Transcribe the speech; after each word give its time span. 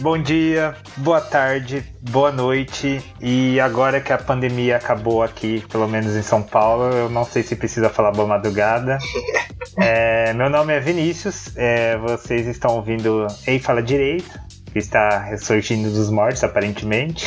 bom 0.00 0.16
dia, 0.16 0.74
boa 0.96 1.20
tarde, 1.20 1.84
boa 2.00 2.32
noite. 2.32 3.02
E 3.20 3.60
agora 3.60 4.00
que 4.00 4.12
a 4.12 4.18
pandemia 4.18 4.76
acabou 4.76 5.22
aqui, 5.22 5.62
pelo 5.68 5.86
menos 5.86 6.16
em 6.16 6.22
São 6.22 6.42
Paulo, 6.42 6.84
eu 6.84 7.10
não 7.10 7.24
sei 7.24 7.42
se 7.42 7.54
precisa 7.54 7.90
falar 7.90 8.12
boa 8.12 8.26
madrugada. 8.26 8.98
É, 9.76 10.32
meu 10.34 10.50
nome 10.50 10.74
é 10.74 10.80
Vinícius, 10.80 11.56
é, 11.56 11.96
vocês 11.96 12.46
estão 12.46 12.74
ouvindo 12.76 13.26
Ei 13.46 13.58
Fala 13.58 13.80
Direito, 13.82 14.38
que 14.72 14.78
está 14.78 15.20
ressurgindo 15.20 15.90
dos 15.90 16.10
mortos, 16.10 16.42
aparentemente. 16.42 17.24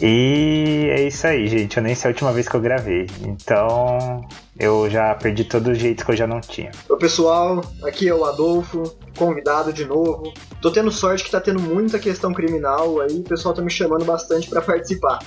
E 0.00 0.88
é 0.90 1.06
isso 1.06 1.26
aí, 1.26 1.46
gente. 1.48 1.76
Eu 1.76 1.82
nem 1.82 1.94
sei 1.94 2.10
a 2.10 2.12
última 2.12 2.32
vez 2.32 2.48
que 2.48 2.54
eu 2.54 2.60
gravei. 2.60 3.06
Então 3.26 4.24
eu 4.58 4.88
já 4.88 5.14
perdi 5.14 5.44
todo 5.44 5.68
o 5.68 5.74
jeito 5.74 6.04
que 6.04 6.12
eu 6.12 6.16
já 6.16 6.26
não 6.26 6.40
tinha. 6.40 6.70
Oi, 6.88 6.98
pessoal. 6.98 7.62
Aqui 7.82 8.08
é 8.08 8.14
o 8.14 8.24
Adolfo, 8.24 8.96
convidado 9.16 9.72
de 9.72 9.84
novo. 9.84 10.32
Tô 10.60 10.70
tendo 10.70 10.90
sorte 10.90 11.24
que 11.24 11.30
tá 11.30 11.40
tendo 11.40 11.60
muita 11.60 11.98
questão 11.98 12.32
criminal 12.32 13.00
aí. 13.00 13.18
O 13.18 13.22
pessoal 13.22 13.54
tá 13.54 13.60
me 13.60 13.70
chamando 13.70 14.04
bastante 14.04 14.48
para 14.48 14.62
participar. 14.62 15.18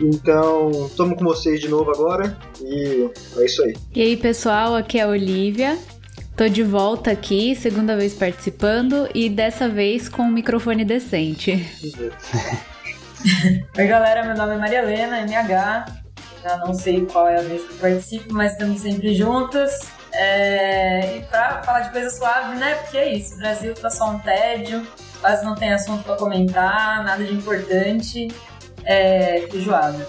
Então, 0.00 0.70
estamos 0.86 1.18
com 1.18 1.24
vocês 1.24 1.60
de 1.60 1.68
novo 1.68 1.90
agora. 1.90 2.38
E 2.60 3.10
é 3.36 3.44
isso 3.44 3.62
aí. 3.62 3.74
E 3.94 4.00
aí, 4.00 4.16
pessoal. 4.16 4.74
Aqui 4.74 4.98
é 4.98 5.02
a 5.02 5.08
Olivia. 5.08 5.78
Tô 6.34 6.48
de 6.48 6.62
volta 6.62 7.10
aqui, 7.10 7.54
segunda 7.54 7.94
vez 7.94 8.14
participando 8.14 9.06
e 9.14 9.28
dessa 9.28 9.68
vez 9.68 10.08
com 10.08 10.22
um 10.22 10.32
microfone 10.32 10.82
decente. 10.82 11.62
Oi, 13.78 13.86
galera, 13.86 14.24
meu 14.24 14.36
nome 14.36 14.54
é 14.54 14.58
Maria 14.58 14.78
Helena, 14.80 15.20
MH. 15.20 15.86
Já 16.42 16.56
não 16.58 16.74
sei 16.74 17.06
qual 17.06 17.28
é 17.28 17.38
a 17.38 17.42
vez 17.42 17.62
que 17.62 17.74
eu 17.74 17.78
participo, 17.78 18.34
mas 18.34 18.52
estamos 18.52 18.80
sempre 18.80 19.14
juntas. 19.14 19.92
É... 20.12 21.18
E 21.18 21.22
pra 21.22 21.62
falar 21.62 21.80
de 21.80 21.90
coisa 21.90 22.10
suave, 22.10 22.56
né? 22.56 22.74
Porque 22.76 22.98
é 22.98 23.14
isso, 23.14 23.34
o 23.34 23.38
Brasil 23.38 23.74
tá 23.74 23.90
só 23.90 24.10
um 24.10 24.18
tédio, 24.18 24.84
quase 25.20 25.44
não 25.44 25.54
tem 25.54 25.72
assunto 25.72 26.02
pra 26.02 26.16
comentar, 26.16 27.04
nada 27.04 27.22
de 27.22 27.32
importante. 27.32 28.28
É 28.84 29.46
feijoada. 29.50 30.08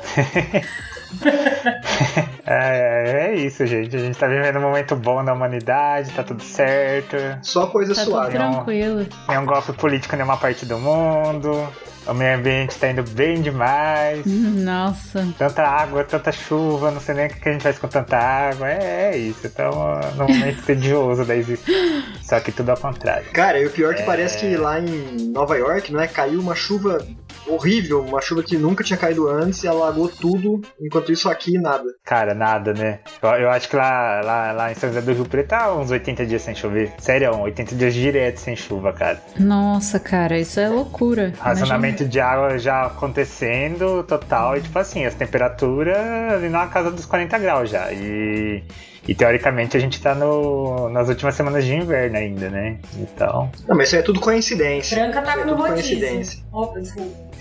é, 2.45 3.27
é, 3.27 3.35
isso, 3.35 3.65
gente. 3.65 3.95
A 3.95 3.99
gente 3.99 4.17
tá 4.17 4.27
vivendo 4.27 4.57
um 4.57 4.61
momento 4.61 4.95
bom 4.95 5.23
da 5.23 5.33
humanidade, 5.33 6.11
tá 6.11 6.23
tudo 6.23 6.41
certo. 6.43 7.17
Só 7.41 7.67
coisa 7.67 7.93
tá 7.93 8.03
suave. 8.03 8.31
Tudo 8.31 8.39
tranquilo. 8.39 9.07
Nenhum 9.27 9.45
golpe 9.45 9.73
político 9.73 10.15
em 10.15 10.17
nenhuma 10.17 10.37
parte 10.37 10.65
do 10.65 10.77
mundo. 10.77 11.67
O 12.05 12.13
meio 12.13 12.35
ambiente 12.37 12.77
tá 12.77 12.89
indo 12.89 13.03
bem 13.03 13.41
demais. 13.41 14.25
Nossa. 14.25 15.25
Tanta 15.37 15.63
água, 15.63 16.03
tanta 16.03 16.33
chuva, 16.33 16.91
não 16.91 16.99
sei 16.99 17.15
nem 17.15 17.27
o 17.27 17.29
que 17.29 17.47
a 17.47 17.51
gente 17.53 17.61
faz 17.61 17.79
com 17.79 17.87
tanta 17.87 18.17
água. 18.17 18.69
É, 18.69 19.11
é 19.13 19.17
isso. 19.17 19.47
Estamos 19.47 20.05
num 20.17 20.27
momento 20.27 20.63
tedioso 20.63 21.23
da 21.23 21.35
existência. 21.35 22.03
Só 22.21 22.39
que 22.41 22.51
tudo 22.51 22.71
ao 22.71 22.77
contrário. 22.77 23.31
Cara, 23.31 23.57
e 23.57 23.65
o 23.65 23.69
pior 23.69 23.93
é 23.93 23.97
que 23.97 24.03
parece 24.03 24.39
que 24.39 24.57
lá 24.57 24.81
em 24.81 25.31
Nova 25.31 25.57
York, 25.57 25.93
não 25.93 26.01
é? 26.01 26.07
Caiu 26.07 26.41
uma 26.41 26.55
chuva 26.55 27.05
horrível, 27.47 28.01
uma 28.01 28.21
chuva 28.21 28.43
que 28.43 28.57
nunca 28.57 28.83
tinha 28.83 28.97
caído 28.97 29.27
antes 29.27 29.63
e 29.63 29.67
alagou 29.67 30.09
tudo, 30.09 30.61
enquanto 30.81 31.11
isso 31.11 31.29
aqui 31.29 31.57
nada. 31.57 31.85
Cara, 32.03 32.33
nada, 32.33 32.73
né? 32.73 32.99
Eu, 33.21 33.29
eu 33.29 33.49
acho 33.49 33.69
que 33.69 33.75
lá, 33.75 34.21
lá, 34.21 34.51
lá 34.51 34.71
em 34.71 34.75
São 34.75 34.89
José 34.89 35.01
do 35.01 35.13
Rio 35.13 35.25
Preto 35.25 35.49
tá 35.49 35.73
uns 35.73 35.91
80 35.91 36.25
dias 36.25 36.41
sem 36.41 36.55
chover. 36.55 36.91
Sério, 36.97 37.37
80 37.37 37.75
dias 37.75 37.93
direto 37.93 38.37
sem 38.37 38.55
chuva, 38.55 38.93
cara. 38.93 39.21
Nossa, 39.37 39.99
cara, 39.99 40.39
isso 40.39 40.59
é 40.59 40.69
loucura. 40.69 41.33
Racionamento 41.39 42.05
de 42.05 42.19
água 42.19 42.57
já 42.57 42.85
acontecendo 42.85 44.03
total, 44.03 44.57
e 44.57 44.61
tipo 44.61 44.77
assim, 44.79 45.05
as 45.05 45.15
temperaturas 45.15 45.97
ali 46.33 46.49
na 46.49 46.67
casa 46.67 46.91
dos 46.91 47.05
40 47.05 47.37
graus 47.37 47.69
já. 47.69 47.91
E. 47.91 48.63
E 49.07 49.13
teoricamente 49.13 49.75
a 49.75 49.79
gente 49.79 50.01
tá 50.01 50.15
no, 50.15 50.89
nas 50.89 51.09
últimas 51.09 51.35
semanas 51.35 51.65
de 51.65 51.75
inverno 51.75 52.17
ainda, 52.17 52.49
né? 52.49 52.77
Então. 52.97 53.51
Não, 53.67 53.75
mas 53.75 53.87
isso 53.87 53.95
aí 53.95 54.01
é 54.01 54.05
tudo 54.05 54.19
coincidência. 54.19 54.97
Franca 54.97 55.21
tá 55.21 55.33
é 55.33 55.43
no 55.43 55.55
tudo 55.55 55.67
coincidência. 55.67 56.39
Opa. 56.51 56.79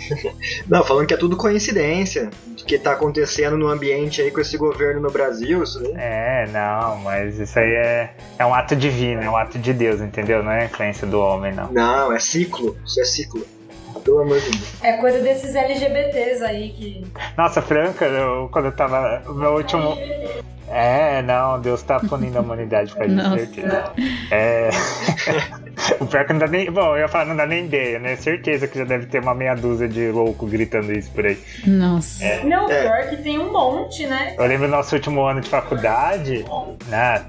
Não, 0.68 0.82
falando 0.82 1.06
que 1.06 1.14
é 1.14 1.16
tudo 1.16 1.36
coincidência 1.36 2.30
do 2.56 2.64
que 2.64 2.78
tá 2.78 2.92
acontecendo 2.92 3.56
no 3.56 3.68
ambiente 3.68 4.20
aí 4.20 4.30
com 4.30 4.40
esse 4.40 4.56
governo 4.56 5.00
no 5.00 5.10
Brasil, 5.10 5.62
isso 5.62 5.78
aí. 5.78 5.94
É, 5.96 6.48
não, 6.52 6.96
mas 6.98 7.38
isso 7.38 7.58
aí 7.58 7.72
é, 7.72 8.14
é 8.38 8.44
um 8.44 8.54
ato 8.54 8.74
divino, 8.74 9.22
é 9.22 9.30
um 9.30 9.36
ato 9.36 9.58
de 9.58 9.72
Deus, 9.72 10.00
entendeu? 10.00 10.42
Não 10.42 10.50
é 10.50 10.64
influência 10.64 11.06
do 11.06 11.20
homem, 11.20 11.52
não. 11.52 11.70
Não, 11.72 12.12
é 12.12 12.18
ciclo. 12.18 12.76
Isso 12.84 13.00
é 13.00 13.04
ciclo. 13.04 13.46
Pelo 14.04 14.20
amor 14.20 14.40
de 14.40 14.50
Deus. 14.50 14.82
É 14.82 14.94
coisa 14.94 15.20
desses 15.20 15.54
LGBTs 15.54 16.42
aí 16.44 16.70
que. 16.70 17.04
Nossa, 17.36 17.62
Franca, 17.62 18.04
eu, 18.04 18.48
quando 18.50 18.66
eu 18.66 18.72
tava. 18.72 19.22
O 19.28 19.34
meu 19.34 19.52
último. 19.52 19.96
É, 20.72 21.20
não, 21.22 21.60
Deus 21.60 21.82
tá 21.82 22.00
punindo 22.00 22.38
a 22.38 22.40
humanidade 22.40 22.94
com 22.94 23.02
a 23.02 23.06
gente, 23.06 23.22
Nossa. 23.22 23.36
certeza. 23.36 23.92
É. 24.30 24.70
o 26.00 26.06
pior 26.06 26.24
que 26.24 26.32
não 26.32 26.40
dá 26.40 26.46
nem. 26.46 26.70
Bom, 26.70 26.96
eu 26.96 27.00
ia 27.00 27.08
falar, 27.08 27.26
não 27.26 27.36
dá 27.36 27.46
nem 27.46 27.66
ideia, 27.66 27.98
né? 27.98 28.16
Certeza 28.16 28.66
que 28.66 28.78
já 28.78 28.84
deve 28.84 29.06
ter 29.06 29.20
uma 29.20 29.34
meia 29.34 29.54
dúzia 29.54 29.86
de 29.86 30.10
louco 30.10 30.46
gritando 30.46 30.90
isso 30.92 31.10
por 31.10 31.26
aí. 31.26 31.38
Nossa. 31.66 32.24
Não, 32.44 32.70
É. 32.70 32.82
pior 32.82 33.10
que 33.10 33.22
tem 33.22 33.38
um 33.38 33.52
monte, 33.52 34.06
né? 34.06 34.34
Eu 34.38 34.46
lembro 34.46 34.66
do 34.66 34.70
nosso 34.70 34.94
último 34.94 35.22
ano 35.22 35.40
de 35.42 35.48
faculdade. 35.50 36.44
Ah, 36.90 37.20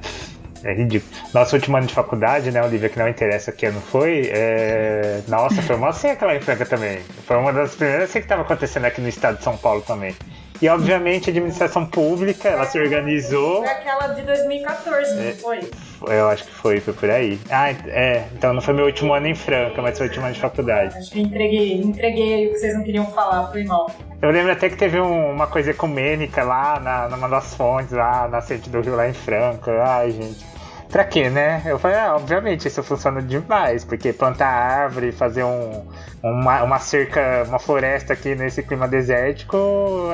é 0.64 0.74
ridículo. 0.74 1.12
Nosso 1.34 1.56
último 1.58 1.76
ano 1.76 1.88
de 1.88 1.94
faculdade, 1.94 2.50
né, 2.50 2.64
Olivia, 2.64 2.88
que 2.88 2.98
não 2.98 3.10
interessa 3.10 3.52
que 3.52 3.66
ano 3.66 3.82
foi. 3.82 4.30
É... 4.32 5.22
Nossa, 5.28 5.62
foi 5.62 5.76
uma 5.76 5.92
seca 5.92 6.26
lá 6.26 6.36
em 6.36 6.40
Franca 6.40 6.66
também. 6.66 7.00
Foi 7.28 7.36
uma 7.36 7.52
das 7.52 7.76
primeiras 7.76 8.12
que 8.12 8.20
estava 8.20 8.44
acontecendo 8.44 8.86
aqui 8.86 9.02
no 9.02 9.10
estado 9.10 9.38
de 9.38 9.44
São 9.44 9.58
Paulo 9.58 9.82
também. 9.82 10.16
E 10.64 10.70
obviamente 10.70 11.30
a 11.30 11.32
administração 11.32 11.86
pública, 11.86 12.48
ela 12.48 12.66
se 12.66 12.80
organizou. 12.80 13.58
Foi 13.58 13.68
aquela 13.68 14.08
de 14.14 14.22
2014, 14.22 15.16
não 15.22 15.34
foi? 15.34 15.70
Eu 16.08 16.30
acho 16.30 16.46
que 16.46 16.52
foi, 16.54 16.80
foi 16.80 16.94
por 16.94 17.10
aí. 17.10 17.38
Ah, 17.50 17.70
é. 17.72 18.24
Então 18.34 18.54
não 18.54 18.62
foi 18.62 18.74
meu 18.74 18.86
último 18.86 19.14
ano 19.14 19.28
em 19.28 19.36
Franca, 19.36 19.82
mas 19.82 19.98
foi 19.98 20.08
o 20.08 20.10
último 20.10 20.26
ano 20.26 20.34
de 20.34 20.40
faculdade. 20.40 20.98
Acho 20.98 21.12
que 21.12 21.20
entreguei, 21.20 21.74
entreguei 21.82 22.48
o 22.48 22.52
que 22.54 22.60
vocês 22.60 22.74
não 22.76 22.84
queriam 22.84 23.06
falar, 23.08 23.52
foi 23.52 23.66
mal. 23.66 23.92
Eu 24.22 24.32
lembro 24.32 24.54
até 24.54 24.70
que 24.70 24.78
teve 24.78 25.02
um- 25.02 25.32
uma 25.32 25.48
coisa 25.48 25.72
ecumênica 25.72 26.44
lá 26.46 26.80
na, 26.80 27.10
numa 27.10 27.28
das 27.28 27.54
fontes, 27.56 27.92
lá 27.92 28.30
na 28.30 28.42
frente 28.42 28.70
do 28.70 28.80
rio, 28.80 28.96
lá 28.96 29.10
em 29.10 29.14
Franca. 29.14 29.84
Ai, 29.84 30.12
gente. 30.12 30.46
Pra 30.94 31.04
quê, 31.04 31.28
né? 31.28 31.64
Eu 31.66 31.80
falei, 31.80 31.98
ah, 31.98 32.16
obviamente, 32.16 32.68
isso 32.68 32.84
funciona 32.84 33.20
demais, 33.20 33.84
porque 33.84 34.14
plantar 34.14 34.48
árvore, 34.48 35.12
fazer 35.12 35.44
um, 35.44 35.84
uma, 36.22 36.62
uma 36.62 36.78
cerca, 36.78 37.46
uma 37.48 37.58
floresta 37.58 38.14
aqui 38.14 38.36
nesse 38.36 38.62
clima 38.62 38.88
desértico 38.88 39.58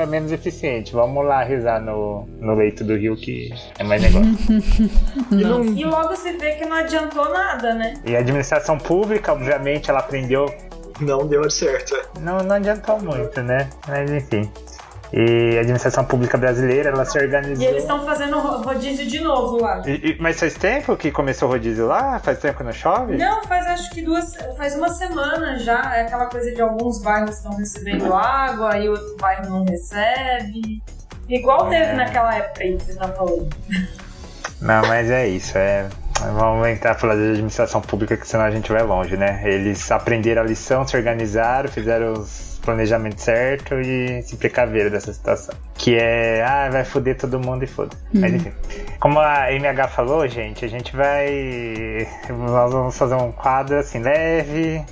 é 0.00 0.06
menos 0.06 0.32
eficiente. 0.32 0.94
Vamos 0.94 1.22
lá 1.26 1.44
rezar 1.44 1.82
no, 1.82 2.26
no 2.40 2.54
leito 2.54 2.82
do 2.82 2.96
rio 2.96 3.14
que 3.14 3.52
é 3.78 3.84
mais 3.84 4.00
negócio. 4.00 4.30
E 5.30 5.44
não, 5.44 5.62
E 5.62 5.84
logo 5.84 6.16
se 6.16 6.32
vê 6.38 6.52
que 6.52 6.64
não 6.64 6.76
adiantou 6.76 7.28
nada, 7.30 7.74
né? 7.74 7.94
e 8.06 8.16
a 8.16 8.20
administração 8.20 8.78
pública, 8.78 9.32
obviamente, 9.32 9.90
ela 9.90 10.00
aprendeu 10.00 10.46
não 10.98 11.26
deu 11.26 11.50
certo. 11.50 11.94
Não, 12.20 12.38
não 12.38 12.56
adiantou 12.56 13.00
muito, 13.00 13.42
né? 13.42 13.70
Mas 13.88 14.10
enfim. 14.10 14.50
E 15.12 15.56
a 15.56 15.60
administração 15.60 16.04
pública 16.04 16.38
brasileira, 16.38 16.90
ela 16.90 17.04
se 17.04 17.18
organizou. 17.18 17.64
E 17.64 17.66
eles 17.66 17.82
estão 17.82 18.04
fazendo 18.04 18.38
ro- 18.38 18.62
rodízio 18.62 19.06
de 19.06 19.20
novo 19.20 19.60
lá. 19.60 19.82
E- 19.84 20.10
e- 20.12 20.16
mas 20.20 20.38
faz 20.38 20.54
tempo 20.54 20.96
que 20.96 21.10
começou 21.10 21.48
o 21.48 21.52
rodízio 21.52 21.86
lá? 21.86 22.18
Faz 22.20 22.38
tempo 22.38 22.58
que 22.58 22.62
não 22.64 22.72
chove? 22.72 23.16
Não, 23.16 23.42
faz 23.44 23.66
acho 23.66 23.90
que 23.90 24.02
duas. 24.02 24.36
Faz 24.56 24.76
uma 24.76 24.88
semana 24.90 25.58
já. 25.58 25.96
É 25.96 26.02
aquela 26.02 26.26
coisa 26.26 26.52
de 26.52 26.60
alguns 26.62 27.02
bairros 27.02 27.36
estão 27.36 27.52
recebendo 27.56 28.14
água 28.14 28.78
e 28.78 28.88
outro 28.88 29.16
bairro 29.20 29.50
não 29.50 29.64
recebe. 29.64 30.80
Igual 31.28 31.68
teve 31.68 31.92
naquela 31.92 32.34
época 32.34 32.62
aí 32.62 32.76
que 32.76 32.84
você 32.84 32.94
tá 32.94 33.08
falando. 33.08 33.48
Não, 34.60 34.82
mas 34.86 35.10
é 35.10 35.26
isso. 35.28 35.56
É... 35.56 35.88
Vamos 36.34 36.68
entrar 36.68 36.94
falar 36.96 37.14
de 37.14 37.30
administração 37.30 37.80
pública, 37.80 38.14
que 38.16 38.28
senão 38.28 38.44
a 38.44 38.50
gente 38.50 38.70
vai 38.70 38.82
longe, 38.82 39.16
né? 39.16 39.40
Eles 39.44 39.90
aprenderam 39.90 40.42
a 40.42 40.44
lição, 40.44 40.86
se 40.86 40.94
organizaram, 40.96 41.68
fizeram 41.70 42.12
os 42.12 42.49
planejamentos 42.60 43.24
certos 43.24 43.86
e 43.86 44.22
se 44.22 44.36
precaveram 44.36 44.90
dessa 44.90 45.12
situação. 45.12 45.54
Que 45.74 45.96
é, 45.96 46.44
ah, 46.44 46.68
vai 46.70 46.84
foder 46.84 47.16
todo 47.16 47.40
mundo 47.40 47.64
e 47.64 47.66
foda. 47.66 47.96
Mas 48.12 48.34
enfim. 48.34 48.52
Como 49.00 49.18
a 49.18 49.52
MH 49.52 49.88
falou, 49.88 50.26
gente, 50.28 50.64
a 50.64 50.68
gente 50.68 50.94
vai. 50.94 52.06
Nós 52.28 52.72
vamos 52.72 52.96
fazer 52.96 53.14
um 53.14 53.32
quadro 53.32 53.78
assim, 53.78 53.98
leve, 53.98 54.84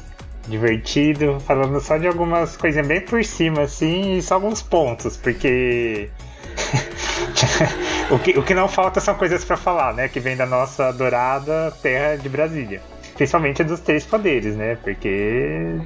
divertido, 0.48 1.38
falando 1.40 1.80
só 1.80 1.96
de 1.96 2.06
algumas 2.06 2.56
coisinhas 2.56 2.86
bem 2.86 3.00
por 3.00 3.24
cima, 3.24 3.62
assim, 3.62 4.16
e 4.16 4.22
só 4.22 4.34
alguns 4.34 4.62
pontos, 4.62 5.16
porque. 5.16 6.10
o, 8.10 8.18
que, 8.18 8.38
o 8.38 8.42
que 8.42 8.54
não 8.54 8.68
falta 8.68 9.00
são 9.00 9.14
coisas 9.14 9.44
pra 9.44 9.56
falar, 9.56 9.94
né? 9.94 10.08
Que 10.08 10.18
vem 10.18 10.36
da 10.36 10.46
nossa 10.46 10.88
adorada 10.88 11.72
terra 11.82 12.16
de 12.16 12.28
Brasília. 12.28 12.80
Principalmente 13.14 13.64
dos 13.64 13.80
três 13.80 14.04
poderes, 14.04 14.56
né? 14.56 14.76
Porque 14.82 15.76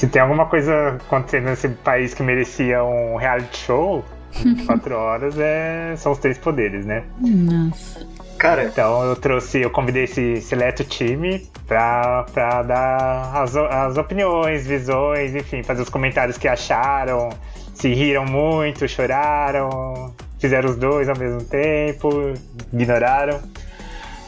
se 0.00 0.06
tem 0.06 0.22
alguma 0.22 0.46
coisa 0.46 0.96
acontecendo 0.96 1.44
nesse 1.44 1.68
país 1.68 2.14
que 2.14 2.22
merecia 2.22 2.82
um 2.82 3.16
reality 3.16 3.58
show, 3.58 4.02
24 4.32 4.94
horas 4.96 5.38
é, 5.38 5.94
são 5.98 6.12
os 6.12 6.18
três 6.18 6.38
poderes, 6.38 6.86
né? 6.86 7.04
Nossa. 7.20 8.06
Cara, 8.38 8.64
Então 8.64 9.04
eu 9.04 9.14
trouxe, 9.14 9.60
eu 9.60 9.68
convidei 9.68 10.04
esse 10.04 10.40
seleto 10.40 10.84
time 10.84 11.46
pra, 11.66 12.24
pra 12.32 12.62
dar 12.62 13.42
as, 13.42 13.54
as 13.54 13.98
opiniões, 13.98 14.66
visões, 14.66 15.34
enfim, 15.34 15.62
fazer 15.62 15.82
os 15.82 15.90
comentários 15.90 16.38
que 16.38 16.48
acharam, 16.48 17.28
se 17.74 17.92
riram 17.92 18.24
muito, 18.24 18.88
choraram, 18.88 20.14
fizeram 20.38 20.70
os 20.70 20.76
dois 20.76 21.10
ao 21.10 21.18
mesmo 21.18 21.42
tempo, 21.44 22.32
ignoraram. 22.72 23.38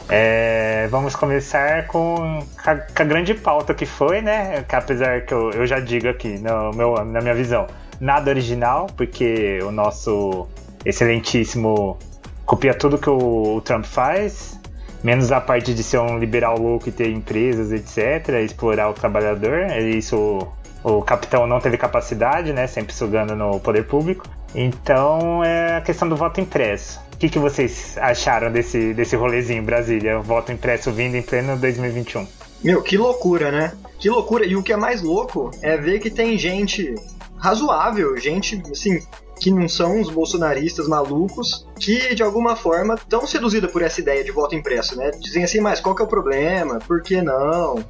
É, 0.09 0.87
vamos 0.89 1.15
começar 1.15 1.87
com 1.87 2.43
a, 2.65 2.75
com 2.75 3.03
a, 3.03 3.05
grande 3.05 3.33
pauta 3.33 3.73
que 3.73 3.85
foi, 3.85 4.21
né? 4.21 4.63
Que 4.67 4.75
apesar 4.75 5.21
que 5.21 5.33
eu, 5.33 5.51
eu 5.51 5.65
já 5.65 5.79
digo 5.79 6.07
aqui, 6.09 6.37
no 6.39 6.71
meu, 6.71 7.03
na 7.05 7.21
minha 7.21 7.33
visão, 7.33 7.67
nada 7.99 8.29
original, 8.29 8.87
porque 8.97 9.59
o 9.63 9.71
nosso 9.71 10.47
excelentíssimo 10.85 11.97
copia 12.45 12.73
tudo 12.73 12.97
que 12.97 13.09
o, 13.09 13.55
o 13.55 13.61
Trump 13.61 13.85
faz, 13.85 14.59
menos 15.03 15.31
a 15.31 15.39
parte 15.39 15.73
de 15.73 15.83
ser 15.83 15.99
um 15.99 16.17
liberal 16.19 16.57
louco 16.57 16.89
e 16.89 16.91
ter 16.91 17.09
empresas, 17.09 17.71
etc., 17.71 18.41
explorar 18.43 18.89
o 18.89 18.93
trabalhador. 18.93 19.67
Isso 19.79 20.47
o 20.83 21.01
capitão 21.01 21.47
não 21.47 21.59
teve 21.59 21.77
capacidade, 21.77 22.51
né? 22.51 22.67
Sempre 22.67 22.93
sugando 22.93 23.35
no 23.35 23.59
poder 23.59 23.85
público. 23.85 24.25
Então 24.53 25.43
é 25.43 25.77
a 25.77 25.81
questão 25.81 26.07
do 26.07 26.15
voto 26.15 26.41
impresso. 26.41 26.99
Que, 27.23 27.29
que 27.29 27.39
vocês 27.39 27.97
acharam 27.99 28.51
desse, 28.51 28.93
desse 28.93 29.15
rolezinho 29.15 29.61
em 29.61 29.63
Brasília? 29.63 30.19
Voto 30.19 30.51
impresso 30.51 30.91
vindo 30.91 31.15
em 31.15 31.21
pleno 31.21 31.55
2021. 31.55 32.27
Meu, 32.61 32.81
que 32.81 32.97
loucura, 32.97 33.49
né? 33.49 33.71
Que 33.97 34.09
loucura. 34.09 34.45
E 34.45 34.57
o 34.57 34.61
que 34.61 34.73
é 34.73 34.75
mais 34.75 35.01
louco 35.01 35.49
é 35.61 35.77
ver 35.77 36.01
que 36.01 36.09
tem 36.09 36.37
gente 36.37 36.93
razoável, 37.37 38.17
gente, 38.17 38.61
assim, 38.69 39.01
que 39.39 39.49
não 39.49 39.69
são 39.69 40.01
os 40.01 40.09
bolsonaristas 40.09 40.85
malucos, 40.85 41.65
que 41.79 42.13
de 42.13 42.21
alguma 42.21 42.57
forma 42.57 42.95
estão 42.95 43.25
seduzidos 43.25 43.71
por 43.71 43.81
essa 43.81 44.01
ideia 44.01 44.21
de 44.21 44.31
voto 44.33 44.53
impresso, 44.53 44.97
né? 44.97 45.09
Dizem 45.17 45.45
assim, 45.45 45.61
mas 45.61 45.79
qual 45.79 45.95
que 45.95 46.01
é 46.01 46.05
o 46.05 46.09
problema? 46.09 46.79
Por 46.79 47.01
que 47.01 47.21
não? 47.21 47.81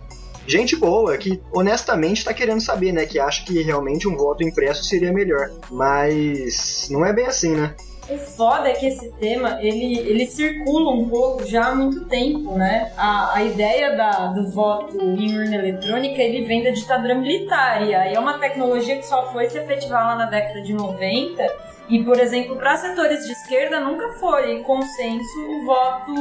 Gente 0.45 0.75
boa, 0.75 1.17
que 1.17 1.41
honestamente 1.51 2.19
está 2.19 2.35
querendo 2.35 2.61
saber, 2.61 2.91
né? 2.91 3.07
Que 3.07 3.17
acha 3.17 3.43
que 3.43 3.63
realmente 3.63 4.07
um 4.07 4.15
voto 4.15 4.43
impresso 4.43 4.83
seria 4.83 5.11
melhor. 5.11 5.49
Mas 5.71 6.87
não 6.91 7.03
é 7.03 7.11
bem 7.11 7.25
assim, 7.25 7.55
né? 7.55 7.73
O 8.09 8.17
foda 8.17 8.69
é 8.69 8.73
que 8.73 8.87
esse 8.87 9.11
tema, 9.13 9.59
ele, 9.61 9.97
ele 9.99 10.25
circula 10.25 10.91
um 10.91 11.07
pouco 11.07 11.45
já 11.45 11.67
há 11.67 11.75
muito 11.75 12.05
tempo, 12.05 12.53
né? 12.53 12.91
A, 12.97 13.35
a 13.35 13.43
ideia 13.43 13.95
da, 13.95 14.27
do 14.27 14.49
voto 14.51 14.99
em 14.99 15.37
urna 15.37 15.55
eletrônica, 15.55 16.21
ele 16.21 16.45
vem 16.45 16.63
da 16.63 16.71
ditadura 16.71 17.15
militar, 17.15 17.81
e 17.87 17.95
aí 17.95 18.13
é 18.13 18.19
uma 18.19 18.37
tecnologia 18.39 18.97
que 18.97 19.05
só 19.05 19.31
foi 19.31 19.49
se 19.49 19.57
efetivar 19.57 20.05
lá 20.05 20.15
na 20.15 20.25
década 20.25 20.61
de 20.61 20.73
90, 20.73 21.43
e, 21.89 22.03
por 22.03 22.19
exemplo, 22.19 22.55
para 22.55 22.77
setores 22.77 23.25
de 23.25 23.33
esquerda 23.33 23.79
nunca 23.79 24.07
foi 24.13 24.61
consenso 24.63 25.39
o 25.49 25.65
voto, 25.65 26.13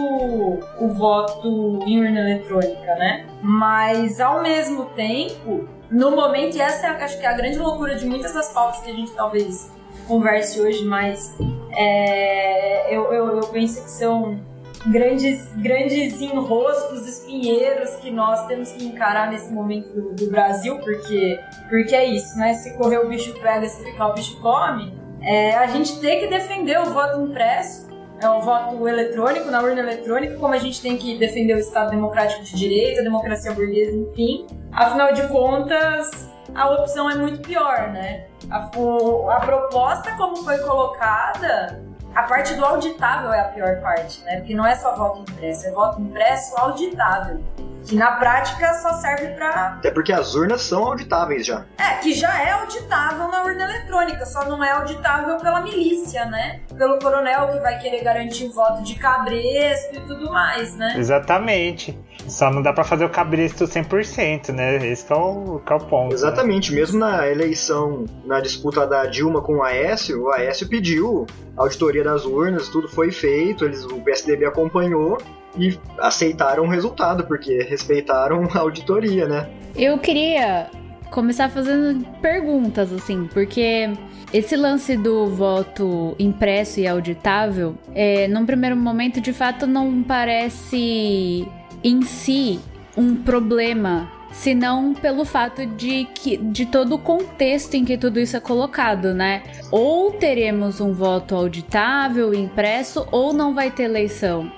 o 0.80 0.88
voto 0.88 1.78
em 1.86 2.00
urna 2.00 2.20
eletrônica, 2.20 2.94
né? 2.96 3.26
Mas, 3.40 4.20
ao 4.20 4.42
mesmo 4.42 4.86
tempo, 4.86 5.68
no 5.90 6.10
momento, 6.10 6.56
e 6.56 6.60
essa 6.60 6.86
é, 6.86 6.90
acho 6.90 7.18
que 7.18 7.24
é 7.24 7.28
a 7.28 7.32
grande 7.32 7.58
loucura 7.58 7.94
de 7.94 8.06
muitas 8.06 8.34
das 8.34 8.52
pautas 8.52 8.80
que 8.80 8.90
a 8.90 8.94
gente 8.94 9.12
talvez 9.12 9.70
converse 10.02 10.60
hoje, 10.60 10.84
mas 10.84 11.34
é, 11.76 12.94
eu, 12.94 13.12
eu, 13.12 13.36
eu 13.36 13.46
penso 13.48 13.82
que 13.82 13.90
são 13.90 14.40
grandes, 14.86 15.52
grandes 15.56 16.20
enroscos, 16.20 17.06
espinheiros 17.06 17.94
que 17.96 18.10
nós 18.10 18.46
temos 18.46 18.72
que 18.72 18.84
encarar 18.84 19.30
nesse 19.30 19.52
momento 19.52 19.88
do, 19.88 20.14
do, 20.14 20.30
Brasil, 20.30 20.78
porque, 20.80 21.38
porque 21.68 21.94
é 21.94 22.04
isso, 22.04 22.36
né? 22.36 22.54
Se 22.54 22.76
correr 22.76 22.98
o 22.98 23.08
bicho 23.08 23.32
pega, 23.40 23.68
se 23.68 23.84
ficar 23.84 24.08
o 24.08 24.14
bicho 24.14 24.40
come, 24.40 24.92
é, 25.20 25.54
a 25.54 25.66
gente 25.68 26.00
tem 26.00 26.20
que 26.20 26.26
defender 26.26 26.80
o 26.80 26.86
voto 26.86 27.20
impresso, 27.20 27.88
é 28.20 28.28
o 28.28 28.40
voto 28.40 28.86
eletrônico, 28.88 29.50
na 29.50 29.60
urna 29.60 29.80
eletrônica, 29.80 30.36
como 30.36 30.54
a 30.54 30.58
gente 30.58 30.80
tem 30.80 30.96
que 30.96 31.18
defender 31.18 31.54
o 31.54 31.58
Estado 31.58 31.90
democrático 31.90 32.42
de 32.42 32.54
direito, 32.54 33.00
a 33.00 33.02
democracia 33.02 33.52
burguesa, 33.52 33.96
enfim. 33.96 34.46
Afinal 34.72 35.12
de 35.12 35.26
contas, 35.28 36.30
a 36.54 36.70
opção 36.70 37.10
é 37.10 37.16
muito 37.16 37.40
pior, 37.40 37.90
né? 37.92 38.26
A, 38.50 38.70
o, 38.76 39.30
a 39.30 39.40
proposta 39.40 40.14
como 40.16 40.36
foi 40.36 40.58
colocada, 40.58 41.82
a 42.14 42.22
parte 42.24 42.54
do 42.54 42.64
auditável 42.64 43.32
é 43.32 43.40
a 43.40 43.44
pior 43.44 43.80
parte, 43.80 44.22
né? 44.24 44.36
Porque 44.36 44.54
não 44.54 44.66
é 44.66 44.74
só 44.74 44.94
voto 44.94 45.20
impresso, 45.20 45.66
é 45.66 45.70
voto 45.70 46.00
impresso 46.00 46.58
auditável. 46.58 47.42
Que 47.86 47.94
na 47.94 48.12
prática 48.12 48.72
só 48.74 48.94
serve 48.94 49.28
para. 49.28 49.74
Até 49.78 49.90
porque 49.90 50.12
as 50.12 50.34
urnas 50.34 50.62
são 50.62 50.84
auditáveis 50.84 51.46
já. 51.46 51.64
É, 51.78 51.96
que 51.96 52.14
já 52.14 52.42
é 52.42 52.52
auditável 52.52 53.28
na 53.28 53.42
urna 53.42 53.64
eletrônica, 53.64 54.24
só 54.24 54.44
não 54.44 54.62
é 54.62 54.70
auditável 54.72 55.36
pela 55.38 55.60
milícia, 55.60 56.24
né? 56.26 56.60
Pelo 56.76 56.98
coronel 56.98 57.48
que 57.48 57.58
vai 57.60 57.78
querer 57.78 58.02
garantir 58.02 58.48
voto 58.48 58.82
de 58.82 58.94
cabresto 58.94 59.96
e 59.96 60.00
tudo 60.00 60.30
mais, 60.30 60.76
né? 60.76 60.94
Exatamente. 60.96 61.98
Só 62.28 62.50
não 62.50 62.62
dá 62.62 62.72
para 62.72 62.84
fazer 62.84 63.04
o 63.04 63.10
cabresto 63.10 63.64
100%, 63.64 64.50
né? 64.50 64.76
Esse 64.86 65.12
é 65.12 65.16
o, 65.16 65.60
que 65.64 65.72
é 65.72 65.76
o 65.76 65.80
ponto. 65.80 66.10
Né? 66.10 66.14
Exatamente. 66.14 66.70
Né? 66.70 66.80
Mesmo 66.80 66.98
na 67.00 67.26
eleição, 67.28 68.04
na 68.24 68.40
disputa 68.40 68.86
da 68.86 69.06
Dilma 69.06 69.42
com 69.42 69.56
o 69.56 69.62
Aécio, 69.62 70.22
o 70.22 70.32
Aécio 70.32 70.68
pediu 70.68 71.26
auditoria 71.56 72.04
das 72.04 72.24
urnas, 72.24 72.68
tudo 72.68 72.88
foi 72.88 73.10
feito, 73.10 73.64
eles, 73.64 73.84
o 73.84 74.00
PSDB 74.00 74.46
acompanhou 74.46 75.18
e 75.56 75.78
aceitaram 75.98 76.64
o 76.64 76.68
resultado, 76.68 77.24
porque 77.24 77.62
respeitaram 77.62 78.48
a 78.52 78.58
auditoria, 78.58 79.26
né? 79.26 79.48
Eu 79.76 79.98
queria 79.98 80.70
começar 81.10 81.48
fazendo 81.50 82.04
perguntas, 82.20 82.92
assim, 82.92 83.28
porque 83.32 83.90
esse 84.32 84.56
lance 84.56 84.96
do 84.96 85.28
voto 85.28 86.16
impresso 86.18 86.80
e 86.80 86.86
auditável, 86.86 87.74
é, 87.94 88.26
num 88.28 88.46
primeiro 88.46 88.76
momento, 88.76 89.20
de 89.20 89.32
fato, 89.32 89.66
não 89.66 90.02
parece 90.02 91.46
em 91.84 92.02
si 92.02 92.58
um 92.96 93.14
problema, 93.14 94.10
senão 94.30 94.94
pelo 94.94 95.24
fato 95.24 95.66
de 95.66 96.06
que 96.14 96.38
de 96.38 96.64
todo 96.64 96.94
o 96.94 96.98
contexto 96.98 97.74
em 97.74 97.84
que 97.84 97.98
tudo 97.98 98.18
isso 98.18 98.36
é 98.36 98.40
colocado, 98.40 99.12
né? 99.12 99.42
Ou 99.70 100.12
teremos 100.12 100.80
um 100.80 100.92
voto 100.92 101.34
auditável, 101.34 102.32
impresso, 102.32 103.06
ou 103.12 103.34
não 103.34 103.54
vai 103.54 103.70
ter 103.70 103.84
eleição. 103.84 104.50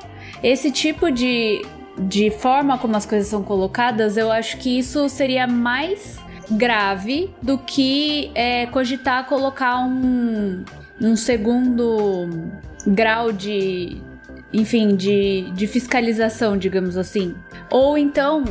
Esse 0.44 0.70
tipo 0.70 1.10
de, 1.10 1.64
de 1.98 2.30
forma 2.30 2.76
como 2.76 2.94
as 2.94 3.06
coisas 3.06 3.28
são 3.28 3.42
colocadas, 3.42 4.18
eu 4.18 4.30
acho 4.30 4.58
que 4.58 4.78
isso 4.78 5.08
seria 5.08 5.46
mais 5.46 6.20
grave 6.50 7.34
do 7.40 7.56
que 7.56 8.30
é, 8.34 8.66
cogitar 8.66 9.26
colocar 9.26 9.78
um, 9.78 10.62
um 11.00 11.16
segundo 11.16 12.28
grau 12.86 13.32
de, 13.32 14.02
enfim, 14.52 14.94
de, 14.94 15.50
de 15.52 15.66
fiscalização, 15.66 16.58
digamos 16.58 16.98
assim. 16.98 17.34
Ou 17.70 17.96
então 17.96 18.44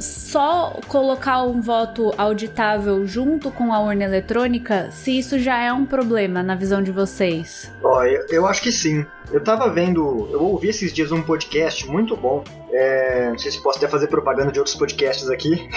só 0.00 0.78
colocar 0.88 1.42
um 1.42 1.60
voto 1.60 2.12
auditável 2.16 3.06
junto 3.06 3.50
com 3.50 3.72
a 3.72 3.80
urna 3.80 4.04
eletrônica, 4.04 4.90
se 4.90 5.18
isso 5.18 5.38
já 5.38 5.58
é 5.62 5.72
um 5.72 5.84
problema 5.84 6.42
na 6.42 6.54
visão 6.54 6.82
de 6.82 6.90
vocês? 6.90 7.72
Ó, 7.82 8.04
eu, 8.04 8.26
eu 8.30 8.46
acho 8.46 8.62
que 8.62 8.72
sim. 8.72 9.04
Eu 9.30 9.42
tava 9.42 9.70
vendo, 9.70 10.28
eu 10.32 10.42
ouvi 10.42 10.68
esses 10.68 10.92
dias 10.92 11.12
um 11.12 11.22
podcast 11.22 11.86
muito 11.86 12.16
bom. 12.16 12.42
É, 12.72 13.28
não 13.30 13.38
sei 13.38 13.50
se 13.50 13.62
posso 13.62 13.78
até 13.78 13.88
fazer 13.88 14.06
propaganda 14.06 14.50
de 14.50 14.58
outros 14.58 14.76
podcasts 14.76 15.28
aqui. 15.28 15.68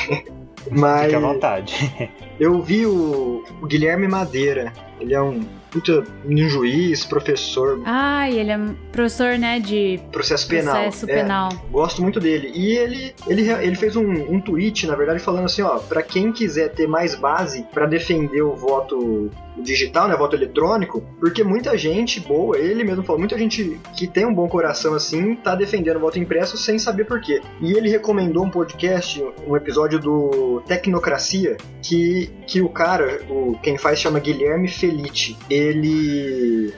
Mas. 0.70 1.04
Fique 1.06 1.16
à 1.16 1.20
vontade. 1.20 2.12
Eu 2.40 2.62
vi 2.62 2.86
o, 2.86 3.44
o 3.62 3.68
Guilherme 3.68 4.08
Madeira. 4.08 4.74
Ele 5.00 5.14
é 5.14 5.22
um 5.22 5.46
puta 5.72 6.04
um 6.26 6.50
juiz, 6.50 7.06
professor. 7.06 7.82
Ah, 7.86 8.30
ele 8.30 8.52
é 8.52 8.60
professor, 8.92 9.38
né, 9.38 9.60
de 9.60 10.00
processo 10.12 10.48
penal. 10.48 10.76
Processo 10.76 11.10
é, 11.10 11.16
penal. 11.16 11.50
Gosto 11.72 12.02
muito 12.02 12.20
dele. 12.20 12.52
E 12.54 12.76
ele, 12.76 13.16
ele, 13.28 13.50
ele 13.50 13.76
fez 13.76 13.96
um, 13.96 14.12
um 14.12 14.40
tweet, 14.40 14.86
na 14.86 14.96
verdade, 14.96 15.20
falando 15.20 15.46
assim, 15.46 15.62
ó, 15.62 15.80
para 15.80 16.04
quem 16.04 16.32
quiser 16.32 16.74
ter 16.74 16.88
mais 16.88 17.16
base 17.16 17.66
para 17.74 17.86
defender 17.86 18.42
o 18.42 18.56
voto 18.56 19.32
digital, 19.58 20.08
né, 20.08 20.16
voto 20.16 20.36
eletrônico, 20.36 21.02
porque 21.20 21.44
muita 21.44 21.78
gente 21.78 22.20
boa, 22.20 22.58
ele 22.58 22.84
mesmo 22.84 23.04
falou, 23.04 23.20
muita 23.20 23.38
gente 23.38 23.80
que 23.96 24.08
tem 24.08 24.26
um 24.26 24.34
bom 24.34 24.48
coração 24.48 24.94
assim, 24.94 25.36
tá 25.36 25.56
defendendo 25.56 25.98
o 25.98 26.00
voto 26.00 26.18
impresso 26.18 26.58
sem 26.58 26.80
saber 26.80 27.06
por 27.06 27.22
quê. 27.22 27.42
E 27.62 27.74
ele 27.74 27.90
recomendou 27.90 28.46
um 28.46 28.50
podcast, 28.50 29.24
um 29.46 29.56
episódio 29.56 30.00
do 30.00 30.62
Tecnocracia, 30.66 31.58
que, 31.82 32.32
que 32.48 32.62
o 32.62 32.70
cara, 32.70 33.22
o, 33.30 33.58
quem 33.62 33.78
faz 33.78 34.00
chama 34.00 34.20
Guilherme 34.20 34.68
Felite. 34.68 35.38
Ele 35.50 35.61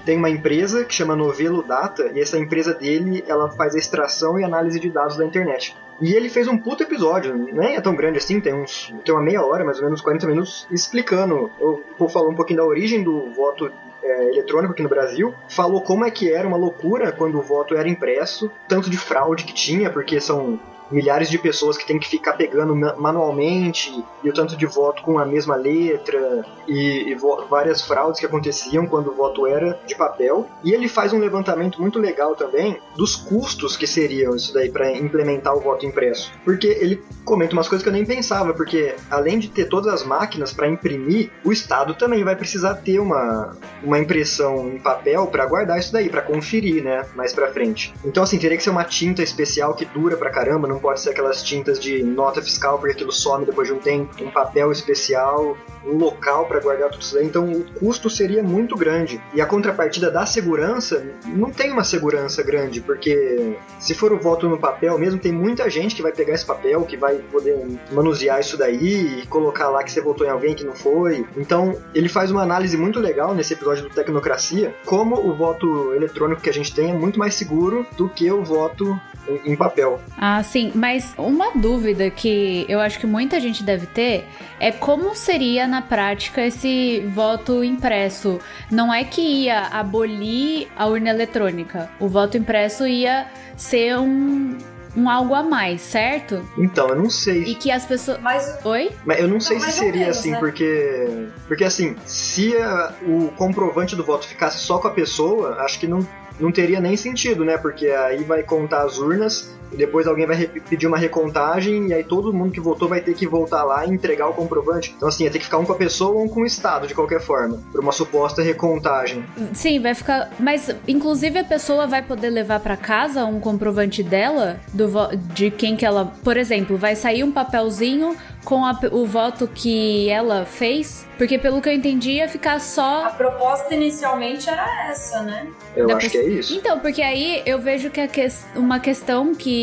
tem 0.05 0.17
uma 0.17 0.29
empresa 0.29 0.83
que 0.83 0.93
chama 0.93 1.15
Novelo 1.15 1.63
Data, 1.63 2.11
e 2.13 2.19
essa 2.19 2.37
empresa 2.37 2.73
dele, 2.73 3.23
ela 3.27 3.49
faz 3.49 3.75
a 3.75 3.77
extração 3.77 4.39
e 4.39 4.43
análise 4.43 4.79
de 4.79 4.89
dados 4.89 5.17
da 5.17 5.25
internet. 5.25 5.75
E 6.01 6.13
ele 6.13 6.29
fez 6.29 6.47
um 6.47 6.57
puto 6.57 6.83
episódio, 6.83 7.33
nem 7.35 7.75
é 7.75 7.81
tão 7.81 7.95
grande 7.95 8.17
assim, 8.17 8.41
tem 8.41 8.53
uns 8.53 8.93
tem 9.05 9.13
uma 9.13 9.23
meia 9.23 9.43
hora, 9.43 9.63
mais 9.63 9.77
ou 9.77 9.85
menos 9.85 10.01
40 10.01 10.27
minutos, 10.27 10.67
explicando. 10.71 11.49
Vou 11.97 12.09
falar 12.09 12.29
um 12.29 12.35
pouquinho 12.35 12.57
da 12.57 12.65
origem 12.65 13.03
do 13.03 13.31
voto 13.31 13.71
é, 14.03 14.29
eletrônico 14.29 14.73
aqui 14.73 14.83
no 14.83 14.89
Brasil, 14.89 15.33
falou 15.47 15.81
como 15.81 16.03
é 16.03 16.11
que 16.11 16.31
era 16.31 16.47
uma 16.47 16.57
loucura 16.57 17.11
quando 17.11 17.37
o 17.37 17.41
voto 17.41 17.75
era 17.75 17.87
impresso, 17.87 18.51
tanto 18.67 18.89
de 18.89 18.97
fraude 18.97 19.45
que 19.45 19.53
tinha, 19.53 19.89
porque 19.89 20.19
são 20.19 20.59
milhares 20.93 21.29
de 21.29 21.37
pessoas 21.37 21.75
que 21.75 21.85
tem 21.85 21.99
que 21.99 22.07
ficar 22.07 22.33
pegando 22.33 22.75
manualmente 22.75 24.03
e 24.23 24.29
o 24.29 24.33
tanto 24.33 24.55
de 24.55 24.65
voto 24.65 25.01
com 25.01 25.17
a 25.17 25.25
mesma 25.25 25.55
letra 25.55 26.45
e, 26.67 27.11
e 27.11 27.15
várias 27.49 27.81
fraudes 27.81 28.19
que 28.19 28.25
aconteciam 28.25 28.85
quando 28.85 29.11
o 29.11 29.15
voto 29.15 29.47
era 29.47 29.79
de 29.85 29.95
papel. 29.95 30.47
E 30.63 30.71
ele 30.71 30.87
faz 30.87 31.11
um 31.11 31.19
levantamento 31.19 31.81
muito 31.81 31.99
legal 31.99 32.35
também 32.35 32.79
dos 32.95 33.15
custos 33.15 33.75
que 33.75 33.87
seriam 33.87 34.35
isso 34.35 34.53
daí 34.53 34.69
para 34.69 34.91
implementar 34.91 35.55
o 35.55 35.59
voto 35.59 35.85
impresso. 35.85 36.31
Porque 36.45 36.67
ele 36.67 37.03
comenta 37.25 37.53
umas 37.53 37.67
coisas 37.67 37.83
que 37.83 37.89
eu 37.89 37.93
nem 37.93 38.05
pensava, 38.05 38.53
porque 38.53 38.95
além 39.09 39.39
de 39.39 39.49
ter 39.49 39.65
todas 39.65 39.91
as 39.91 40.03
máquinas 40.03 40.53
para 40.53 40.67
imprimir, 40.67 41.31
o 41.43 41.51
Estado 41.51 41.95
também 41.95 42.23
vai 42.23 42.35
precisar 42.35 42.75
ter 42.75 42.99
uma, 42.99 43.57
uma 43.83 43.97
impressão 43.97 44.69
em 44.69 44.79
papel 44.79 45.27
para 45.27 45.45
guardar 45.45 45.79
isso 45.79 45.91
daí, 45.91 46.09
para 46.09 46.21
conferir, 46.21 46.83
né, 46.83 47.05
mais 47.15 47.33
para 47.33 47.51
frente. 47.51 47.93
Então 48.05 48.23
assim, 48.23 48.37
teria 48.37 48.57
que 48.57 48.63
ser 48.63 48.69
uma 48.69 48.83
tinta 48.83 49.23
especial 49.23 49.73
que 49.73 49.85
dura 49.85 50.17
pra 50.17 50.29
caramba, 50.29 50.67
não 50.67 50.79
pode 50.83 50.99
ser 50.99 51.11
aquelas 51.11 51.41
tintas 51.41 51.79
de 51.79 52.03
nota 52.03 52.41
fiscal, 52.41 52.77
porque 52.77 52.91
aquilo 52.91 53.11
some 53.13 53.45
depois 53.45 53.69
de 53.69 53.73
um 53.73 53.79
tempo, 53.79 54.21
um 54.21 54.29
papel 54.29 54.69
especial, 54.69 55.57
um 55.85 55.95
local 55.97 56.45
para 56.45 56.59
guardar 56.59 56.89
tudo 56.89 57.01
isso 57.01 57.15
daí, 57.15 57.25
então 57.25 57.49
o 57.49 57.63
custo 57.79 58.09
seria 58.09 58.43
muito 58.43 58.75
grande. 58.75 59.21
E 59.33 59.39
a 59.39 59.45
contrapartida 59.45 60.11
da 60.11 60.25
segurança, 60.25 61.05
não 61.25 61.49
tem 61.49 61.71
uma 61.71 61.85
segurança 61.85 62.43
grande, 62.43 62.81
porque 62.81 63.57
se 63.79 63.93
for 63.93 64.11
o 64.11 64.19
voto 64.19 64.49
no 64.49 64.57
papel 64.57 64.99
mesmo, 64.99 65.19
tem 65.19 65.31
muita 65.31 65.69
gente 65.69 65.95
que 65.95 66.01
vai 66.01 66.11
pegar 66.11 66.33
esse 66.33 66.45
papel, 66.45 66.83
que 66.83 66.97
vai 66.97 67.15
poder 67.15 67.65
manusear 67.91 68.41
isso 68.41 68.57
daí 68.57 69.21
e 69.21 69.27
colocar 69.27 69.69
lá 69.69 69.83
que 69.83 69.91
você 69.91 70.01
votou 70.01 70.27
em 70.27 70.29
alguém 70.29 70.53
que 70.53 70.65
não 70.65 70.75
foi. 70.75 71.25
Então, 71.37 71.77
ele 71.95 72.09
faz 72.09 72.29
uma 72.29 72.41
análise 72.41 72.75
muito 72.75 72.99
legal 72.99 73.33
nesse 73.33 73.53
episódio 73.53 73.83
do 73.83 73.89
Tecnocracia, 73.89 74.75
como 74.85 75.15
o 75.15 75.33
voto 75.33 75.93
eletrônico 75.93 76.41
que 76.41 76.49
a 76.49 76.53
gente 76.53 76.75
tem 76.75 76.91
é 76.91 76.93
muito 76.93 77.17
mais 77.17 77.35
seguro 77.35 77.85
do 77.97 78.09
que 78.09 78.29
o 78.29 78.43
voto 78.43 78.99
em 79.45 79.55
papel. 79.55 79.99
Ah, 80.17 80.41
sim, 80.43 80.62
mas 80.75 81.13
uma 81.17 81.51
dúvida 81.55 82.09
que 82.09 82.65
eu 82.69 82.79
acho 82.79 82.99
que 82.99 83.07
muita 83.07 83.39
gente 83.39 83.63
deve 83.63 83.87
ter 83.87 84.25
é 84.59 84.71
como 84.71 85.15
seria 85.15 85.67
na 85.67 85.81
prática 85.81 86.45
esse 86.45 87.01
voto 87.13 87.63
impresso. 87.63 88.39
Não 88.71 88.93
é 88.93 89.03
que 89.03 89.21
ia 89.21 89.67
abolir 89.67 90.67
a 90.75 90.85
urna 90.85 91.09
eletrônica, 91.09 91.89
o 91.99 92.07
voto 92.07 92.37
impresso 92.37 92.85
ia 92.87 93.27
ser 93.55 93.97
um, 93.97 94.57
um 94.95 95.09
algo 95.09 95.33
a 95.33 95.43
mais, 95.43 95.81
certo? 95.81 96.47
Então, 96.57 96.89
eu 96.89 96.95
não 96.95 97.09
sei. 97.09 97.43
E 97.43 97.55
que 97.55 97.71
as 97.71 97.85
pessoas. 97.85 98.19
Mas. 98.21 98.59
Oi? 98.63 98.91
Mas 99.05 99.19
eu 99.19 99.27
não 99.27 99.39
sei 99.39 99.57
não, 99.57 99.65
se 99.65 99.71
seria 99.71 100.01
menos, 100.01 100.17
assim, 100.17 100.31
né? 100.31 100.39
porque. 100.39 101.27
Porque 101.47 101.63
assim, 101.63 101.95
se 102.05 102.55
a, 102.57 102.93
o 103.05 103.29
comprovante 103.37 103.95
do 103.95 104.03
voto 104.03 104.27
ficasse 104.27 104.59
só 104.59 104.77
com 104.77 104.87
a 104.87 104.91
pessoa, 104.91 105.55
acho 105.61 105.79
que 105.79 105.87
não 105.87 106.05
não 106.39 106.51
teria 106.51 106.79
nem 106.79 106.97
sentido, 106.97 107.45
né? 107.45 107.57
Porque 107.57 107.87
aí 107.87 108.23
vai 108.23 108.43
contar 108.43 108.83
as 108.83 108.97
urnas 108.97 109.53
depois 109.77 110.07
alguém 110.07 110.25
vai 110.25 110.47
pedir 110.47 110.87
uma 110.87 110.97
recontagem 110.97 111.87
e 111.87 111.93
aí 111.93 112.03
todo 112.03 112.33
mundo 112.33 112.51
que 112.51 112.59
votou 112.59 112.87
vai 112.87 113.01
ter 113.01 113.13
que 113.13 113.27
voltar 113.27 113.63
lá 113.63 113.85
e 113.85 113.89
entregar 113.89 114.27
o 114.27 114.33
comprovante. 114.33 114.93
Então, 114.95 115.07
assim, 115.07 115.23
ia 115.23 115.31
ter 115.31 115.39
que 115.39 115.45
ficar 115.45 115.57
um 115.57 115.65
com 115.65 115.73
a 115.73 115.77
pessoa 115.77 116.11
ou 116.11 116.23
um 116.23 116.27
com 116.27 116.41
o 116.41 116.45
Estado, 116.45 116.87
de 116.87 116.93
qualquer 116.93 117.21
forma, 117.21 117.59
por 117.71 117.81
uma 117.81 117.91
suposta 117.91 118.41
recontagem. 118.41 119.23
Sim, 119.53 119.79
vai 119.79 119.93
ficar. 119.93 120.31
Mas, 120.39 120.73
inclusive, 120.87 121.39
a 121.39 121.43
pessoa 121.43 121.87
vai 121.87 122.01
poder 122.01 122.29
levar 122.29 122.59
para 122.59 122.77
casa 122.77 123.25
um 123.25 123.39
comprovante 123.39 124.03
dela, 124.03 124.59
do 124.73 124.93
de 125.33 125.49
quem 125.49 125.75
que 125.75 125.85
ela. 125.85 126.13
Por 126.23 126.37
exemplo, 126.37 126.77
vai 126.77 126.95
sair 126.95 127.23
um 127.23 127.31
papelzinho 127.31 128.15
com 128.43 128.65
a, 128.65 128.77
o 128.91 129.05
voto 129.05 129.47
que 129.47 130.09
ela 130.09 130.45
fez? 130.45 131.05
Porque 131.17 131.37
pelo 131.37 131.61
que 131.61 131.69
eu 131.69 131.73
entendi 131.73 132.13
ia 132.13 132.27
ficar 132.27 132.59
só. 132.59 133.05
A 133.05 133.09
proposta 133.09 133.73
inicialmente 133.73 134.49
era 134.49 134.89
essa, 134.89 135.21
né? 135.21 135.47
Eu 135.75 135.87
da 135.87 135.97
acho 135.97 136.09
que 136.09 136.17
é 136.17 136.25
isso. 136.25 136.55
Então, 136.55 136.79
porque 136.79 137.01
aí 137.01 137.41
eu 137.45 137.59
vejo 137.59 137.89
que, 137.89 138.05
que 138.07 138.27
uma 138.55 138.79
questão 138.79 139.33
que, 139.33 139.62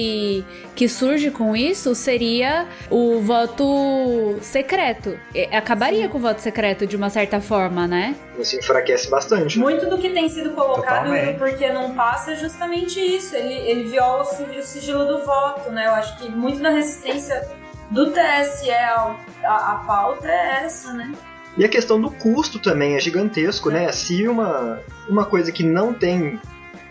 que 0.74 0.88
surge 0.88 1.30
com 1.30 1.54
isso 1.54 1.94
seria 1.94 2.66
o 2.90 3.20
voto 3.20 4.38
secreto. 4.40 5.18
Acabaria 5.52 6.04
Sim. 6.04 6.08
com 6.08 6.18
o 6.18 6.20
voto 6.20 6.40
secreto 6.40 6.86
de 6.86 6.96
uma 6.96 7.10
certa 7.10 7.40
forma, 7.40 7.86
né? 7.86 8.14
Isso 8.38 8.56
enfraquece 8.56 9.10
bastante. 9.10 9.58
Muito 9.58 9.88
do 9.88 9.98
que 9.98 10.10
tem 10.10 10.28
sido 10.28 10.50
colocado 10.50 11.06
Totalmente. 11.06 11.38
porque 11.38 11.70
não 11.72 11.94
passa 11.94 12.32
é 12.32 12.36
justamente 12.36 13.00
isso. 13.00 13.36
Ele, 13.36 13.54
ele 13.54 13.84
viola 13.84 14.22
o 14.22 14.62
sigilo 14.62 15.06
do 15.06 15.24
voto, 15.24 15.70
né? 15.70 15.86
Eu 15.86 15.92
acho 15.92 16.18
que 16.18 16.30
muito 16.30 16.60
da 16.60 16.70
resistência 16.70 17.48
do 17.90 18.10
TSE 18.10 18.70
a, 18.70 19.16
a 19.44 19.84
pauta 19.86 20.28
é 20.28 20.64
essa, 20.64 20.92
né? 20.92 21.12
E 21.56 21.64
a 21.64 21.68
questão 21.68 22.00
do 22.00 22.10
custo 22.10 22.58
também 22.58 22.94
é 22.94 23.00
gigantesco, 23.00 23.70
né? 23.70 23.90
Se 23.92 24.26
uma, 24.28 24.80
uma 25.08 25.24
coisa 25.24 25.50
que 25.50 25.64
não 25.64 25.92
tem 25.92 26.40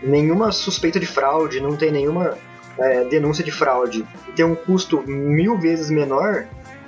nenhuma 0.02 0.52
suspeita 0.52 1.00
de 1.00 1.06
fraude, 1.06 1.60
não 1.60 1.76
tem 1.76 1.90
nenhuma 1.90 2.36
é, 2.78 3.04
denúncia 3.04 3.44
de 3.44 3.50
fraude, 3.50 4.06
e 4.28 4.32
tem 4.32 4.44
um 4.44 4.54
custo 4.54 5.02
mil 5.06 5.58
vezes 5.58 5.90
menor, 5.90 6.46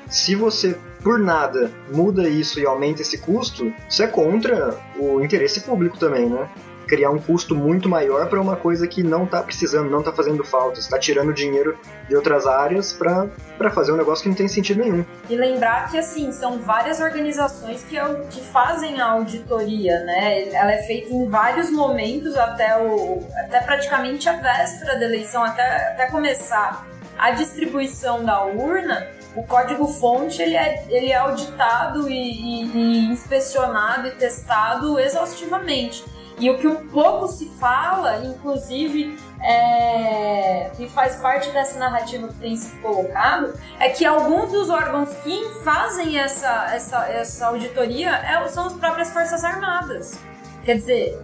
se 0.08 0.34
você 0.34 0.76
por 1.02 1.18
nada 1.18 1.70
muda 1.90 2.28
isso 2.28 2.60
e 2.60 2.66
aumenta 2.66 3.02
esse 3.02 3.18
custo, 3.18 3.72
isso 3.88 4.02
é 4.02 4.06
contra 4.06 4.78
o 4.96 5.20
interesse 5.20 5.60
público 5.62 5.98
também, 5.98 6.28
né? 6.28 6.48
Criar 6.86 7.10
um 7.10 7.18
custo 7.18 7.54
muito 7.54 7.88
maior 7.88 8.28
para 8.28 8.40
uma 8.40 8.56
coisa 8.56 8.86
que 8.86 9.02
não 9.02 9.24
está 9.24 9.42
precisando, 9.42 9.90
não 9.90 10.00
está 10.00 10.12
fazendo 10.12 10.44
falta, 10.44 10.78
está 10.78 10.98
tirando 10.98 11.32
dinheiro 11.32 11.78
de 12.08 12.16
outras 12.16 12.46
áreas 12.46 12.92
para 12.92 13.70
fazer 13.70 13.92
um 13.92 13.96
negócio 13.96 14.22
que 14.22 14.28
não 14.28 14.36
tem 14.36 14.48
sentido 14.48 14.80
nenhum. 14.80 15.04
E 15.28 15.36
lembrar 15.36 15.90
que 15.90 15.98
assim 15.98 16.32
são 16.32 16.58
várias 16.58 17.00
organizações 17.00 17.84
que, 17.84 17.96
é 17.96 18.04
que 18.30 18.40
fazem 18.40 19.00
a 19.00 19.06
auditoria, 19.06 20.00
né? 20.04 20.48
Ela 20.50 20.72
é 20.72 20.82
feita 20.82 21.12
em 21.12 21.28
vários 21.28 21.70
momentos 21.70 22.36
até 22.36 22.76
o 22.78 23.22
até 23.36 23.60
praticamente 23.60 24.28
a 24.28 24.34
véspera 24.34 24.98
da 24.98 25.04
eleição, 25.04 25.42
até, 25.42 25.92
até 25.92 26.06
começar 26.06 26.86
a 27.18 27.30
distribuição 27.30 28.24
da 28.24 28.44
urna, 28.44 29.06
o 29.36 29.42
código-fonte 29.44 30.42
ele 30.42 30.56
é, 30.56 30.84
ele 30.88 31.12
é 31.12 31.16
auditado 31.16 32.08
e, 32.10 32.14
e, 32.14 32.76
e 32.76 33.04
inspecionado 33.06 34.08
e 34.08 34.10
testado 34.12 34.98
exaustivamente. 34.98 36.04
E 36.38 36.50
o 36.50 36.58
que 36.58 36.66
um 36.66 36.88
pouco 36.88 37.28
se 37.28 37.48
fala, 37.60 38.24
inclusive, 38.24 39.18
é, 39.40 40.70
e 40.78 40.88
faz 40.88 41.16
parte 41.16 41.50
dessa 41.50 41.78
narrativa 41.78 42.28
que 42.28 42.34
tem 42.34 42.56
se 42.56 42.74
colocado, 42.76 43.52
é 43.78 43.88
que 43.88 44.04
alguns 44.04 44.50
dos 44.50 44.70
órgãos 44.70 45.10
que 45.22 45.44
fazem 45.62 46.18
essa, 46.18 46.70
essa, 46.72 47.06
essa 47.08 47.46
auditoria 47.46 48.10
é, 48.10 48.46
são 48.48 48.66
as 48.66 48.72
próprias 48.72 49.10
Forças 49.10 49.44
Armadas. 49.44 50.18
Quer 50.64 50.76
dizer, 50.76 51.20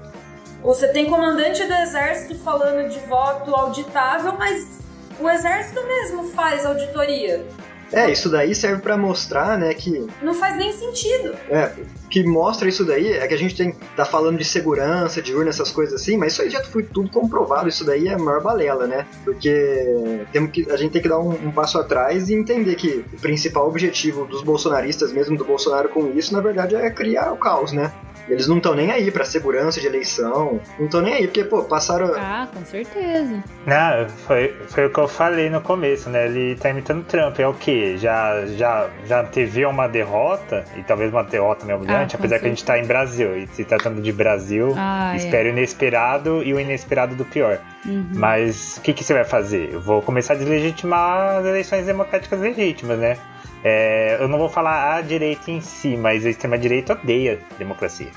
você 0.63 0.89
tem 0.89 1.07
comandante 1.07 1.65
do 1.65 1.73
exército 1.73 2.37
falando 2.43 2.89
de 2.89 2.99
voto 3.01 3.55
auditável, 3.55 4.35
mas 4.37 4.81
o 5.21 5.29
exército 5.29 5.85
mesmo 5.87 6.25
faz 6.33 6.67
auditoria. 6.67 7.47
É, 7.93 8.11
isso 8.11 8.29
daí 8.29 8.55
serve 8.55 8.83
para 8.83 8.97
mostrar, 8.97 9.59
né, 9.59 9.73
que... 9.73 10.07
Não 10.23 10.35
faz 10.35 10.57
nem 10.57 10.73
sentido. 10.73 11.35
É, 11.49 11.73
que 12.11 12.25
mostra 12.25 12.69
isso 12.69 12.85
daí 12.85 13.13
é 13.13 13.27
que 13.27 13.35
a 13.35 13.39
gente 13.39 13.55
tem 13.55 13.75
tá 13.97 14.05
falando 14.05 14.39
de 14.39 14.45
segurança, 14.45 15.21
de 15.21 15.35
urna, 15.35 15.51
essas 15.51 15.71
coisas 15.71 16.01
assim, 16.01 16.17
mas 16.17 16.33
isso 16.33 16.43
aí 16.43 16.51
já 16.51 16.63
foi 16.65 16.83
tudo 16.83 17.11
comprovado, 17.11 17.69
isso 17.69 17.85
daí 17.85 18.09
é 18.09 18.15
a 18.15 18.19
maior 18.19 18.43
balela, 18.43 18.87
né? 18.87 19.07
Porque 19.25 20.25
temos 20.33 20.51
que, 20.51 20.71
a 20.71 20.77
gente 20.77 20.93
tem 20.93 21.03
que 21.03 21.09
dar 21.09 21.19
um, 21.19 21.31
um 21.31 21.51
passo 21.51 21.79
atrás 21.79 22.29
e 22.29 22.35
entender 22.35 22.75
que 22.77 23.05
o 23.13 23.21
principal 23.21 23.69
objetivo 23.69 24.25
dos 24.25 24.43
bolsonaristas, 24.43 25.13
mesmo 25.13 25.37
do 25.37 25.45
Bolsonaro 25.45 25.89
com 25.89 26.11
isso, 26.11 26.33
na 26.33 26.41
verdade 26.41 26.75
é 26.75 26.91
criar 26.91 27.33
o 27.33 27.37
caos, 27.37 27.73
né? 27.73 27.93
Eles 28.29 28.47
não 28.47 28.59
estão 28.59 28.75
nem 28.75 28.91
aí 28.91 29.11
pra 29.11 29.25
segurança 29.25 29.81
de 29.81 29.87
eleição. 29.87 30.61
Não 30.79 30.87
estão 30.87 31.01
nem 31.01 31.15
aí, 31.15 31.27
porque, 31.27 31.45
pô, 31.45 31.63
passaram. 31.65 32.13
Ah, 32.17 32.49
com 32.53 32.65
certeza. 32.65 33.43
Não, 33.67 34.09
foi, 34.27 34.55
foi 34.69 34.87
o 34.87 34.91
que 34.91 34.99
eu 34.99 35.09
falei 35.09 35.49
no 35.51 35.61
começo, 35.61 36.11
né? 36.11 36.27
Ele 36.27 36.57
tá 36.57 36.71
imitando 36.71 37.05
Trump. 37.05 37.39
É 37.39 37.47
o 37.47 37.55
quê? 37.55 37.97
Já, 37.99 38.47
já, 38.47 38.89
já 39.07 39.25
teve 39.25 39.65
uma 39.65 39.87
derrota, 39.87 40.65
e 40.77 40.83
talvez 40.83 41.13
uma 41.13 41.25
derrota 41.25 41.65
meio 41.65 41.79
brilhante, 41.79 42.17
ah, 42.17 42.19
apesar 42.19 42.37
certeza. 42.37 42.41
que 42.41 42.47
a 42.47 42.49
gente 42.51 42.65
tá 42.65 42.79
em 42.79 42.87
Brasil. 42.87 43.37
E 43.39 43.47
se 43.49 43.65
tratando 43.65 44.01
de 44.01 44.13
Brasil, 44.13 44.75
ah, 44.77 45.15
espere 45.17 45.49
é. 45.49 45.53
o 45.53 45.55
inesperado 45.55 46.43
e 46.43 46.53
o 46.53 46.61
inesperado 46.61 47.15
do 47.15 47.25
pior. 47.25 47.59
Uhum. 47.85 48.11
Mas 48.15 48.77
o 48.77 48.81
que, 48.83 48.93
que 48.93 49.05
você 49.05 49.15
vai 49.15 49.25
fazer? 49.25 49.71
Eu 49.73 49.81
vou 49.81 50.03
começar 50.03 50.35
a 50.35 50.37
deslegitimar 50.37 51.39
as 51.39 51.47
eleições 51.47 51.87
democráticas 51.87 52.41
legítimas, 52.41 52.99
né? 52.99 53.17
É, 53.65 54.17
eu 54.21 54.29
não 54.29 54.39
vou 54.39 54.49
falar 54.49 54.97
a 54.97 55.01
direita 55.01 55.51
em 55.51 55.61
si, 55.61 55.97
mas 55.97 56.25
a 56.25 56.31
extrema-direita 56.31 56.93
odeia 56.93 57.39
democracia. 57.59 58.11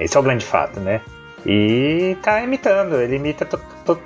Esse 0.00 0.16
é 0.16 0.20
o 0.20 0.22
grande 0.22 0.44
fato, 0.44 0.80
né? 0.80 1.00
E 1.44 2.16
tá 2.22 2.42
imitando, 2.42 3.00
ele 3.00 3.16
imita 3.16 3.46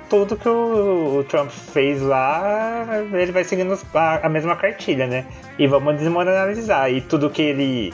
tudo 0.07 0.37
que 0.37 0.47
o, 0.47 1.19
o, 1.19 1.23
Trump 1.23 1.49
fez 1.49 1.99
lá, 1.99 2.85
ele 3.13 3.31
vai 3.31 3.43
seguindo 3.43 3.75
a, 3.95 4.27
a, 4.27 4.29
mesma 4.29 4.55
cartilha, 4.55 5.07
né? 5.07 5.25
E 5.57 5.65
vamos 5.65 5.97
desmoralizar. 5.97 6.91
E 6.91 7.01
tudo 7.01 7.31
que 7.31 7.41
ele 7.41 7.93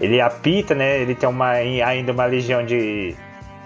ele 0.00 0.20
apita, 0.20 0.74
né? 0.74 1.00
Ele 1.00 1.14
tem 1.14 1.28
uma, 1.28 1.50
ainda 1.50 2.12
uma 2.12 2.26
legião 2.26 2.64
de, 2.64 3.14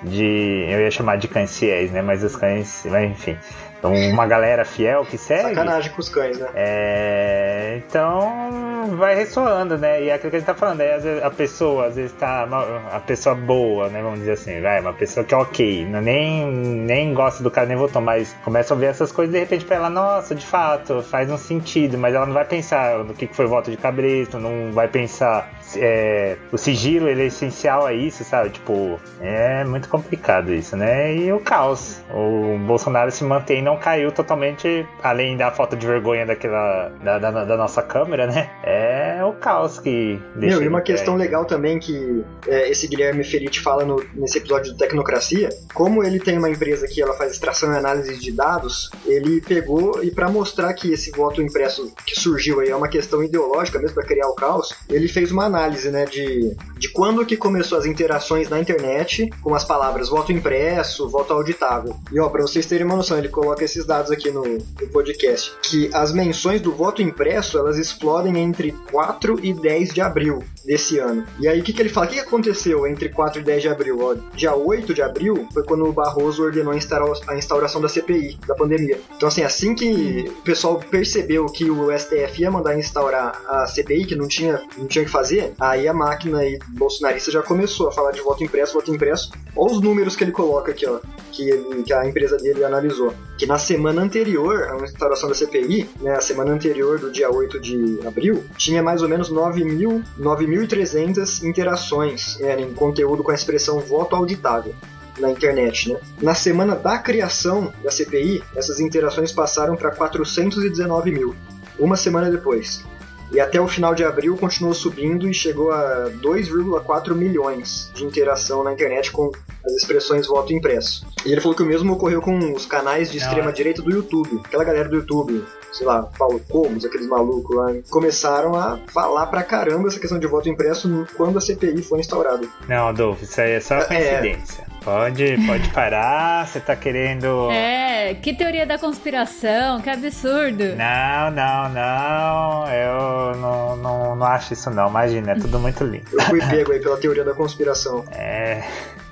de. 0.05 0.65
Eu 0.69 0.81
ia 0.81 0.91
chamar 0.91 1.17
de 1.17 1.29
cães 1.29 1.61
né? 1.91 2.03
Mas 2.03 2.23
os 2.23 2.37
cães. 2.37 2.87
Enfim. 2.87 3.37
Então, 3.81 3.95
uma 3.95 4.27
galera 4.27 4.63
fiel 4.63 5.07
que 5.07 5.17
segue. 5.17 5.55
Sacanagem 5.55 5.91
com 5.93 6.01
os 6.01 6.09
cães, 6.11 6.39
né? 6.39 6.49
É, 6.55 7.81
então, 7.87 8.95
vai 8.97 9.15
ressoando, 9.15 9.79
né? 9.79 10.03
E 10.03 10.11
é 10.11 10.15
aquilo 10.15 10.31
que 10.31 10.37
a 10.37 10.39
gente 10.39 10.47
tá 10.47 10.55
falando, 10.55 10.83
aí 10.83 10.93
às 10.93 11.03
vezes 11.03 11.23
a 11.23 11.31
pessoa, 11.31 11.87
às 11.87 11.97
vezes 11.97 12.13
tá. 12.13 12.47
A 12.93 13.01
pessoa 13.01 13.35
boa, 13.35 13.89
né? 13.89 14.03
Vamos 14.03 14.19
dizer 14.19 14.33
assim, 14.33 14.61
vai, 14.61 14.81
uma 14.81 14.93
pessoa 14.93 15.25
que 15.25 15.33
é 15.33 15.37
ok, 15.37 15.87
não, 15.87 16.03
nem, 16.03 16.47
nem 16.47 17.15
gosta 17.15 17.43
do 17.43 17.51
cara, 17.51 17.67
nem 17.67 17.77
votou, 17.77 18.03
mas 18.03 18.37
começa 18.45 18.73
a 18.73 18.75
ouvir 18.75 18.87
essas 18.87 19.11
coisas 19.11 19.33
de 19.33 19.41
repente 19.41 19.65
pra 19.65 19.77
ela, 19.77 19.89
nossa, 19.89 20.35
de 20.35 20.45
fato, 20.45 21.03
faz 21.03 21.31
um 21.31 21.39
sentido, 21.39 21.97
mas 21.97 22.15
ela 22.15 22.27
não 22.27 22.35
vai 22.35 22.45
pensar 22.45 22.99
no 22.99 23.15
que 23.15 23.27
foi 23.29 23.47
voto 23.47 23.71
de 23.71 23.79
cabresto, 23.79 24.39
não 24.39 24.73
vai 24.73 24.89
pensar 24.89 25.51
é, 25.77 26.37
o 26.51 26.59
sigilo 26.59 27.09
ele 27.09 27.23
é 27.23 27.27
essencial 27.27 27.87
a 27.87 27.93
isso, 27.93 28.25
sabe? 28.25 28.51
Tipo, 28.51 28.99
é 29.21 29.65
muito 29.65 29.89
complicado 29.89 30.53
isso, 30.53 30.77
né? 30.77 31.15
E 31.15 31.33
o 31.33 31.41
caos. 31.41 32.03
O 32.13 32.59
Bolsonaro 32.59 33.11
se 33.11 33.23
mantém, 33.25 33.63
não 33.71 33.79
caiu 33.79 34.11
totalmente, 34.12 34.87
além 35.03 35.37
da 35.37 35.50
falta 35.50 35.77
de 35.77 35.87
vergonha 35.87 36.27
daquela 36.27 36.89
da, 37.03 37.19
da, 37.19 37.45
da 37.45 37.57
nossa 37.57 37.83
câmera, 37.83 38.27
né? 38.27 38.50
É 38.62 39.25
o 39.25 39.33
caos 39.33 39.79
que 39.79 40.21
deixa. 40.37 40.57
Meu, 40.57 40.65
e 40.65 40.69
uma 40.69 40.81
questão 40.81 41.17
legal 41.17 41.45
também 41.45 41.79
que 41.79 42.25
é, 42.47 42.71
esse 42.71 42.87
Guilherme 42.89 43.25
Ferite 43.25 43.61
fala 43.61 43.85
no, 43.85 44.03
nesse 44.15 44.39
episódio 44.39 44.73
do 44.73 44.79
Tecnocracia, 44.79 45.49
como 45.73 46.03
ele 46.03 46.19
tem 46.19 46.39
uma 46.39 46.50
empresa 46.50 46.87
que 46.87 47.00
ela 47.00 47.15
faz 47.15 47.33
extração 47.33 47.73
e 47.73 47.77
análise 47.77 48.19
de 48.19 48.33
dados, 48.33 48.91
ele 49.07 49.41
pegou 49.41 50.03
e 50.03 50.11
para 50.11 50.29
mostrar 50.29 50.73
que 50.75 50.93
esse 50.93 51.11
voto 51.12 51.41
impresso 51.41 51.93
que 52.05 52.19
surgiu 52.19 52.61
aí 52.61 52.71
é 52.71 52.77
uma 52.77 52.89
questão 52.89 53.23
ideológica 53.23 53.79
mesmo 53.79 53.95
para 53.95 54.05
criar 54.05 54.29
o 54.29 54.35
caos, 54.35 54.75
ele 54.89 55.09
fez 55.09 55.31
uma 55.31 55.45
análise 55.45 55.61
análise 55.71 55.91
né, 55.91 56.05
de, 56.05 56.57
de 56.79 56.89
quando 56.91 57.25
que 57.25 57.37
começou 57.37 57.79
as 57.79 57.87
interações 57.87 58.49
na 58.49 58.59
internet 58.59 59.31
com 59.43 59.55
as 59.55 59.65
palavras 59.65 60.09
voto 60.09 60.33
impresso, 60.33 61.09
voto 61.09 61.33
auditável. 61.33 61.95
E 62.12 62.19
ó, 62.19 62.29
para 62.29 62.43
vocês 62.43 62.67
terem 62.67 62.87
uma 62.87 62.97
noção, 62.97 63.19
ele 63.19 63.29
coloca 63.29 63.60
esses 63.64 63.85
dados 63.85 64.11
aqui 64.11 64.31
no, 64.31 64.43
no 64.43 64.88
podcast, 64.93 65.52
que 65.62 65.90
as 65.93 66.12
menções 66.12 66.61
do 66.61 66.73
voto 66.73 67.02
impresso, 67.02 67.59
elas 67.59 67.79
explodem 67.79 68.38
entre 68.38 68.73
4 68.90 69.45
e 69.45 69.52
10 69.52 69.95
de 69.95 70.00
abril 70.00 70.43
desse 70.64 70.99
ano. 70.99 71.25
E 71.38 71.49
aí 71.49 71.61
o 71.61 71.62
que, 71.62 71.73
que 71.73 71.81
ele 71.81 71.88
fala? 71.88 72.07
O 72.07 72.09
que, 72.09 72.17
que 72.17 72.21
aconteceu 72.21 72.87
entre 72.87 73.09
4 73.09 73.40
e 73.40 73.45
10 73.45 73.62
de 73.62 73.69
abril? 73.69 73.99
Ó, 74.00 74.14
dia 74.35 74.55
8 74.55 74.93
de 74.93 75.02
abril 75.02 75.49
foi 75.52 75.64
quando 75.64 75.85
o 75.85 75.93
Barroso 75.93 76.43
ordenou 76.43 76.73
a 76.73 77.37
instauração 77.37 77.81
da 77.81 77.88
CPI, 77.88 78.38
da 78.47 78.55
pandemia. 78.55 79.00
Então 79.17 79.29
assim, 79.29 79.43
assim 79.43 79.75
que 79.75 80.25
o 80.29 80.43
pessoal 80.43 80.81
percebeu 80.90 81.47
que 81.47 81.71
o 81.71 81.97
STF 81.97 82.43
ia 82.43 82.50
mandar 82.50 82.79
instaurar 82.79 83.40
a 83.49 83.67
CPI, 83.67 84.07
que 84.07 84.17
não 84.17 84.29
tinha, 84.29 84.62
não 84.76 84.87
tinha 84.87 85.02
o 85.02 85.07
que 85.07 85.11
fazer, 85.11 85.55
Aí 85.61 85.87
a 85.87 85.93
máquina 85.93 86.38
aí 86.38 86.59
bolsonarista 86.69 87.31
já 87.31 87.43
começou 87.43 87.88
a 87.88 87.93
falar 87.93 88.12
de 88.12 88.21
voto 88.21 88.43
impresso, 88.43 88.75
voto 88.75 88.93
impresso. 88.93 89.31
Olha 89.55 89.73
os 89.73 89.81
números 89.81 90.17
que 90.17 90.25
ele 90.25 90.33
coloca 90.33 90.71
aqui, 90.71 90.87
ó, 90.87 91.00
que, 91.31 91.50
ele, 91.50 91.83
que 91.83 91.93
a 91.93 92.07
empresa 92.07 92.37
dele 92.38 92.64
analisou. 92.64 93.12
Que 93.37 93.47
na 93.50 93.59
semana 93.59 94.00
anterior 94.00 94.71
à 94.71 94.76
instauração 94.85 95.28
da 95.28 95.35
CPI, 95.35 95.90
né, 96.00 96.14
a 96.14 96.21
semana 96.21 96.52
anterior 96.52 97.00
do 97.00 97.11
dia 97.11 97.28
8 97.28 97.59
de 97.59 97.99
abril, 98.07 98.45
tinha 98.57 98.80
mais 98.80 99.02
ou 99.02 99.09
menos 99.09 99.28
9.300 99.28 101.42
interações 101.42 102.38
né, 102.38 102.61
em 102.61 102.73
conteúdo 102.73 103.25
com 103.25 103.33
a 103.33 103.35
expressão 103.35 103.80
voto 103.80 104.14
auditável 104.14 104.73
na 105.19 105.33
internet. 105.33 105.92
Né? 105.92 105.99
Na 106.23 106.33
semana 106.33 106.76
da 106.76 106.97
criação 106.97 107.73
da 107.83 107.90
CPI, 107.90 108.40
essas 108.54 108.78
interações 108.78 109.33
passaram 109.33 109.75
para 109.75 109.90
419 109.90 111.11
mil, 111.11 111.35
uma 111.76 111.97
semana 111.97 112.30
depois. 112.30 112.85
E 113.33 113.39
até 113.39 113.61
o 113.61 113.69
final 113.69 113.95
de 113.95 114.05
abril 114.05 114.37
continuou 114.37 114.75
subindo 114.75 115.29
e 115.29 115.35
chegou 115.35 115.71
a 115.71 116.11
2,4 116.21 117.15
milhões 117.15 117.91
de 117.95 118.05
interação 118.05 118.65
na 118.65 118.73
internet 118.73 119.13
com 119.13 119.31
as 119.65 119.73
expressões 119.73 120.27
voto 120.27 120.53
impresso. 120.53 121.07
E 121.25 121.31
ele 121.31 121.41
falou 121.41 121.57
que 121.57 121.63
o 121.63 121.67
mesmo 121.67 121.93
ocorreu 121.93 122.21
com 122.21 122.39
os 122.53 122.67
canais 122.67 123.11
de 123.11 123.19
extrema 123.19 123.53
direita 123.53 123.83
do 123.83 123.91
YouTube. 123.91 124.41
Aquela 124.45 124.65
galera 124.65 124.89
do 124.89 124.97
YouTube, 124.97 125.45
sei 125.73 125.87
lá, 125.87 126.03
Paulo 126.19 126.41
Comos, 126.49 126.85
aqueles 126.85 127.07
malucos 127.07 127.57
lá, 127.57 127.73
começaram 127.91 128.55
a 128.55 128.79
falar 128.93 129.27
pra 129.27 129.43
caramba 129.43 129.89
essa 129.89 130.00
questão 130.00 130.19
de 130.19 130.27
voto 130.27 130.49
impresso 130.49 131.07
quando 131.17 131.39
a 131.39 131.41
CPI 131.41 131.83
foi 131.83 132.00
instaurada. 132.00 132.47
Não, 132.69 132.89
Adolfo, 132.89 133.25
isso 133.25 133.41
aí 133.41 133.53
é 133.53 133.61
só 133.61 133.77
é. 133.77 133.85
coincidência. 133.85 134.65
É. 134.67 134.71
Pode, 134.85 135.37
pode 135.47 135.69
parar, 135.71 136.47
você 136.47 136.59
tá 136.59 136.75
querendo. 136.75 137.50
É, 137.50 138.15
que 138.15 138.33
teoria 138.33 138.65
da 138.65 138.79
conspiração, 138.79 139.81
que 139.81 139.91
absurdo. 139.91 140.75
Não, 140.75 141.31
não, 141.31 141.69
não, 141.69 142.73
eu 142.73 143.37
não, 143.37 143.77
não, 143.77 144.17
não 144.17 144.27
acho 144.27 144.55
isso 144.55 144.71
não, 144.71 144.89
imagina, 144.89 145.33
é 145.33 145.35
tudo 145.35 145.59
muito 145.59 145.85
lindo. 145.85 146.07
Eu 146.12 146.21
fui 146.23 146.41
pego 146.41 146.73
aí 146.73 146.81
pela 146.81 146.97
teoria 146.97 147.25
da 147.25 147.35
conspiração. 147.35 148.05
É. 148.11 148.62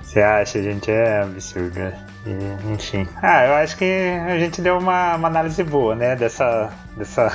Você 0.01 0.21
acha, 0.21 0.61
gente? 0.63 0.89
É 0.89 1.21
absurdo. 1.21 1.79
Enfim. 2.73 3.07
Ah, 3.21 3.45
eu 3.45 3.53
acho 3.55 3.77
que 3.77 3.85
a 3.85 4.37
gente 4.37 4.61
deu 4.61 4.77
uma, 4.77 5.15
uma 5.15 5.27
análise 5.27 5.63
boa, 5.63 5.95
né? 5.95 6.15
Dessa, 6.15 6.71
dessa 6.95 7.31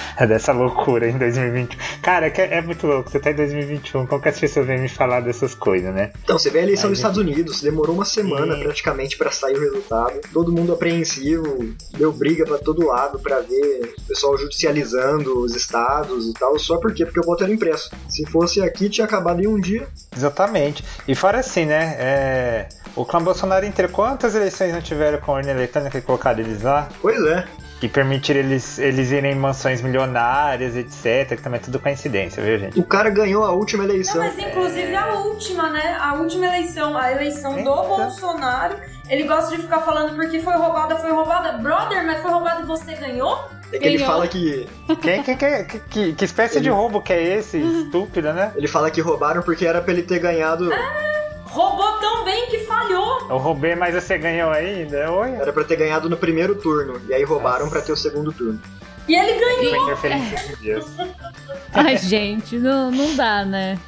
dessa 0.26 0.52
loucura 0.52 1.08
em 1.08 1.18
2021. 1.18 1.78
Cara, 2.00 2.28
é, 2.28 2.58
é, 2.58 2.62
muito 2.62 2.86
louco. 2.86 3.10
Você 3.10 3.18
tá 3.18 3.30
em 3.30 3.34
2021, 3.34 4.06
como 4.06 4.22
que 4.22 4.28
as 4.28 4.38
pessoas 4.38 4.66
vêm 4.66 4.80
me 4.80 4.88
falar 4.88 5.20
dessas 5.20 5.54
coisas, 5.54 5.94
né? 5.94 6.12
Então, 6.22 6.38
você 6.38 6.50
vê 6.50 6.60
a 6.60 6.62
eleição 6.62 6.86
Aí, 6.86 6.90
dos 6.90 6.98
Estados 6.98 7.18
Unidos, 7.18 7.60
demorou 7.60 7.94
uma 7.94 8.04
semana 8.04 8.56
e... 8.56 8.62
praticamente 8.62 9.16
para 9.16 9.30
sair 9.30 9.56
o 9.56 9.60
resultado. 9.60 10.20
Todo 10.32 10.52
mundo 10.52 10.72
apreensivo, 10.72 11.74
deu 11.96 12.12
briga 12.12 12.44
para 12.44 12.58
todo 12.58 12.86
lado 12.86 13.18
para 13.18 13.40
ver 13.40 13.94
o 13.98 14.02
pessoal 14.02 14.36
judicializando 14.36 15.40
os 15.40 15.54
estados 15.54 16.28
e 16.28 16.32
tal. 16.34 16.58
Só 16.58 16.78
por 16.78 16.92
quê? 16.92 17.04
Porque 17.04 17.20
o 17.20 17.24
voto 17.24 17.44
era 17.44 17.52
impresso. 17.52 17.90
Se 18.08 18.24
fosse 18.26 18.62
aqui, 18.62 18.88
tinha 18.88 19.04
acabado 19.04 19.40
em 19.40 19.46
um 19.46 19.60
dia. 19.60 19.88
Exatamente. 20.14 20.84
E 21.06 21.14
fora 21.14 21.40
assim, 21.40 21.66
né? 21.66 21.96
É... 21.98 22.68
O 22.94 23.06
clã 23.06 23.22
Bolsonaro 23.22 23.64
inteiro, 23.64 23.90
quantas 23.90 24.34
eleições 24.34 24.72
não 24.72 24.82
tiveram 24.82 25.18
com 25.18 25.32
a 25.32 25.36
urna 25.36 25.50
eletrônica 25.50 25.96
e 25.96 26.02
colocaram 26.02 26.40
eles 26.40 26.62
lá? 26.62 26.88
Pois 27.00 27.22
é 27.24 27.46
que 27.82 27.88
permitir 27.88 28.36
eles, 28.36 28.78
eles 28.78 29.10
irem 29.10 29.32
em 29.32 29.34
mansões 29.34 29.82
milionárias, 29.82 30.76
etc. 30.76 31.36
Que 31.36 31.42
também 31.42 31.58
é 31.58 31.64
tudo 31.64 31.80
coincidência, 31.80 32.40
viu, 32.40 32.56
gente? 32.56 32.78
O 32.78 32.84
cara 32.84 33.10
ganhou 33.10 33.44
a 33.44 33.50
última 33.50 33.82
eleição. 33.82 34.22
Não, 34.22 34.32
mas 34.32 34.38
inclusive 34.38 34.92
é... 34.92 34.96
a 34.96 35.14
última, 35.14 35.68
né? 35.68 35.98
A 36.00 36.14
última 36.14 36.46
eleição, 36.46 36.96
a 36.96 37.10
eleição 37.10 37.56
do 37.56 37.74
Bolsonaro. 37.74 38.76
Ele 39.10 39.24
gosta 39.24 39.56
de 39.56 39.60
ficar 39.60 39.80
falando 39.80 40.14
porque 40.14 40.38
foi 40.38 40.54
roubada, 40.54 40.94
foi 40.94 41.10
roubada. 41.10 41.58
Brother, 41.58 42.06
mas 42.06 42.22
foi 42.22 42.30
roubada 42.30 42.62
e 42.62 42.66
você 42.66 42.94
ganhou? 42.94 43.48
É 43.72 43.78
que 43.78 43.88
ele 43.88 43.98
fala 43.98 44.28
que. 44.28 44.68
Quem, 45.00 45.24
quem, 45.24 45.36
quem, 45.36 45.64
que, 45.90 46.12
que 46.12 46.24
espécie 46.24 46.58
ele... 46.58 46.64
de 46.64 46.70
roubo 46.70 47.02
que 47.02 47.12
é 47.12 47.20
esse? 47.20 47.58
Estúpida, 47.58 48.32
né? 48.32 48.52
Ele 48.54 48.68
fala 48.68 48.92
que 48.92 49.00
roubaram 49.00 49.42
porque 49.42 49.66
era 49.66 49.80
pra 49.80 49.92
ele 49.92 50.04
ter 50.04 50.20
ganhado. 50.20 50.72
Ah! 50.72 51.21
Roubou 51.52 51.98
tão 52.00 52.24
bem 52.24 52.46
que 52.46 52.60
falhou. 52.60 53.26
Eu 53.28 53.36
roubei, 53.36 53.74
mas 53.74 53.94
você 53.94 54.16
ganhou 54.16 54.50
ainda? 54.50 55.12
Oi? 55.12 55.32
Era 55.32 55.52
pra 55.52 55.62
ter 55.64 55.76
ganhado 55.76 56.08
no 56.08 56.16
primeiro 56.16 56.54
turno. 56.54 56.98
E 57.06 57.12
aí 57.12 57.22
roubaram 57.24 57.66
Nossa. 57.66 57.72
pra 57.72 57.82
ter 57.82 57.92
o 57.92 57.96
segundo 57.96 58.32
turno. 58.32 58.58
E 59.06 59.14
ele 59.14 59.38
ganhou. 59.38 59.92
Ai, 61.74 61.98
gente, 61.98 62.58
não, 62.58 62.90
não 62.90 63.14
dá, 63.14 63.44
né? 63.44 63.78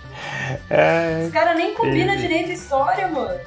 É... 0.68 1.24
Os 1.26 1.32
caras 1.32 1.56
nem 1.56 1.72
combinam 1.74 2.14
direito 2.16 2.50
a 2.50 2.52
história, 2.52 3.08
mano. 3.08 3.40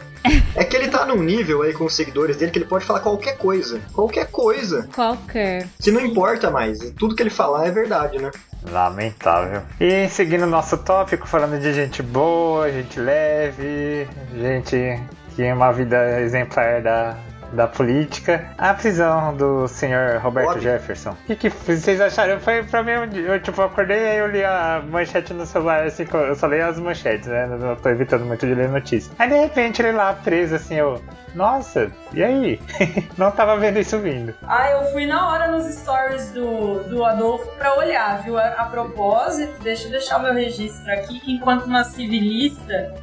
É 0.56 0.64
que 0.64 0.76
ele 0.76 0.88
tá 0.88 1.06
num 1.06 1.22
nível 1.22 1.62
aí 1.62 1.74
com 1.74 1.86
os 1.86 1.96
seguidores 1.96 2.38
dele 2.38 2.52
que 2.52 2.60
ele 2.60 2.66
pode 2.66 2.86
falar 2.86 3.00
qualquer 3.00 3.38
coisa. 3.38 3.80
Qualquer 3.94 4.28
coisa. 4.28 4.88
Qualquer. 4.94 5.68
Que 5.82 5.92
não 5.92 6.02
importa 6.02 6.50
mais. 6.50 6.80
Tudo 6.98 7.16
que 7.16 7.24
ele 7.24 7.30
falar 7.30 7.68
é 7.68 7.72
verdade, 7.72 8.20
né? 8.20 8.32
Lamentável. 8.70 9.62
E 9.80 10.10
seguindo 10.10 10.44
o 10.44 10.50
nosso 10.50 10.78
tópico, 10.78 11.28
falando 11.28 11.60
de 11.60 11.74
gente 11.74 12.02
boa, 12.02 12.72
gente 12.72 13.00
leve, 13.00 14.08
gente 14.36 14.76
que 15.30 15.36
tem 15.36 15.54
uma 15.54 15.72
vida 15.72 16.20
exemplar 16.22 16.82
da, 16.82 17.18
da 17.52 17.68
política, 17.68 18.46
a 18.58 18.74
prisão 18.74 19.36
do 19.36 19.68
senhor 19.68 20.20
Roberto 20.20 20.60
Jefferson. 20.60 21.12
O 21.12 21.16
que, 21.28 21.36
que, 21.36 21.50
vocês 21.50 22.00
acharam? 22.02 22.40
Foi 22.40 22.64
pra 22.64 22.84
mim, 22.84 22.92
eu 23.16 23.40
tipo, 23.40 23.62
acordei 23.62 23.98
e 23.98 24.18
eu 24.18 24.28
li 24.28 24.44
a 24.44 24.84
manchete 24.90 25.34
no 25.34 25.46
celular, 25.46 25.84
assim, 25.84 26.06
eu 26.12 26.36
só 26.36 26.48
leio 26.48 26.68
as 26.68 26.80
manchetes, 26.80 27.28
né? 27.28 27.48
Não 27.48 27.76
tô 27.76 27.90
evitando 27.90 28.26
muito 28.26 28.46
de 28.46 28.54
ler 28.54 28.70
notícias. 28.70 29.14
Aí 29.18 29.30
de 29.30 29.36
repente 29.36 29.82
ele 29.82 29.92
lá 29.92 30.14
preso, 30.14 30.56
assim, 30.56 30.76
eu. 30.76 31.02
Nossa, 31.36 31.92
e 32.14 32.24
aí? 32.24 32.60
Não 33.18 33.30
tava 33.30 33.58
vendo 33.58 33.78
isso 33.78 34.00
vindo. 34.00 34.34
Ah, 34.48 34.72
eu 34.72 34.92
fui 34.92 35.06
na 35.06 35.30
hora 35.30 35.52
nos 35.52 35.66
stories 35.66 36.32
do, 36.32 36.84
do 36.86 37.06
Adolfo 37.06 37.48
pra 37.58 37.78
olhar, 37.78 38.24
viu? 38.24 38.40
A, 38.40 38.48
a 38.48 38.66
propósito, 38.66 39.54
deixa 39.62 39.86
eu 39.88 39.92
deixar 39.92 40.18
o 40.18 40.24
meu 40.24 40.34
registro 40.34 40.92
aqui, 40.92 41.20
que 41.20 41.32
enquanto 41.32 41.66
uma 41.66 41.84
civilista, 41.84 42.96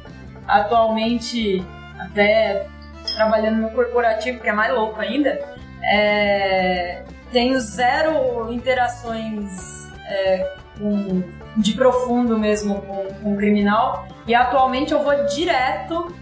atualmente 0.47 1.63
até 1.97 2.67
trabalhando 3.15 3.61
no 3.61 3.69
corporativo, 3.71 4.39
que 4.39 4.49
é 4.49 4.53
mais 4.53 4.73
louco 4.73 4.99
ainda, 4.99 5.39
é, 5.83 7.03
tenho 7.31 7.59
zero 7.59 8.51
interações 8.51 9.89
é, 10.07 10.53
com, 10.77 11.23
de 11.57 11.73
profundo 11.73 12.37
mesmo 12.37 12.81
com, 12.81 13.05
com 13.21 13.33
o 13.33 13.37
criminal 13.37 14.07
e 14.27 14.33
atualmente 14.33 14.93
eu 14.93 15.03
vou 15.03 15.25
direto 15.25 16.13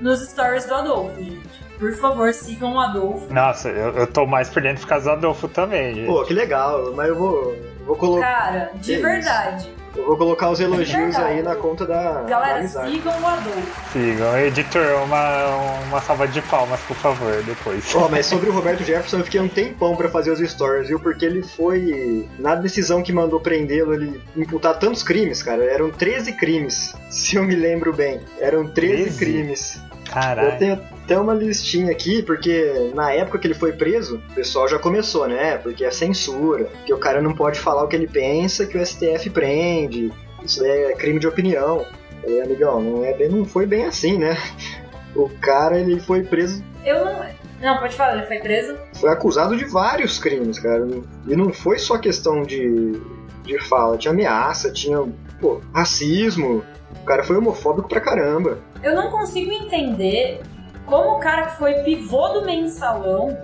nos 0.00 0.28
stories 0.28 0.66
do 0.66 0.74
Adolfo, 0.74 1.22
gente. 1.22 1.60
Por 1.78 1.92
favor, 1.94 2.32
sigam 2.34 2.74
o 2.74 2.80
Adolfo. 2.80 3.32
Nossa, 3.32 3.70
eu, 3.70 3.96
eu 3.96 4.06
tô 4.06 4.26
mais 4.26 4.50
por 4.50 4.62
dentro 4.62 4.82
por 4.82 4.88
causa 4.88 5.10
do 5.10 5.16
Adolfo 5.16 5.48
também, 5.48 5.94
gente. 5.94 6.06
Pô, 6.06 6.24
que 6.24 6.34
legal, 6.34 6.92
mas 6.94 7.08
eu 7.08 7.16
vou, 7.16 7.56
vou 7.86 7.96
colocar. 7.96 8.26
Cara, 8.26 8.70
de 8.74 8.96
verdade. 8.96 9.79
Eu 9.96 10.06
vou 10.06 10.16
colocar 10.16 10.50
os 10.50 10.60
elogios 10.60 11.16
É 11.16 11.22
aí 11.22 11.42
na 11.42 11.56
conta 11.56 11.84
da, 11.84 12.22
da 12.22 12.28
Galera, 12.28 12.58
amizade. 12.60 12.92
sigam 12.92 13.12
o 13.20 13.26
Adolfo. 13.26 13.90
Sigam. 13.92 14.38
Editor, 14.38 15.02
uma, 15.04 15.46
uma 15.88 16.00
salva 16.00 16.28
de 16.28 16.40
palmas, 16.42 16.80
por 16.82 16.96
favor, 16.96 17.42
depois. 17.42 17.92
Ó, 17.94 18.08
mas 18.08 18.26
sobre 18.26 18.48
o 18.48 18.52
Roberto 18.52 18.84
Jefferson, 18.84 19.18
eu 19.18 19.24
fiquei 19.24 19.40
um 19.40 19.48
tempão 19.48 19.96
pra 19.96 20.08
fazer 20.08 20.30
os 20.30 20.38
stories, 20.38 20.88
viu? 20.88 21.00
Porque 21.00 21.24
ele 21.24 21.42
foi. 21.42 22.28
Na 22.38 22.54
decisão 22.54 23.02
que 23.02 23.12
mandou 23.12 23.40
prendê-lo, 23.40 23.92
ele 23.94 24.20
imputar 24.36 24.78
tantos 24.78 25.02
crimes, 25.02 25.42
cara. 25.42 25.64
Eram 25.64 25.90
13 25.90 26.32
crimes, 26.34 26.94
se 27.10 27.36
eu 27.36 27.42
me 27.44 27.56
lembro 27.56 27.92
bem. 27.92 28.20
Eram 28.38 28.66
13, 28.68 29.02
13? 29.02 29.18
crimes. 29.18 29.82
Eu 30.10 30.14
Caralho. 30.14 30.58
tenho 30.58 30.72
até 31.04 31.18
uma 31.18 31.32
listinha 31.34 31.90
aqui, 31.90 32.22
porque 32.22 32.90
na 32.94 33.12
época 33.12 33.38
que 33.38 33.46
ele 33.46 33.54
foi 33.54 33.72
preso, 33.72 34.16
o 34.30 34.34
pessoal 34.34 34.68
já 34.68 34.78
começou, 34.78 35.28
né? 35.28 35.56
Porque 35.58 35.84
é 35.84 35.90
censura, 35.90 36.68
que 36.84 36.92
o 36.92 36.98
cara 36.98 37.22
não 37.22 37.32
pode 37.34 37.58
falar 37.60 37.84
o 37.84 37.88
que 37.88 37.96
ele 37.96 38.08
pensa, 38.08 38.66
que 38.66 38.76
o 38.76 38.84
STF 38.84 39.30
prende. 39.30 40.12
Isso 40.44 40.64
é 40.64 40.92
crime 40.94 41.20
de 41.20 41.28
opinião. 41.28 41.84
Aí, 42.24 42.40
amigão, 42.40 42.80
não, 42.82 43.04
é 43.04 43.14
bem, 43.14 43.28
não 43.28 43.44
foi 43.44 43.66
bem 43.66 43.84
assim, 43.84 44.18
né? 44.18 44.36
O 45.12 45.28
cara, 45.28 45.76
ele 45.76 45.98
foi 45.98 46.22
preso 46.22 46.62
Eu 46.84 47.04
não. 47.04 47.39
Não, 47.60 47.78
pode 47.78 47.94
falar, 47.94 48.16
ele 48.16 48.26
foi 48.26 48.38
preso. 48.38 48.76
foi 48.94 49.10
acusado 49.10 49.56
de 49.56 49.64
vários 49.66 50.18
crimes, 50.18 50.58
cara. 50.58 50.86
E 51.26 51.36
não 51.36 51.52
foi 51.52 51.78
só 51.78 51.98
questão 51.98 52.42
de, 52.42 53.00
de 53.44 53.58
fala, 53.68 53.98
tinha 53.98 54.12
ameaça, 54.12 54.72
tinha 54.72 54.98
pô, 55.40 55.60
racismo. 55.74 56.64
O 57.02 57.04
cara 57.04 57.22
foi 57.22 57.36
homofóbico 57.36 57.88
pra 57.88 58.00
caramba. 58.00 58.58
Eu 58.82 58.94
não 58.94 59.10
consigo 59.10 59.52
entender 59.52 60.40
como 60.86 61.16
o 61.16 61.20
cara 61.20 61.46
que 61.46 61.58
foi 61.58 61.74
pivô 61.82 62.28
do 62.30 62.44
mensalão 62.44 63.38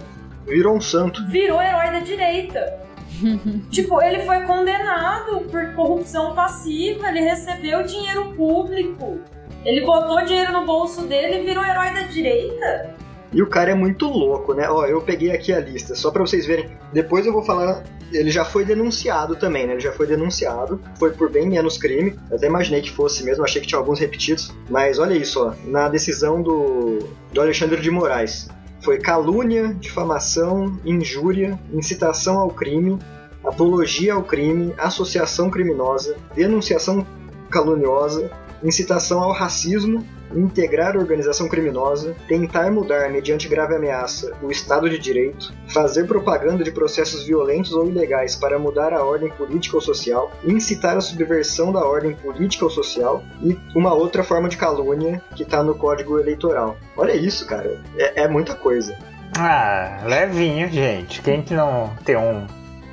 Virou 0.46 0.76
um 0.76 0.81
santo. 0.81 1.24
virou 1.26 1.61
herói 1.61 1.90
da 1.90 2.00
direita. 2.00 2.79
tipo, 3.70 4.00
ele 4.02 4.20
foi 4.24 4.42
condenado 4.42 5.40
por 5.50 5.74
corrupção 5.74 6.35
passiva, 6.35 7.09
ele 7.09 7.20
recebeu 7.20 7.83
dinheiro 7.83 8.33
público. 8.35 9.20
Ele 9.64 9.85
botou 9.85 10.24
dinheiro 10.24 10.52
no 10.52 10.64
bolso 10.64 11.02
dele 11.07 11.40
e 11.40 11.46
virou 11.46 11.64
herói 11.64 11.90
da 11.90 12.02
direita. 12.02 12.94
E 13.32 13.42
o 13.42 13.46
cara 13.46 13.70
é 13.70 13.74
muito 13.74 14.08
louco, 14.08 14.54
né? 14.54 14.68
Ó, 14.68 14.84
eu 14.86 15.00
peguei 15.00 15.32
aqui 15.32 15.52
a 15.52 15.60
lista, 15.60 15.94
só 15.94 16.10
pra 16.10 16.22
vocês 16.22 16.46
verem. 16.46 16.70
Depois 16.92 17.26
eu 17.26 17.32
vou 17.32 17.42
falar. 17.42 17.82
Ele 18.12 18.30
já 18.30 18.44
foi 18.44 18.64
denunciado 18.64 19.34
também, 19.34 19.66
né? 19.66 19.72
Ele 19.72 19.80
já 19.80 19.92
foi 19.92 20.06
denunciado. 20.06 20.80
Foi 20.98 21.10
por 21.10 21.30
bem 21.30 21.48
menos 21.48 21.76
crime. 21.76 22.16
Eu 22.30 22.36
até 22.36 22.46
imaginei 22.46 22.80
que 22.80 22.90
fosse 22.90 23.24
mesmo, 23.24 23.44
achei 23.44 23.60
que 23.60 23.66
tinha 23.66 23.78
alguns 23.78 23.98
repetidos. 23.98 24.54
Mas 24.70 24.98
olha 24.98 25.14
isso, 25.14 25.44
ó. 25.44 25.52
Na 25.64 25.88
decisão 25.88 26.40
do, 26.40 27.00
do 27.32 27.40
Alexandre 27.40 27.80
de 27.80 27.90
Moraes. 27.90 28.48
Foi 28.80 28.98
calúnia, 28.98 29.74
difamação, 29.74 30.78
injúria, 30.84 31.58
incitação 31.72 32.38
ao 32.38 32.50
crime, 32.50 32.96
apologia 33.44 34.14
ao 34.14 34.22
crime, 34.22 34.72
associação 34.78 35.50
criminosa, 35.50 36.16
denunciação 36.34 37.04
caluniosa, 37.50 38.30
incitação 38.62 39.22
ao 39.22 39.32
racismo, 39.32 40.04
integrar 40.37 40.96
organização 40.96 41.49
criminosa, 41.49 42.14
tentar 42.29 42.70
mudar 42.70 43.11
mediante 43.11 43.49
grave 43.49 43.75
ameaça 43.75 44.33
o 44.42 44.51
Estado 44.51 44.88
de 44.88 44.99
Direito, 44.99 45.53
fazer 45.68 46.07
propaganda 46.07 46.62
de 46.62 46.70
processos 46.70 47.25
violentos 47.25 47.72
ou 47.72 47.88
ilegais 47.88 48.37
para 48.37 48.59
mudar 48.59 48.92
a 48.92 49.05
ordem 49.05 49.31
política 49.31 49.77
ou 49.77 49.81
social, 49.81 50.31
incitar 50.44 50.96
a 50.96 51.01
subversão 51.01 51.72
da 51.72 51.85
ordem 51.85 52.14
política 52.14 52.64
ou 52.64 52.70
social 52.70 53.25
e 53.42 53.57
uma 53.75 53.94
outra 53.94 54.22
forma 54.22 54.49
de 54.49 54.57
calúnia 54.57 55.20
que 55.35 55.42
está 55.42 55.62
no 55.62 55.75
Código 55.75 56.18
Eleitoral. 56.18 56.77
Olha 56.96 57.12
isso, 57.14 57.46
cara, 57.46 57.81
é, 57.96 58.22
é 58.22 58.29
muita 58.29 58.55
coisa. 58.55 58.96
Ah, 59.38 60.03
levinho, 60.07 60.68
gente. 60.70 61.20
Quem 61.22 61.42
que 61.42 61.53
não 61.55 61.92
tem 62.05 62.16
um, 62.16 62.46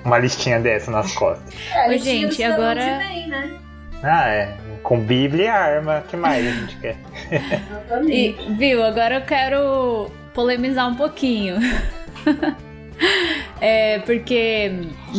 uma 0.04 0.18
listinha 0.18 0.60
dessa 0.60 0.92
nas 0.92 1.14
costas? 1.14 1.54
É, 1.74 1.88
Oi, 1.90 1.98
gente, 2.00 2.44
agora- 2.44 2.98
bem, 2.98 3.28
né? 3.28 3.60
Ah, 4.04 4.28
é. 4.28 4.58
Com 4.84 5.00
Bíblia 5.00 5.46
e 5.46 5.48
arma. 5.48 6.00
O 6.00 6.10
que 6.10 6.18
mais 6.18 6.46
a 6.46 6.52
gente 6.52 6.78
quer? 6.78 6.98
E, 8.08 8.36
viu, 8.58 8.84
agora 8.84 9.16
eu 9.16 9.22
quero 9.22 10.12
polemizar 10.34 10.88
um 10.88 10.96
pouquinho. 10.96 11.56
É, 13.60 14.00
porque 14.00 14.72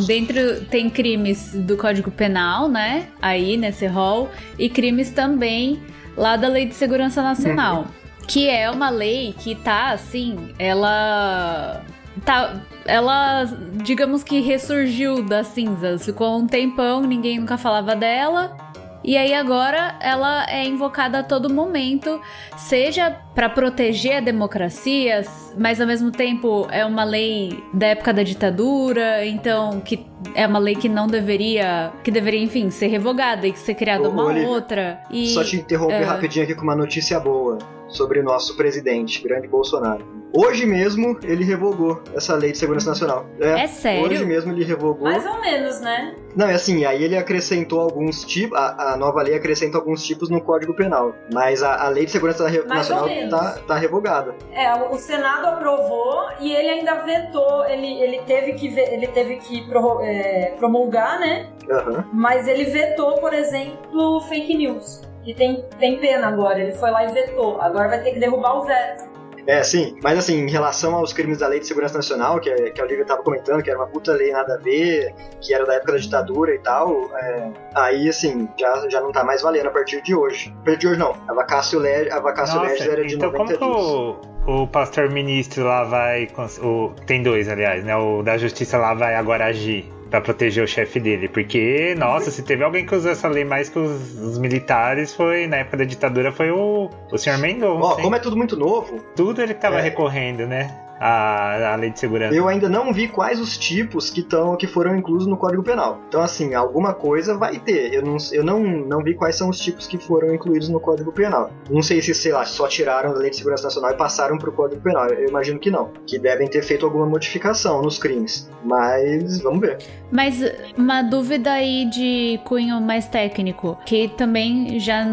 dentro 0.06 0.64
tem 0.66 0.90
crimes 0.90 1.52
do 1.54 1.76
Código 1.76 2.10
Penal, 2.10 2.68
né? 2.68 3.08
Aí 3.20 3.56
nesse 3.56 3.86
rol, 3.86 4.30
e 4.58 4.68
crimes 4.68 5.10
também 5.10 5.82
lá 6.16 6.36
da 6.36 6.48
Lei 6.48 6.66
de 6.66 6.74
Segurança 6.74 7.22
Nacional. 7.22 7.86
Que 8.26 8.48
é 8.48 8.70
uma 8.70 8.90
lei 8.90 9.34
que 9.38 9.54
tá 9.54 9.90
assim, 9.90 10.54
ela. 10.58 11.82
Tá, 12.24 12.62
ela, 12.86 13.44
digamos 13.82 14.22
que 14.22 14.40
ressurgiu 14.40 15.22
das 15.22 15.48
cinzas. 15.48 16.04
Ficou 16.04 16.38
um 16.38 16.46
tempão, 16.46 17.02
ninguém 17.02 17.38
nunca 17.38 17.58
falava 17.58 17.94
dela. 17.94 18.56
E 19.04 19.18
aí 19.18 19.34
agora 19.34 19.96
ela 20.00 20.46
é 20.48 20.64
invocada 20.64 21.18
a 21.18 21.22
todo 21.22 21.52
momento, 21.52 22.18
seja 22.56 23.10
para 23.34 23.50
proteger 23.50 24.16
a 24.16 24.20
democracia, 24.20 25.22
mas 25.58 25.78
ao 25.78 25.86
mesmo 25.86 26.10
tempo 26.10 26.66
é 26.70 26.86
uma 26.86 27.04
lei 27.04 27.62
da 27.74 27.88
época 27.88 28.14
da 28.14 28.22
ditadura, 28.22 29.26
então 29.26 29.80
que 29.80 30.06
é 30.34 30.46
uma 30.46 30.58
lei 30.58 30.74
que 30.74 30.88
não 30.88 31.06
deveria, 31.06 31.92
que 32.02 32.10
deveria, 32.10 32.40
enfim, 32.40 32.70
ser 32.70 32.86
revogada 32.86 33.46
e 33.46 33.52
que 33.52 33.58
ser 33.58 33.74
criada 33.74 34.08
Ô, 34.08 34.10
uma 34.10 34.24
Olivia, 34.24 34.48
outra. 34.48 35.02
E 35.10 35.28
Só 35.28 35.44
te 35.44 35.56
interromper 35.56 36.00
é. 36.00 36.04
rapidinho 36.04 36.44
aqui 36.44 36.54
com 36.54 36.62
uma 36.62 36.76
notícia 36.76 37.20
boa 37.20 37.58
sobre 37.94 38.20
o 38.20 38.22
nosso 38.24 38.56
presidente, 38.56 39.22
grande 39.22 39.48
Bolsonaro. 39.48 40.04
Hoje 40.36 40.66
mesmo 40.66 41.16
ele 41.22 41.44
revogou 41.44 42.02
essa 42.12 42.34
lei 42.34 42.50
de 42.50 42.58
segurança 42.58 42.88
nacional. 42.90 43.24
É 43.38 43.68
sério? 43.68 44.02
Hoje 44.04 44.24
mesmo 44.24 44.50
ele 44.52 44.64
revogou. 44.64 45.04
Mais 45.04 45.24
ou 45.24 45.40
menos, 45.40 45.80
né? 45.80 46.16
Não, 46.34 46.48
é 46.48 46.54
assim, 46.54 46.84
aí 46.84 47.04
ele 47.04 47.16
acrescentou 47.16 47.80
alguns 47.80 48.24
tipos, 48.24 48.58
a, 48.58 48.94
a 48.94 48.96
nova 48.96 49.22
lei 49.22 49.36
acrescenta 49.36 49.78
alguns 49.78 50.02
tipos 50.04 50.28
no 50.28 50.40
Código 50.40 50.74
Penal, 50.74 51.14
mas 51.32 51.62
a, 51.62 51.84
a 51.84 51.88
lei 51.88 52.04
de 52.04 52.10
segurança 52.10 52.48
re- 52.48 52.64
Mais 52.64 52.88
nacional 52.88 53.08
tá, 53.30 53.58
tá 53.64 53.74
revogada. 53.76 54.34
É, 54.52 54.74
o 54.74 54.96
Senado 54.96 55.46
aprovou 55.46 56.24
e 56.40 56.52
ele 56.52 56.68
ainda 56.68 56.96
vetou, 57.04 57.64
ele, 57.66 58.02
ele 58.02 58.18
teve 58.22 58.54
que, 58.54 58.66
ele 58.76 59.06
teve 59.06 59.36
que 59.36 59.64
prorro- 59.68 60.00
é, 60.02 60.54
promulgar, 60.58 61.20
né? 61.20 61.48
Aham. 61.70 62.04
Mas 62.12 62.48
ele 62.48 62.64
vetou, 62.64 63.18
por 63.18 63.32
exemplo, 63.32 64.20
fake 64.22 64.56
news. 64.56 65.00
Que 65.24 65.34
tem, 65.34 65.64
tem 65.78 65.98
pena 65.98 66.26
agora, 66.28 66.60
ele 66.60 66.72
foi 66.72 66.90
lá 66.90 67.04
e 67.04 67.12
vetou. 67.12 67.60
Agora 67.60 67.88
vai 67.88 68.02
ter 68.02 68.12
que 68.12 68.18
derrubar 68.20 68.58
o 68.58 68.64
veto. 68.64 69.14
É, 69.46 69.62
sim, 69.62 69.98
mas 70.02 70.18
assim, 70.18 70.38
em 70.40 70.50
relação 70.50 70.94
aos 70.94 71.12
crimes 71.12 71.36
da 71.38 71.46
Lei 71.48 71.60
de 71.60 71.66
Segurança 71.66 71.98
Nacional, 71.98 72.40
que, 72.40 72.48
é- 72.48 72.70
que 72.70 72.80
a 72.80 72.84
Olivia 72.84 73.04
tava 73.04 73.22
comentando, 73.22 73.62
que 73.62 73.68
era 73.68 73.78
uma 73.78 73.86
puta 73.86 74.12
lei 74.12 74.32
nada 74.32 74.54
a 74.54 74.56
ver, 74.56 75.14
que 75.38 75.52
era 75.52 75.66
da 75.66 75.74
época 75.74 75.92
da 75.92 75.98
ditadura 75.98 76.54
e 76.54 76.58
tal, 76.60 77.10
é, 77.14 77.50
aí 77.74 78.08
assim, 78.08 78.48
já, 78.58 78.88
já 78.88 79.02
não 79.02 79.12
tá 79.12 79.22
mais 79.22 79.42
valendo 79.42 79.66
a 79.66 79.70
partir 79.70 80.00
de 80.02 80.14
hoje. 80.14 80.50
A 80.62 80.64
partir 80.64 80.78
de 80.80 80.88
hoje 80.88 80.98
não, 80.98 81.14
a 81.28 81.34
vacácio, 81.34 81.78
legis 81.78 82.86
era 82.86 83.04
de 83.04 83.16
então 83.16 83.30
90 83.30 83.36
como 83.36 83.48
que 83.50 83.58
dias. 83.58 84.46
o, 84.46 84.62
o 84.62 84.66
pastor 84.66 85.10
ministro 85.10 85.64
lá 85.64 85.84
vai. 85.84 86.26
O, 86.62 86.94
tem 87.06 87.22
dois, 87.22 87.46
aliás, 87.46 87.84
né? 87.84 87.94
O 87.96 88.22
da 88.22 88.38
justiça 88.38 88.78
lá 88.78 88.94
vai 88.94 89.14
agora 89.14 89.44
agir 89.44 89.92
pra 90.14 90.20
proteger 90.20 90.62
o 90.62 90.66
chefe 90.68 91.00
dele. 91.00 91.28
Porque, 91.28 91.94
nossa, 91.98 92.30
se 92.30 92.42
teve 92.42 92.62
alguém 92.62 92.86
que 92.86 92.94
usou 92.94 93.10
essa 93.10 93.26
lei 93.28 93.44
mais 93.44 93.68
que 93.68 93.78
os, 93.78 94.14
os 94.20 94.38
militares, 94.38 95.12
foi 95.12 95.46
na 95.46 95.56
época 95.56 95.78
da 95.78 95.84
ditadura, 95.84 96.30
foi 96.30 96.50
o, 96.52 96.88
o 97.10 97.18
senhor 97.18 97.38
Mendonça. 97.38 97.84
Ó, 97.84 97.96
hein? 97.96 98.02
como 98.02 98.14
é 98.16 98.18
tudo 98.20 98.36
muito 98.36 98.56
novo, 98.56 99.00
Tudo 99.16 99.42
ele 99.42 99.54
tava 99.54 99.78
É. 99.78 99.82
recorrendo, 99.82 100.46
né? 100.46 100.80
A, 101.00 101.72
a 101.72 101.76
lei 101.76 101.90
de 101.90 101.98
segurança. 101.98 102.34
eu 102.34 102.46
ainda 102.48 102.68
não 102.68 102.92
vi 102.92 103.08
quais 103.08 103.40
os 103.40 103.58
tipos 103.58 104.10
que, 104.10 104.22
tão, 104.22 104.56
que 104.56 104.66
foram 104.66 104.96
inclusos 104.96 105.26
no 105.26 105.36
Código 105.36 105.62
Penal. 105.62 106.00
Então, 106.08 106.22
assim, 106.22 106.54
alguma 106.54 106.94
coisa 106.94 107.36
vai 107.36 107.58
ter. 107.58 107.92
Eu, 107.92 108.00
não, 108.02 108.16
eu 108.32 108.44
não, 108.44 108.60
não 108.62 109.02
vi 109.02 109.12
quais 109.12 109.36
são 109.36 109.50
os 109.50 109.58
tipos 109.58 109.88
que 109.88 109.98
foram 109.98 110.32
incluídos 110.32 110.68
no 110.68 110.78
Código 110.78 111.10
Penal. 111.12 111.50
Não 111.68 111.82
sei 111.82 112.00
se, 112.00 112.14
sei 112.14 112.32
lá, 112.32 112.44
só 112.44 112.68
tiraram 112.68 113.12
da 113.12 113.18
Lei 113.18 113.28
de 113.28 113.36
Segurança 113.36 113.64
Nacional 113.64 113.90
e 113.90 113.96
passaram 113.96 114.38
pro 114.38 114.52
Código 114.52 114.80
Penal. 114.80 115.08
Eu 115.08 115.28
imagino 115.28 115.58
que 115.58 115.68
não. 115.70 115.90
Que 116.06 116.16
devem 116.16 116.46
ter 116.48 116.62
feito 116.62 116.86
alguma 116.86 117.04
modificação 117.04 117.82
nos 117.82 117.98
crimes. 117.98 118.48
Mas, 118.64 119.40
vamos 119.42 119.60
ver. 119.60 119.78
Mas 120.10 120.40
uma 120.76 121.02
dúvida 121.02 121.52
aí 121.52 121.84
de 121.86 122.40
cunho 122.44 122.80
mais 122.80 123.08
técnico, 123.08 123.78
que 123.84 124.08
também 124.08 124.78
já, 124.78 125.04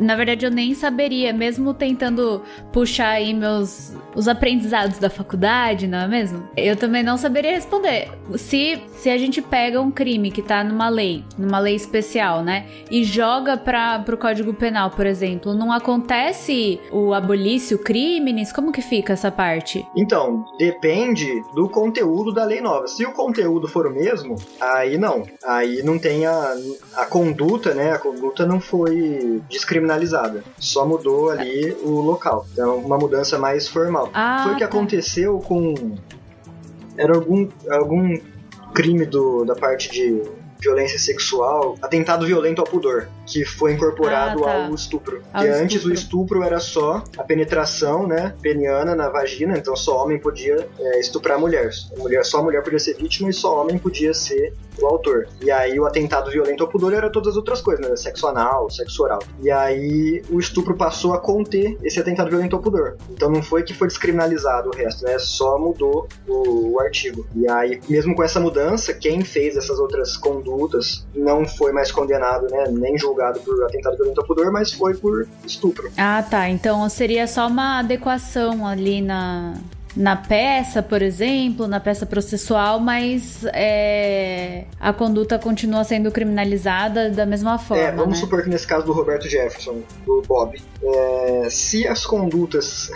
na 0.00 0.16
verdade, 0.16 0.44
eu 0.44 0.50
nem 0.50 0.74
saberia, 0.74 1.32
mesmo 1.32 1.72
tentando 1.72 2.42
puxar 2.72 3.10
aí 3.10 3.32
meus 3.32 3.94
os 4.14 4.26
aprendizados 4.26 4.98
da 4.98 5.08
faculdade, 5.08 5.86
não 5.86 5.98
é 5.98 6.08
mesmo? 6.08 6.48
Eu 6.56 6.76
também 6.76 7.02
não 7.02 7.16
saberia 7.16 7.52
responder. 7.52 8.10
Se 8.36 8.82
se 8.88 9.08
a 9.08 9.16
gente 9.16 9.40
pega 9.40 9.80
um 9.80 9.90
crime 9.90 10.30
que 10.30 10.42
tá 10.42 10.62
numa 10.62 10.88
lei, 10.88 11.24
numa 11.38 11.58
lei 11.58 11.74
especial, 11.74 12.42
né, 12.42 12.66
e 12.90 13.04
joga 13.04 13.56
para 13.56 14.00
pro 14.00 14.18
Código 14.18 14.52
Penal, 14.52 14.90
por 14.90 15.06
exemplo, 15.06 15.54
não 15.54 15.72
acontece 15.72 16.80
o 16.90 17.14
abolício 17.14 17.78
crimes? 17.78 18.52
Como 18.52 18.72
que 18.72 18.82
fica 18.82 19.12
essa 19.12 19.30
parte? 19.30 19.86
Então, 19.96 20.44
depende 20.58 21.42
do 21.54 21.68
conteúdo 21.68 22.32
da 22.32 22.44
lei 22.44 22.60
nova. 22.60 22.86
Se 22.86 23.06
o 23.06 23.12
conteúdo 23.12 23.68
for 23.68 23.86
o 23.86 23.90
mesmo, 23.90 24.36
aí 24.60 24.98
não. 24.98 25.26
Aí 25.44 25.82
não 25.82 25.98
tem 25.98 26.26
a, 26.26 26.54
a 26.94 27.06
conduta, 27.06 27.74
né? 27.74 27.92
A 27.92 27.98
conduta 27.98 28.46
não 28.46 28.60
foi 28.60 29.42
descriminalizada. 29.48 30.42
Só 30.58 30.86
mudou 30.86 31.30
ali 31.30 31.76
o 31.82 32.00
local. 32.00 32.46
Então, 32.52 32.76
uma 32.78 32.98
mudança 32.98 33.38
mais 33.38 33.68
formal. 33.68 34.10
Ah, 34.12 34.42
foi 34.42 34.52
o 34.52 34.54
que 34.56 34.60
tá. 34.60 34.66
aconteceu 34.66 35.38
com. 35.38 35.74
Era 36.96 37.14
algum, 37.14 37.48
algum 37.70 38.18
crime 38.74 39.06
do, 39.06 39.44
da 39.44 39.54
parte 39.54 39.90
de 39.90 40.22
violência 40.60 40.98
sexual, 40.98 41.76
atentado 41.80 42.26
violento 42.26 42.60
ao 42.60 42.66
pudor, 42.66 43.08
que 43.26 43.44
foi 43.44 43.72
incorporado 43.72 44.44
Ah, 44.44 44.46
tá. 44.46 44.64
ao 44.66 44.74
estupro. 44.74 45.22
Ao 45.32 45.42
que 45.42 45.48
antes 45.48 45.76
estupro. 45.76 45.90
o 45.90 45.94
estupro 45.94 46.42
era 46.42 46.58
só 46.58 47.04
a 47.16 47.22
penetração, 47.24 48.06
né, 48.06 48.34
peniana 48.42 48.94
na 48.94 49.08
vagina, 49.08 49.56
então 49.56 49.76
só 49.76 50.02
homem 50.02 50.18
podia 50.18 50.66
é, 50.78 51.00
estuprar 51.00 51.38
mulher. 51.38 51.70
mulher. 51.96 52.24
Só 52.24 52.42
mulher 52.42 52.62
podia 52.62 52.78
ser 52.78 52.94
vítima 52.96 53.30
e 53.30 53.32
só 53.32 53.60
homem 53.60 53.78
podia 53.78 54.12
ser 54.12 54.52
o 54.80 54.86
autor. 54.86 55.28
E 55.40 55.50
aí 55.50 55.78
o 55.78 55.86
atentado 55.86 56.30
violento 56.30 56.62
ao 56.64 56.68
pudor 56.68 56.92
era 56.92 57.10
todas 57.10 57.30
as 57.30 57.36
outras 57.36 57.60
coisas, 57.60 57.86
né, 57.86 57.94
sexo 57.96 58.26
anal, 58.26 58.68
sexo 58.70 59.02
oral. 59.02 59.20
E 59.40 59.50
aí 59.50 60.22
o 60.30 60.38
estupro 60.40 60.76
passou 60.76 61.12
a 61.12 61.20
conter 61.20 61.76
esse 61.82 62.00
atentado 62.00 62.30
violento 62.30 62.56
ao 62.56 62.62
pudor. 62.62 62.96
Então 63.10 63.30
não 63.30 63.42
foi 63.42 63.62
que 63.62 63.74
foi 63.74 63.86
descriminalizado 63.86 64.70
o 64.70 64.76
resto, 64.76 65.04
né, 65.04 65.18
só 65.18 65.58
mudou 65.58 66.08
o, 66.26 66.74
o 66.74 66.80
artigo. 66.80 67.26
E 67.36 67.48
aí, 67.48 67.80
mesmo 67.88 68.14
com 68.14 68.22
essa 68.22 68.40
mudança, 68.40 68.92
quem 68.94 69.22
fez 69.22 69.56
essas 69.56 69.78
outras 69.78 70.16
condutas 70.16 71.06
não 71.14 71.46
foi 71.46 71.72
mais 71.72 71.92
condenado, 71.92 72.46
né, 72.50 72.64
nem 72.70 72.98
julgado 72.98 73.09
por 73.14 73.64
atentado 73.64 73.96
violento 73.96 74.20
ao 74.20 74.26
pudor, 74.26 74.50
mas 74.52 74.72
foi 74.72 74.94
por 74.94 75.26
estupro. 75.44 75.90
Ah, 75.96 76.22
tá. 76.22 76.48
Então 76.48 76.88
seria 76.88 77.26
só 77.26 77.46
uma 77.46 77.80
adequação 77.80 78.66
ali 78.66 79.00
na, 79.00 79.54
na 79.96 80.16
peça, 80.16 80.82
por 80.82 81.02
exemplo, 81.02 81.66
na 81.66 81.80
peça 81.80 82.06
processual, 82.06 82.78
mas 82.78 83.44
é, 83.52 84.64
a 84.78 84.92
conduta 84.92 85.38
continua 85.38 85.84
sendo 85.84 86.10
criminalizada 86.10 87.10
da 87.10 87.26
mesma 87.26 87.58
forma. 87.58 87.82
É, 87.82 87.92
vamos 87.92 88.18
né? 88.18 88.24
supor 88.24 88.42
que 88.42 88.48
nesse 88.48 88.66
caso 88.66 88.86
do 88.86 88.92
Roberto 88.92 89.28
Jefferson, 89.28 89.82
do 90.06 90.22
Bob, 90.26 90.60
é, 90.82 91.48
se 91.50 91.86
as 91.86 92.06
condutas, 92.06 92.90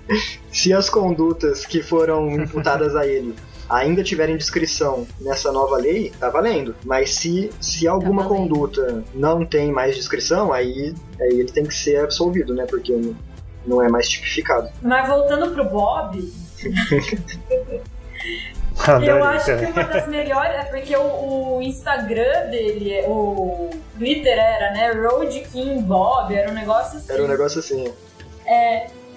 se 0.50 0.72
as 0.72 0.88
condutas 0.88 1.66
que 1.66 1.82
foram 1.82 2.30
imputadas 2.30 2.96
a 2.96 3.06
ele 3.06 3.34
ainda 3.68 4.02
tiverem 4.02 4.36
descrição 4.36 5.06
nessa 5.20 5.52
nova 5.52 5.76
lei, 5.76 6.12
tá 6.18 6.30
valendo. 6.30 6.74
Mas 6.84 7.14
se, 7.14 7.50
se 7.60 7.86
alguma 7.86 8.24
valendo. 8.24 8.48
conduta 8.48 9.04
não 9.14 9.44
tem 9.44 9.70
mais 9.70 9.94
descrição, 9.96 10.52
aí, 10.52 10.94
aí 11.20 11.40
ele 11.40 11.52
tem 11.52 11.64
que 11.64 11.74
ser 11.74 12.00
absolvido, 12.02 12.54
né? 12.54 12.66
Porque 12.68 12.92
não, 12.92 13.16
não 13.66 13.82
é 13.82 13.88
mais 13.88 14.08
tipificado. 14.08 14.68
Mas 14.82 15.08
voltando 15.08 15.50
pro 15.52 15.64
Bob, 15.64 16.32
Adorei 18.86 19.10
eu 19.10 19.24
acho 19.24 19.44
que 19.58 19.64
uma 19.66 19.82
das 19.82 20.06
melhores 20.08 20.54
é 20.54 20.64
porque 20.64 20.96
o, 20.96 21.56
o 21.56 21.62
Instagram 21.62 22.48
dele, 22.50 22.92
é- 22.94 23.08
o 23.08 23.70
Twitter 23.98 24.38
era, 24.38 24.72
né? 24.72 24.92
Road 24.92 25.40
King 25.52 25.82
Bob, 25.82 26.34
era 26.34 26.50
um 26.50 26.54
negócio 26.54 26.98
assim. 26.98 27.12
Era 27.12 27.24
um 27.24 27.28
negócio 27.28 27.58
assim. 27.58 27.92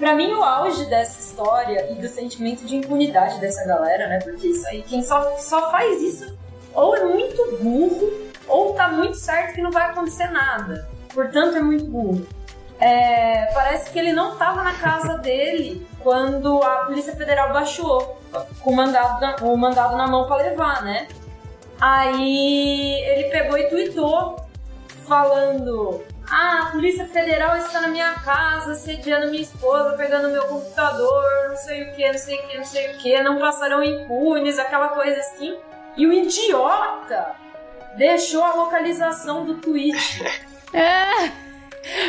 Pra 0.01 0.15
mim, 0.15 0.33
o 0.33 0.43
auge 0.43 0.85
dessa 0.85 1.19
história 1.19 1.91
e 1.91 1.93
do 1.93 2.07
sentimento 2.07 2.65
de 2.65 2.75
impunidade 2.75 3.39
dessa 3.39 3.63
galera, 3.67 4.07
né? 4.07 4.17
Porque 4.17 4.47
isso 4.47 4.67
aí, 4.67 4.81
quem 4.81 5.03
só, 5.03 5.37
só 5.37 5.69
faz 5.69 6.01
isso 6.01 6.35
ou 6.73 6.95
é 6.95 7.05
muito 7.05 7.59
burro, 7.61 8.11
ou 8.47 8.73
tá 8.73 8.87
muito 8.87 9.15
certo 9.15 9.53
que 9.53 9.61
não 9.61 9.69
vai 9.69 9.91
acontecer 9.91 10.31
nada. 10.31 10.89
Portanto, 11.13 11.55
é 11.55 11.61
muito 11.61 11.85
burro. 11.85 12.25
É, 12.79 13.45
parece 13.53 13.91
que 13.91 13.99
ele 13.99 14.11
não 14.11 14.37
tava 14.37 14.63
na 14.63 14.73
casa 14.73 15.19
dele 15.21 15.85
quando 15.99 16.63
a 16.63 16.85
Polícia 16.85 17.15
Federal 17.15 17.53
baixou 17.53 18.17
com 18.63 18.71
o 18.71 18.75
mandado 18.75 19.21
na, 19.21 19.35
o 19.43 19.55
mandado 19.55 19.95
na 19.95 20.07
mão 20.07 20.25
pra 20.25 20.37
levar, 20.37 20.81
né? 20.81 21.09
Aí 21.79 23.03
ele 23.05 23.25
pegou 23.25 23.55
e 23.55 23.69
tweetou 23.69 24.37
falando: 25.07 26.01
Ah, 26.33 26.61
a 26.61 26.65
Polícia 26.71 27.05
Federal 27.07 27.57
está 27.57 27.81
na 27.81 27.89
minha 27.89 28.13
casa, 28.13 28.73
sediando 28.75 29.29
minha 29.29 29.41
esposa, 29.41 29.97
pegando 29.97 30.29
meu 30.29 30.45
computador, 30.45 31.49
não 31.49 31.57
sei 31.57 31.83
o 31.83 31.93
que, 31.93 32.09
não 32.09 32.17
sei 32.17 32.39
o 32.39 32.47
que, 32.47 32.57
não 32.57 32.63
sei 32.63 32.91
o 32.91 32.97
que, 32.99 33.21
não 33.21 33.37
passarão 33.37 33.83
impunes, 33.83 34.57
aquela 34.57 34.87
coisa 34.89 35.19
assim. 35.19 35.57
E 35.97 36.07
o 36.07 36.13
idiota 36.13 37.35
deixou 37.97 38.43
a 38.43 38.53
localização 38.53 39.45
do 39.45 39.55
tweet. 39.55 40.23
É. 40.73 41.29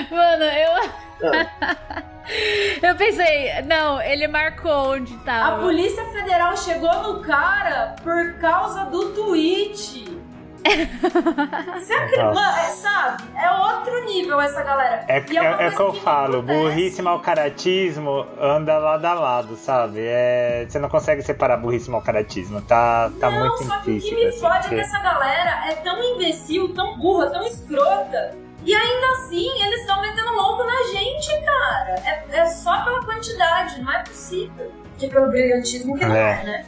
Mano, 0.08 0.44
eu. 0.44 0.90
eu 2.90 2.94
pensei, 2.94 3.60
não, 3.62 4.00
ele 4.00 4.28
marcou 4.28 4.92
onde 4.92 5.12
A 5.14 5.18
tava. 5.24 5.62
Polícia 5.62 6.04
Federal 6.12 6.56
chegou 6.56 7.02
no 7.02 7.22
cara 7.22 7.96
por 8.04 8.38
causa 8.38 8.84
do 8.84 9.10
tweet. 9.14 10.21
Mano, 12.34 12.58
é, 12.58 12.70
sabe? 12.70 13.22
É 13.36 13.50
outro 13.50 14.04
nível 14.04 14.40
essa 14.40 14.62
galera. 14.62 15.04
É, 15.08 15.18
é, 15.18 15.18
é 15.18 15.22
coisa 15.22 15.76
que 15.76 15.82
eu 15.82 15.92
me 15.92 16.00
falo, 16.00 16.38
acontece. 16.38 16.58
burrice 16.60 17.00
e 17.00 17.02
mau 17.02 17.20
caratismo 17.20 18.26
anda 18.40 18.78
lado 18.78 19.04
a 19.04 19.14
lado, 19.14 19.56
sabe? 19.56 20.00
É, 20.00 20.66
você 20.68 20.78
não 20.78 20.88
consegue 20.88 21.22
separar 21.22 21.56
burrice 21.56 21.88
e 21.88 21.90
mau 21.90 22.00
caratismo, 22.00 22.60
tá, 22.62 23.10
tá 23.20 23.30
não, 23.30 23.40
muito 23.40 23.64
só 23.64 23.78
que 23.78 23.90
o 23.92 24.00
que 24.00 24.14
me 24.14 24.26
assim, 24.26 24.40
fode 24.40 24.54
é 24.56 24.60
porque- 24.60 24.74
que 24.76 24.80
essa 24.80 24.98
galera 25.00 25.68
é 25.68 25.74
tão 25.76 26.02
imbecil, 26.02 26.72
tão 26.74 26.98
burra, 26.98 27.30
tão 27.30 27.44
escrota. 27.44 28.36
E 28.64 28.72
ainda 28.72 29.06
assim, 29.18 29.48
eles 29.60 29.80
estão 29.80 30.00
metendo 30.00 30.30
louco 30.36 30.62
na 30.62 30.82
gente, 30.92 31.44
cara. 31.44 31.96
É, 32.04 32.38
é 32.38 32.46
só 32.46 32.84
pela 32.84 33.02
quantidade, 33.04 33.82
não 33.82 33.92
é 33.92 33.98
possível. 34.04 34.70
Que 35.02 35.08
pelo 35.12 35.28
brilhantismo 35.28 35.98
que 35.98 36.04
não 36.04 36.14
É. 36.14 36.40
é, 36.42 36.44
né? 36.44 36.64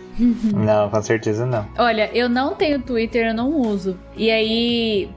Não, 0.53 0.91
com 0.91 1.03
certeza 1.03 1.47
não. 1.47 1.67
Olha, 1.79 2.11
eu 2.13 2.29
não 2.29 2.55
tenho 2.55 2.81
Twitter, 2.83 3.29
eu 3.29 3.35
não 3.35 3.51
uso. 3.53 3.97
E 4.17 4.29
aí, 4.31 5.09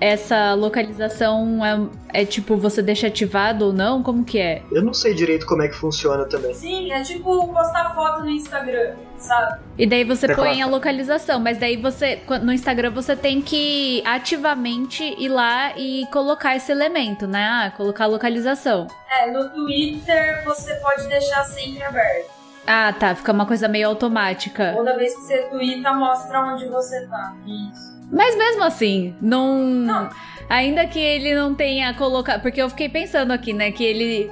essa 0.00 0.54
localização 0.54 1.64
é, 1.64 2.22
é 2.22 2.24
tipo, 2.24 2.56
você 2.56 2.82
deixa 2.82 3.06
ativado 3.08 3.66
ou 3.66 3.72
não? 3.72 4.02
Como 4.02 4.24
que 4.24 4.38
é? 4.40 4.62
Eu 4.72 4.82
não 4.82 4.92
sei 4.94 5.12
direito 5.14 5.44
como 5.46 5.62
é 5.62 5.68
que 5.68 5.74
funciona 5.74 6.24
também. 6.24 6.54
Sim, 6.54 6.90
é 6.92 7.02
tipo 7.02 7.46
postar 7.52 7.94
foto 7.94 8.20
no 8.20 8.30
Instagram, 8.30 8.94
sabe? 9.18 9.60
E 9.78 9.86
daí 9.86 10.02
você 10.04 10.26
Você 10.26 10.34
põe 10.34 10.60
a 10.62 10.66
localização, 10.66 11.38
mas 11.38 11.58
daí 11.58 11.76
você, 11.76 12.20
no 12.42 12.52
Instagram, 12.52 12.90
você 12.90 13.14
tem 13.14 13.40
que 13.40 14.02
ativamente 14.04 15.02
ir 15.18 15.28
lá 15.28 15.72
e 15.76 16.06
colocar 16.12 16.56
esse 16.56 16.72
elemento, 16.72 17.26
né? 17.26 17.44
Ah, 17.44 17.72
colocar 17.76 18.04
a 18.04 18.08
localização. 18.08 18.86
É, 19.20 19.30
no 19.30 19.48
Twitter 19.50 20.42
você 20.44 20.74
pode 20.76 21.06
deixar 21.08 21.44
sempre 21.44 21.82
aberto. 21.84 22.41
Ah, 22.66 22.92
tá, 22.92 23.14
fica 23.14 23.32
uma 23.32 23.46
coisa 23.46 23.68
meio 23.68 23.88
automática. 23.88 24.72
Toda 24.76 24.96
vez 24.96 25.14
que 25.14 25.22
você 25.22 25.38
twitta, 25.50 25.92
mostra 25.92 26.40
onde 26.44 26.66
você 26.68 27.06
tá. 27.06 27.34
Isso. 27.46 28.00
Mas 28.10 28.36
mesmo 28.36 28.62
assim, 28.62 29.16
não. 29.20 29.58
Não. 29.58 30.10
Ainda 30.52 30.86
que 30.86 30.98
ele 30.98 31.34
não 31.34 31.54
tenha 31.54 31.94
colocado. 31.94 32.42
Porque 32.42 32.60
eu 32.60 32.68
fiquei 32.68 32.86
pensando 32.86 33.32
aqui, 33.32 33.54
né? 33.54 33.72
Que 33.72 33.82
ele. 33.82 34.30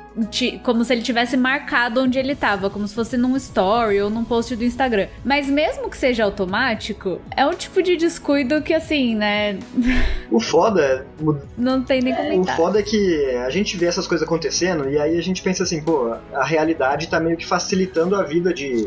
Como 0.63 0.85
se 0.85 0.93
ele 0.93 1.01
tivesse 1.01 1.35
marcado 1.35 2.03
onde 2.03 2.19
ele 2.19 2.35
tava. 2.35 2.69
Como 2.69 2.87
se 2.87 2.95
fosse 2.95 3.17
num 3.17 3.35
story 3.39 4.03
ou 4.03 4.11
num 4.11 4.23
post 4.23 4.55
do 4.55 4.63
Instagram. 4.63 5.07
Mas 5.25 5.49
mesmo 5.49 5.89
que 5.89 5.97
seja 5.97 6.25
automático, 6.25 7.23
é 7.35 7.47
um 7.47 7.55
tipo 7.55 7.83
de 7.83 7.97
descuido 7.97 8.61
que, 8.61 8.75
assim, 8.75 9.15
né? 9.15 9.59
O 10.31 10.39
foda 10.39 10.83
é 10.83 11.05
Não 11.57 11.83
tem 11.83 12.03
nem 12.03 12.13
O 12.13 12.17
comentário. 12.17 12.55
foda 12.55 12.81
é 12.81 12.83
que 12.83 13.25
a 13.37 13.49
gente 13.49 13.79
vê 13.79 13.87
essas 13.87 14.07
coisas 14.07 14.27
acontecendo 14.27 14.91
e 14.91 14.99
aí 14.99 15.17
a 15.17 15.23
gente 15.23 15.43
pensa 15.43 15.63
assim, 15.63 15.83
pô, 15.83 16.15
a 16.35 16.45
realidade 16.45 17.09
tá 17.09 17.19
meio 17.19 17.39
que 17.39 17.47
facilitando 17.47 18.15
a 18.15 18.23
vida 18.23 18.53
de, 18.53 18.87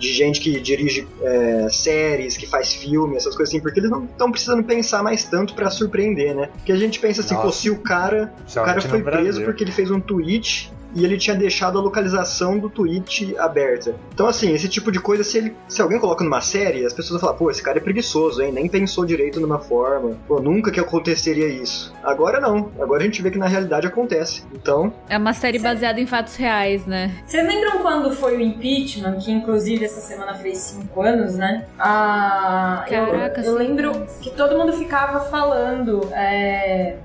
de 0.00 0.12
gente 0.14 0.40
que 0.40 0.58
dirige 0.58 1.06
é, 1.22 1.68
séries, 1.70 2.36
que 2.36 2.46
faz 2.46 2.72
filme, 2.72 3.16
essas 3.16 3.36
coisas 3.36 3.54
assim, 3.54 3.62
porque 3.62 3.78
eles 3.78 3.90
não 3.90 4.04
estão 4.04 4.32
precisando 4.32 4.64
pensar 4.64 5.02
mais 5.02 5.24
tanto 5.24 5.54
pra 5.54 5.68
surpreender, 5.70 6.34
né? 6.34 6.48
Porque 6.56 6.72
a 6.72 6.76
gente 6.76 6.98
pensa 6.98 7.20
assim, 7.20 7.36
pô, 7.36 7.52
se 7.52 7.68
o 7.70 7.78
cara, 7.78 8.32
o 8.46 8.50
Somente 8.50 8.66
cara 8.66 8.80
foi 8.80 9.02
preso 9.02 9.44
porque 9.44 9.62
ele 9.62 9.72
fez 9.72 9.90
um 9.90 10.00
tweet 10.00 10.72
e 10.94 11.04
ele 11.04 11.16
tinha 11.16 11.36
deixado 11.36 11.78
a 11.78 11.82
localização 11.82 12.58
do 12.58 12.68
tweet 12.70 13.36
aberta. 13.38 13.94
Então, 14.12 14.26
assim, 14.26 14.52
esse 14.52 14.68
tipo 14.68 14.90
de 14.90 14.98
coisa, 15.00 15.22
se, 15.24 15.38
ele, 15.38 15.56
se 15.68 15.80
alguém 15.80 15.98
coloca 15.98 16.24
numa 16.24 16.40
série, 16.40 16.84
as 16.84 16.92
pessoas 16.92 17.20
vão 17.20 17.28
falar, 17.28 17.38
pô, 17.38 17.50
esse 17.50 17.62
cara 17.62 17.78
é 17.78 17.80
preguiçoso, 17.80 18.42
hein? 18.42 18.52
Nem 18.52 18.68
pensou 18.68 19.04
direito 19.04 19.40
numa 19.40 19.58
forma. 19.58 20.16
Pô, 20.26 20.40
nunca 20.40 20.70
que 20.70 20.80
aconteceria 20.80 21.46
isso. 21.48 21.92
Agora 22.02 22.40
não. 22.40 22.70
Agora 22.80 23.02
a 23.02 23.04
gente 23.06 23.22
vê 23.22 23.30
que 23.30 23.38
na 23.38 23.46
realidade 23.46 23.86
acontece. 23.86 24.42
Então, 24.52 24.92
É 25.08 25.16
uma 25.18 25.32
série 25.32 25.58
baseada 25.58 26.00
em 26.00 26.06
fatos 26.06 26.36
reais, 26.36 26.86
né? 26.86 27.10
Vocês 27.26 27.46
lembram 27.46 27.78
quando 27.82 28.12
foi 28.12 28.36
o 28.36 28.40
impeachment, 28.40 29.18
que 29.18 29.30
inclusive 29.30 29.84
essa 29.84 30.00
semana 30.00 30.34
fez 30.34 30.58
cinco 30.58 31.02
anos, 31.02 31.34
né? 31.36 31.66
Ah, 31.78 32.84
eu- 32.88 33.06
Caraca, 33.06 33.40
eu, 33.40 33.44
cinco 33.44 33.58
lembro 33.58 34.06
que 34.20 34.30
todo 34.30 34.56
mundo 34.58 34.72
ficava 34.72 35.20
falando. 35.20 36.00
é, 36.12 36.96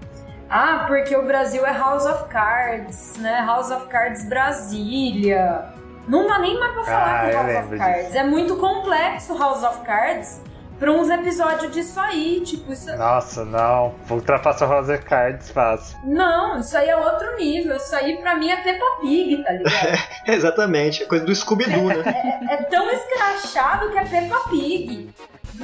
ah, 0.49 0.85
porque 0.87 1.15
o 1.15 1.23
Brasil 1.25 1.65
é 1.65 1.71
House 1.73 2.05
of 2.05 2.25
Cards, 2.29 3.15
né? 3.17 3.43
House 3.45 3.71
of 3.71 3.87
Cards 3.87 4.27
Brasília. 4.27 5.65
Não 6.07 6.27
dá 6.27 6.37
nem 6.39 6.59
mais 6.59 6.73
pra 6.73 6.83
falar 6.83 7.15
Ah, 7.15 7.19
que 7.21 7.35
é 7.35 7.53
House 7.53 7.65
of 7.65 7.77
Cards. 7.77 8.15
É 8.15 8.23
muito 8.23 8.55
complexo 8.57 9.37
House 9.37 9.63
of 9.63 9.79
Cards 9.81 10.39
pra 10.77 10.91
uns 10.91 11.09
episódios 11.09 11.71
disso 11.73 11.99
aí. 11.99 12.41
Tipo, 12.41 12.71
isso, 12.73 12.95
Nossa, 12.95 13.43
não. 13.43 13.95
Ultrapassa 14.09 14.65
o 14.67 14.69
House 14.69 14.89
of 14.89 15.03
Cards 15.03 15.49
fácil. 15.49 15.97
não, 16.03 16.59
isso 16.59 16.77
aí 16.77 16.89
é 16.89 16.95
outro 16.95 17.35
nível. 17.37 17.75
Isso 17.77 17.95
aí 17.95 18.17
pra 18.17 18.35
mim 18.35 18.51
é 18.51 18.57
Peppa 18.57 18.85
Pig, 19.01 19.43
tá 19.43 19.51
ligado? 19.51 19.99
exatamente, 20.27 21.03
é 21.03 21.05
coisa 21.07 21.25
do 21.25 21.33
Scooby-Doo, 21.35 21.87
né? 21.87 22.39
é 22.51 22.57
tão 22.57 22.87
escrachado 22.91 23.89
que 23.89 23.97
é 23.97 24.05
Peppa 24.05 24.49
Pig. 24.49 25.09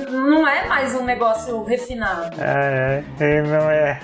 Não 0.09 0.47
é 0.47 0.65
mais 0.67 0.95
um 0.95 1.03
negócio 1.03 1.63
refinado. 1.65 2.41
É, 2.41 3.03
é, 3.19 3.37
e 3.37 3.41
não 3.41 3.69
é. 3.69 3.99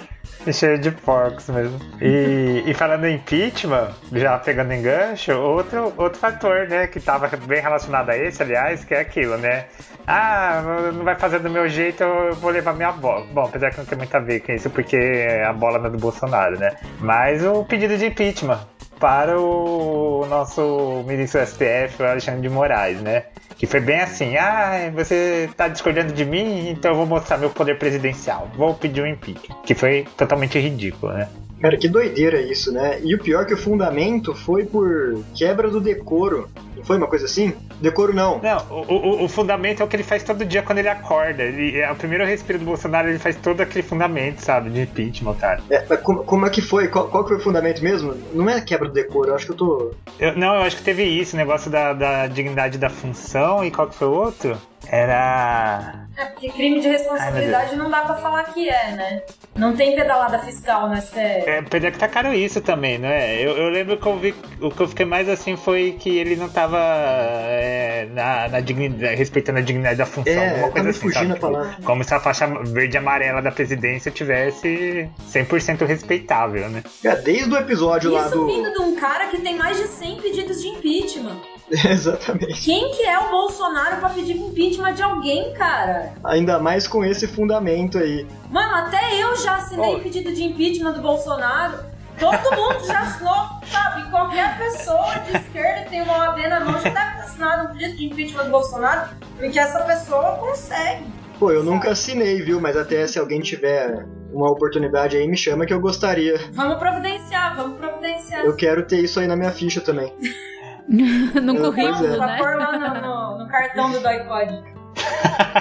Cheio 0.52 0.80
de 0.80 0.92
porcos 0.92 1.50
mesmo. 1.50 1.80
E, 2.02 2.64
e 2.66 2.74
falando 2.74 3.06
em 3.06 3.16
impeachment, 3.16 3.90
já 4.14 4.38
pegando 4.38 4.72
em 4.72 4.82
gancho, 4.82 5.34
outro, 5.34 5.94
outro 5.98 6.20
fator, 6.20 6.68
né, 6.68 6.88
que 6.88 7.00
tava 7.00 7.28
bem 7.46 7.62
relacionado 7.62 8.10
a 8.10 8.18
esse, 8.18 8.42
aliás, 8.42 8.86
que 8.86 8.94
é 8.94 9.02
aquilo, 9.02 9.38
né? 9.38 9.66
Ah, 10.06 10.92
não 10.94 11.04
vai 11.04 11.16
fazer 11.16 11.40
do 11.40 11.50
meu 11.50 11.68
jeito, 11.68 12.04
eu 12.04 12.34
vou 12.36 12.52
levar 12.52 12.74
minha 12.74 12.92
bola. 12.92 13.26
Bom, 13.34 13.44
apesar 13.44 13.72
que 13.72 13.78
não 13.78 13.86
tem 13.86 13.98
muito 13.98 14.16
a 14.16 14.20
ver 14.20 14.40
com 14.40 14.54
isso, 14.54 14.70
porque 14.70 15.26
a 15.46 15.52
bola 15.52 15.80
não 15.80 15.88
é 15.88 15.90
do 15.90 15.98
Bolsonaro, 15.98 16.58
né? 16.58 16.78
Mas 17.00 17.44
o 17.44 17.66
pedido 17.66 17.98
de 17.98 18.06
impeachment 18.06 18.60
para 19.00 19.40
o 19.40 20.26
nosso 20.28 21.04
ministro 21.06 21.46
STF, 21.46 22.04
Alexandre 22.04 22.42
de 22.42 22.50
Moraes, 22.50 23.02
né? 23.02 23.24
Que 23.58 23.66
foi 23.66 23.80
bem 23.80 24.00
assim: 24.00 24.38
ah, 24.38 24.92
você 24.94 25.48
está 25.50 25.68
discordando 25.68 26.14
de 26.14 26.26
mim, 26.26 26.70
então 26.70 26.92
eu 26.92 26.98
vou 26.98 27.06
mostrar 27.06 27.38
meu 27.38 27.50
poder 27.50 27.78
presidencial. 27.78 28.50
Vou 28.56 28.74
pedir 28.74 29.02
um 29.02 29.08
impeachment. 29.08 29.62
Que 29.64 29.74
foi 29.74 30.08
totalmente 30.16 30.60
ridículo, 30.60 31.14
né? 31.14 31.28
Cara, 31.62 31.76
que 31.78 31.88
doideira 31.88 32.40
isso, 32.40 32.72
né? 32.72 33.00
E 33.04 33.16
o 33.16 33.20
pior 33.20 33.44
é 33.44 33.46
que 33.46 33.54
o 33.54 33.58
fundamento 33.58 34.36
foi 34.36 34.66
por 34.66 35.24
quebra 35.36 35.70
do 35.70 35.80
decoro. 35.80 36.50
Não 36.76 36.84
foi 36.84 36.98
uma 36.98 37.08
coisa 37.08 37.26
assim? 37.26 37.54
Decoro 37.82 38.14
não. 38.14 38.40
Não, 38.40 38.66
o, 38.70 38.94
o, 38.94 39.24
o 39.26 39.28
fundamento 39.28 39.82
é 39.82 39.86
o 39.86 39.88
que 39.88 39.96
ele 39.96 40.04
faz 40.04 40.24
todo 40.24 40.46
dia 40.46 40.62
quando 40.62 40.78
ele 40.78 40.90
acorda. 40.90 41.44
Ele, 41.44 41.80
é 41.80 41.92
o 41.92 41.96
primeiro 41.96 42.26
respiro 42.26 42.60
do 42.60 42.66
Bolsonaro, 42.66 43.10
ele 43.10 43.20
faz 43.20 43.36
todo 43.36 43.62
aquele 43.62 43.84
fundamento, 43.84 44.40
sabe? 44.40 44.70
De 44.70 44.82
impeachment, 44.82 45.36
cara. 45.36 45.62
É, 45.70 45.84
mas 45.90 46.00
como, 46.02 46.24
como 46.24 46.46
é 46.46 46.50
que 46.50 46.62
foi? 46.62 46.88
Qual, 46.88 47.08
qual 47.08 47.24
que 47.24 47.30
foi 47.30 47.38
o 47.38 47.44
fundamento 47.44 47.84
mesmo? 47.84 48.14
Não 48.34 48.48
é 48.50 48.62
quebra 48.62 48.88
do 48.88 48.94
decoro, 48.94 49.30
eu 49.30 49.36
acho 49.36 49.46
que 49.46 49.52
eu 49.52 49.58
tô. 49.58 49.92
Eu, 50.20 50.38
não, 50.38 50.56
eu 50.56 50.62
acho 50.62 50.78
que 50.78 50.84
teve 50.84 51.04
isso, 51.04 51.36
o 51.36 51.40
negócio 51.40 51.72
da, 51.72 51.94
da 51.94 52.28
dignidade 52.28 52.78
da 52.78 52.90
função 52.90 53.66
e 53.66 53.72
qual 53.72 53.88
que 53.88 53.96
foi 53.96 54.08
o 54.08 54.14
outro? 54.14 54.58
Era. 54.90 56.08
É, 56.18 56.26
porque 56.26 56.50
crime 56.50 56.80
de 56.80 56.88
responsabilidade 56.88 57.72
Ai, 57.72 57.78
não 57.78 57.92
dá 57.92 58.02
pra 58.02 58.16
falar 58.16 58.44
que 58.46 58.68
é, 58.68 58.92
né? 58.94 59.22
Não 59.56 59.76
tem 59.76 59.96
pedalada 59.96 60.40
fiscal 60.40 60.90
no 60.90 60.98
STF. 60.98 61.18
É, 61.20 61.60
apesar 61.60 61.92
que 61.92 62.00
tá 62.00 62.08
caro 62.08 62.34
isso 62.34 62.60
também, 62.60 62.98
não 62.98 63.08
é? 63.08 63.40
Eu, 63.40 63.56
eu 63.56 63.70
lembro 63.70 63.98
que 63.98 64.08
eu 64.08 64.18
vi. 64.18 64.34
O 64.60 64.72
que 64.72 64.82
eu 64.82 64.88
fiquei 64.88 65.06
mais 65.06 65.30
assim 65.30 65.56
foi 65.56 65.96
que 66.00 66.18
ele 66.18 66.36
não 66.36 66.50
tava 66.50 66.80
é, 66.80 68.08
na, 68.14 68.48
na 68.48 68.60
dignidade, 68.60 69.16
respeitando 69.16 69.60
a 69.60 69.62
dignidade 69.62 69.98
da 69.98 70.06
função. 70.08 70.34
É, 70.34 70.50
alguma 70.50 70.72
coisa 70.72 70.90
assim, 70.90 71.00
fugindo 71.00 71.40
sabe? 71.40 71.70
Tipo, 71.70 71.84
como 71.84 72.04
se 72.04 72.14
a 72.14 72.20
faixa 72.20 72.48
verde 72.64 72.96
e 72.96 72.98
amarela 72.98 73.42
da 73.42 73.52
presidência 73.52 74.10
tivesse 74.10 75.10
100% 75.32 75.86
respeitável, 75.86 76.68
né? 76.70 76.84
É, 77.04 77.16
desde 77.16 77.54
o 77.54 77.58
episódio 77.58 78.10
isso 78.10 78.20
lá 78.20 78.28
do. 78.28 78.28
Isso 78.28 78.46
vindo 78.48 78.74
de 78.74 78.80
um 78.80 78.96
cara 78.96 79.28
que 79.28 79.40
tem 79.40 79.56
mais 79.56 79.78
de 79.78 79.88
100 79.88 80.22
pedidos 80.22 80.62
de 80.62 80.68
impeachment. 80.70 81.57
Exatamente. 81.90 82.62
Quem 82.62 82.92
que 82.92 83.04
é 83.04 83.20
o 83.20 83.30
Bolsonaro 83.30 83.98
pra 83.98 84.10
pedir 84.10 84.38
impeachment 84.38 84.94
de 84.94 85.04
alguém, 85.04 85.54
cara? 85.54 86.14
Ainda 86.24 86.60
mais 86.60 86.88
com 86.88 87.04
esse 87.04 87.28
fundamento 87.28 87.98
aí. 87.98 88.26
Mano, 88.50 88.76
até 88.76 89.22
eu 89.22 89.36
já 89.36 89.56
assinei 89.56 89.96
oh. 89.96 90.00
pedido 90.00 90.34
de 90.34 90.44
impeachment 90.44 90.94
do 90.94 91.02
Bolsonaro. 91.02 91.80
Todo 92.18 92.56
mundo 92.56 92.84
já 92.86 93.02
assinou, 93.02 93.36
sabe? 93.72 94.10
Qualquer 94.10 94.58
pessoa 94.58 95.20
de 95.20 95.38
esquerda 95.38 95.84
que 95.84 95.90
tem 95.90 96.02
uma 96.02 96.18
OAB 96.18 96.40
na 96.48 96.60
mão 96.62 96.74
já 96.82 96.90
deve 96.90 96.94
ter 96.94 97.22
assinado 97.22 97.70
um 97.70 97.74
pedido 97.74 97.96
de 97.96 98.06
impeachment 98.06 98.46
do 98.46 98.52
Bolsonaro, 98.52 99.10
porque 99.38 99.60
essa 99.60 99.82
pessoa 99.82 100.38
consegue. 100.38 101.06
Pô, 101.38 101.52
eu 101.52 101.60
sabe? 101.60 101.70
nunca 101.70 101.92
assinei, 101.92 102.42
viu? 102.42 102.60
Mas 102.60 102.76
até 102.76 103.06
se 103.06 103.20
alguém 103.20 103.40
tiver 103.40 104.04
uma 104.32 104.50
oportunidade 104.52 105.16
aí, 105.16 105.28
me 105.28 105.38
chama 105.38 105.66
que 105.66 105.74
eu 105.74 105.80
gostaria. 105.80 106.40
Vamos 106.54 106.80
providenciar, 106.80 107.56
vamos 107.56 107.78
providenciar. 107.78 108.44
Eu 108.44 108.56
quero 108.56 108.84
ter 108.88 109.00
isso 109.00 109.20
aí 109.20 109.28
na 109.28 109.36
minha 109.36 109.52
ficha 109.52 109.80
também. 109.80 110.12
no 110.88 111.56
currículo, 111.60 112.06
é. 112.06 112.18
né? 112.18 112.38
Pôr 112.38 112.56
lá 112.56 112.78
no, 112.78 113.02
no, 113.02 113.44
no 113.44 113.48
cartão 113.48 113.92
do 113.92 114.00
DoiPod. 114.00 114.78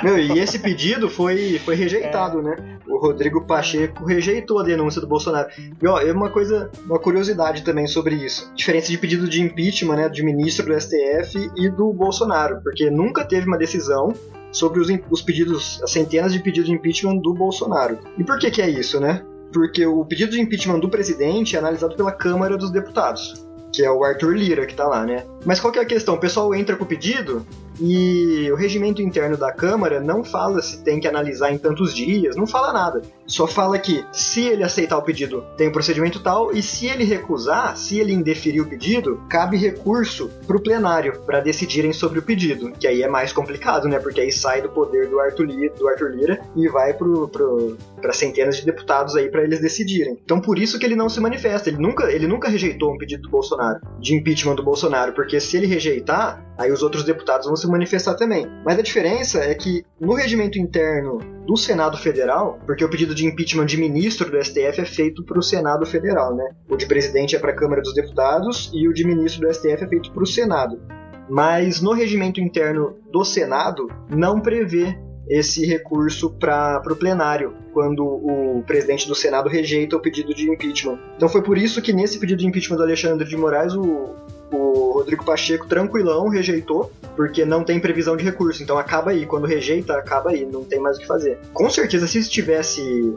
Meu, 0.02 0.18
e 0.18 0.38
esse 0.38 0.58
pedido 0.58 1.08
foi, 1.08 1.58
foi 1.64 1.74
rejeitado, 1.74 2.40
é. 2.40 2.42
né? 2.42 2.78
O 2.86 2.98
Rodrigo 2.98 3.44
Pacheco 3.44 4.04
rejeitou 4.04 4.58
a 4.58 4.62
denúncia 4.62 5.00
do 5.00 5.06
Bolsonaro. 5.06 5.48
E 5.58 5.86
ó, 5.86 5.98
é 5.98 6.12
uma 6.12 6.30
coisa, 6.30 6.70
uma 6.84 6.98
curiosidade 6.98 7.62
também 7.62 7.86
sobre 7.86 8.14
isso. 8.14 8.50
Diferença 8.54 8.90
de 8.90 8.98
pedido 8.98 9.28
de 9.28 9.42
impeachment, 9.42 9.96
né, 9.96 10.08
de 10.08 10.22
ministro 10.22 10.66
do 10.66 10.80
STF 10.80 11.50
e 11.56 11.68
do 11.68 11.92
Bolsonaro, 11.92 12.60
porque 12.62 12.88
nunca 12.90 13.24
teve 13.24 13.46
uma 13.46 13.58
decisão 13.58 14.14
sobre 14.52 14.80
os, 14.80 14.88
os 15.10 15.20
pedidos, 15.20 15.82
as 15.82 15.90
centenas 15.90 16.32
de 16.32 16.38
pedidos 16.38 16.68
de 16.68 16.74
impeachment 16.74 17.18
do 17.18 17.34
Bolsonaro. 17.34 17.98
E 18.16 18.24
por 18.24 18.38
que 18.38 18.50
que 18.50 18.62
é 18.62 18.70
isso, 18.70 19.00
né? 19.00 19.22
Porque 19.52 19.84
o 19.84 20.04
pedido 20.04 20.32
de 20.32 20.40
impeachment 20.40 20.78
do 20.78 20.88
presidente 20.88 21.56
é 21.56 21.58
analisado 21.58 21.96
pela 21.96 22.12
Câmara 22.12 22.56
dos 22.56 22.70
Deputados 22.70 23.45
que 23.76 23.84
é 23.84 23.90
o 23.90 24.02
Arthur 24.02 24.34
Lira 24.34 24.64
que 24.64 24.74
tá 24.74 24.88
lá, 24.88 25.04
né? 25.04 25.26
Mas 25.44 25.60
qual 25.60 25.70
que 25.70 25.78
é 25.78 25.82
a 25.82 25.86
questão? 25.86 26.14
O 26.14 26.18
pessoal 26.18 26.54
entra 26.54 26.74
com 26.76 26.84
o 26.84 26.86
pedido 26.86 27.46
e 27.80 28.50
o 28.50 28.56
regimento 28.56 29.02
interno 29.02 29.36
da 29.36 29.52
Câmara 29.52 30.00
não 30.00 30.24
fala 30.24 30.62
se 30.62 30.82
tem 30.82 31.00
que 31.00 31.08
analisar 31.08 31.52
em 31.52 31.58
tantos 31.58 31.94
dias, 31.94 32.36
não 32.36 32.46
fala 32.46 32.72
nada. 32.72 33.02
Só 33.26 33.46
fala 33.46 33.78
que 33.78 34.04
se 34.12 34.46
ele 34.46 34.62
aceitar 34.62 34.96
o 34.96 35.02
pedido, 35.02 35.44
tem 35.56 35.68
um 35.68 35.72
procedimento 35.72 36.20
tal, 36.20 36.52
e 36.52 36.62
se 36.62 36.86
ele 36.86 37.04
recusar, 37.04 37.76
se 37.76 37.98
ele 37.98 38.12
indeferir 38.12 38.62
o 38.62 38.68
pedido, 38.68 39.20
cabe 39.28 39.56
recurso 39.56 40.30
para 40.46 40.56
o 40.56 40.62
plenário 40.62 41.20
para 41.26 41.40
decidirem 41.40 41.92
sobre 41.92 42.18
o 42.18 42.22
pedido. 42.22 42.70
Que 42.72 42.86
aí 42.86 43.02
é 43.02 43.08
mais 43.08 43.32
complicado, 43.32 43.88
né? 43.88 43.98
Porque 43.98 44.20
aí 44.20 44.30
sai 44.30 44.62
do 44.62 44.68
poder 44.68 45.08
do 45.08 45.18
Arthur 45.18 45.46
Lira, 45.46 45.74
do 45.74 45.88
Arthur 45.88 46.10
Lira 46.10 46.40
e 46.54 46.68
vai 46.68 46.94
para 46.94 48.12
centenas 48.12 48.56
de 48.56 48.64
deputados 48.64 49.16
aí 49.16 49.28
para 49.28 49.42
eles 49.42 49.60
decidirem. 49.60 50.18
Então 50.24 50.40
por 50.40 50.58
isso 50.58 50.78
que 50.78 50.86
ele 50.86 50.96
não 50.96 51.08
se 51.08 51.20
manifesta. 51.20 51.68
Ele 51.68 51.78
nunca, 51.78 52.10
ele 52.12 52.26
nunca 52.26 52.48
rejeitou 52.48 52.94
um 52.94 52.98
pedido 52.98 53.22
do 53.22 53.30
Bolsonaro, 53.30 53.80
de 53.98 54.14
impeachment 54.14 54.54
do 54.54 54.62
Bolsonaro, 54.62 55.12
porque 55.12 55.40
se 55.40 55.56
ele 55.56 55.66
rejeitar, 55.66 56.44
aí 56.56 56.70
os 56.70 56.82
outros 56.82 57.04
deputados 57.04 57.46
vão 57.46 57.56
se 57.56 57.65
manifestar 57.70 58.14
também. 58.14 58.46
Mas 58.64 58.78
a 58.78 58.82
diferença 58.82 59.38
é 59.40 59.54
que 59.54 59.84
no 60.00 60.14
regimento 60.14 60.58
interno 60.58 61.18
do 61.46 61.56
Senado 61.56 61.96
Federal, 61.96 62.58
porque 62.66 62.84
o 62.84 62.90
pedido 62.90 63.14
de 63.14 63.26
impeachment 63.26 63.66
de 63.66 63.76
ministro 63.76 64.30
do 64.30 64.42
STF 64.42 64.80
é 64.80 64.84
feito 64.84 65.24
para 65.24 65.38
o 65.38 65.42
Senado 65.42 65.86
Federal, 65.86 66.34
né? 66.34 66.44
O 66.68 66.76
de 66.76 66.86
presidente 66.86 67.36
é 67.36 67.38
para 67.38 67.52
a 67.52 67.56
Câmara 67.56 67.82
dos 67.82 67.94
Deputados 67.94 68.70
e 68.74 68.88
o 68.88 68.92
de 68.92 69.06
ministro 69.06 69.46
do 69.46 69.54
STF 69.54 69.84
é 69.84 69.88
feito 69.88 70.10
para 70.12 70.22
o 70.22 70.26
Senado. 70.26 70.80
Mas 71.28 71.80
no 71.80 71.92
regimento 71.92 72.40
interno 72.40 72.96
do 73.12 73.24
Senado 73.24 73.88
não 74.08 74.40
prevê 74.40 74.96
esse 75.28 75.66
recurso 75.66 76.30
para 76.30 76.82
o 76.88 76.96
plenário, 76.96 77.54
quando 77.72 78.04
o 78.04 78.62
presidente 78.66 79.08
do 79.08 79.14
Senado 79.14 79.48
rejeita 79.48 79.96
o 79.96 80.00
pedido 80.00 80.32
de 80.32 80.48
impeachment. 80.50 80.98
Então 81.16 81.28
foi 81.28 81.42
por 81.42 81.58
isso 81.58 81.82
que 81.82 81.92
nesse 81.92 82.18
pedido 82.18 82.38
de 82.38 82.46
impeachment 82.46 82.76
do 82.76 82.82
Alexandre 82.84 83.26
de 83.26 83.36
Moraes, 83.36 83.74
o, 83.74 84.14
o 84.52 84.92
Rodrigo 84.92 85.24
Pacheco, 85.24 85.66
tranquilão, 85.66 86.28
rejeitou, 86.28 86.92
porque 87.14 87.44
não 87.44 87.64
tem 87.64 87.80
previsão 87.80 88.16
de 88.16 88.24
recurso. 88.24 88.62
Então 88.62 88.78
acaba 88.78 89.10
aí. 89.10 89.26
Quando 89.26 89.46
rejeita, 89.46 89.94
acaba 89.94 90.30
aí. 90.30 90.44
Não 90.44 90.64
tem 90.64 90.80
mais 90.80 90.96
o 90.96 91.00
que 91.00 91.06
fazer. 91.06 91.38
Com 91.52 91.68
certeza, 91.70 92.06
se 92.06 92.28
tivesse 92.28 93.14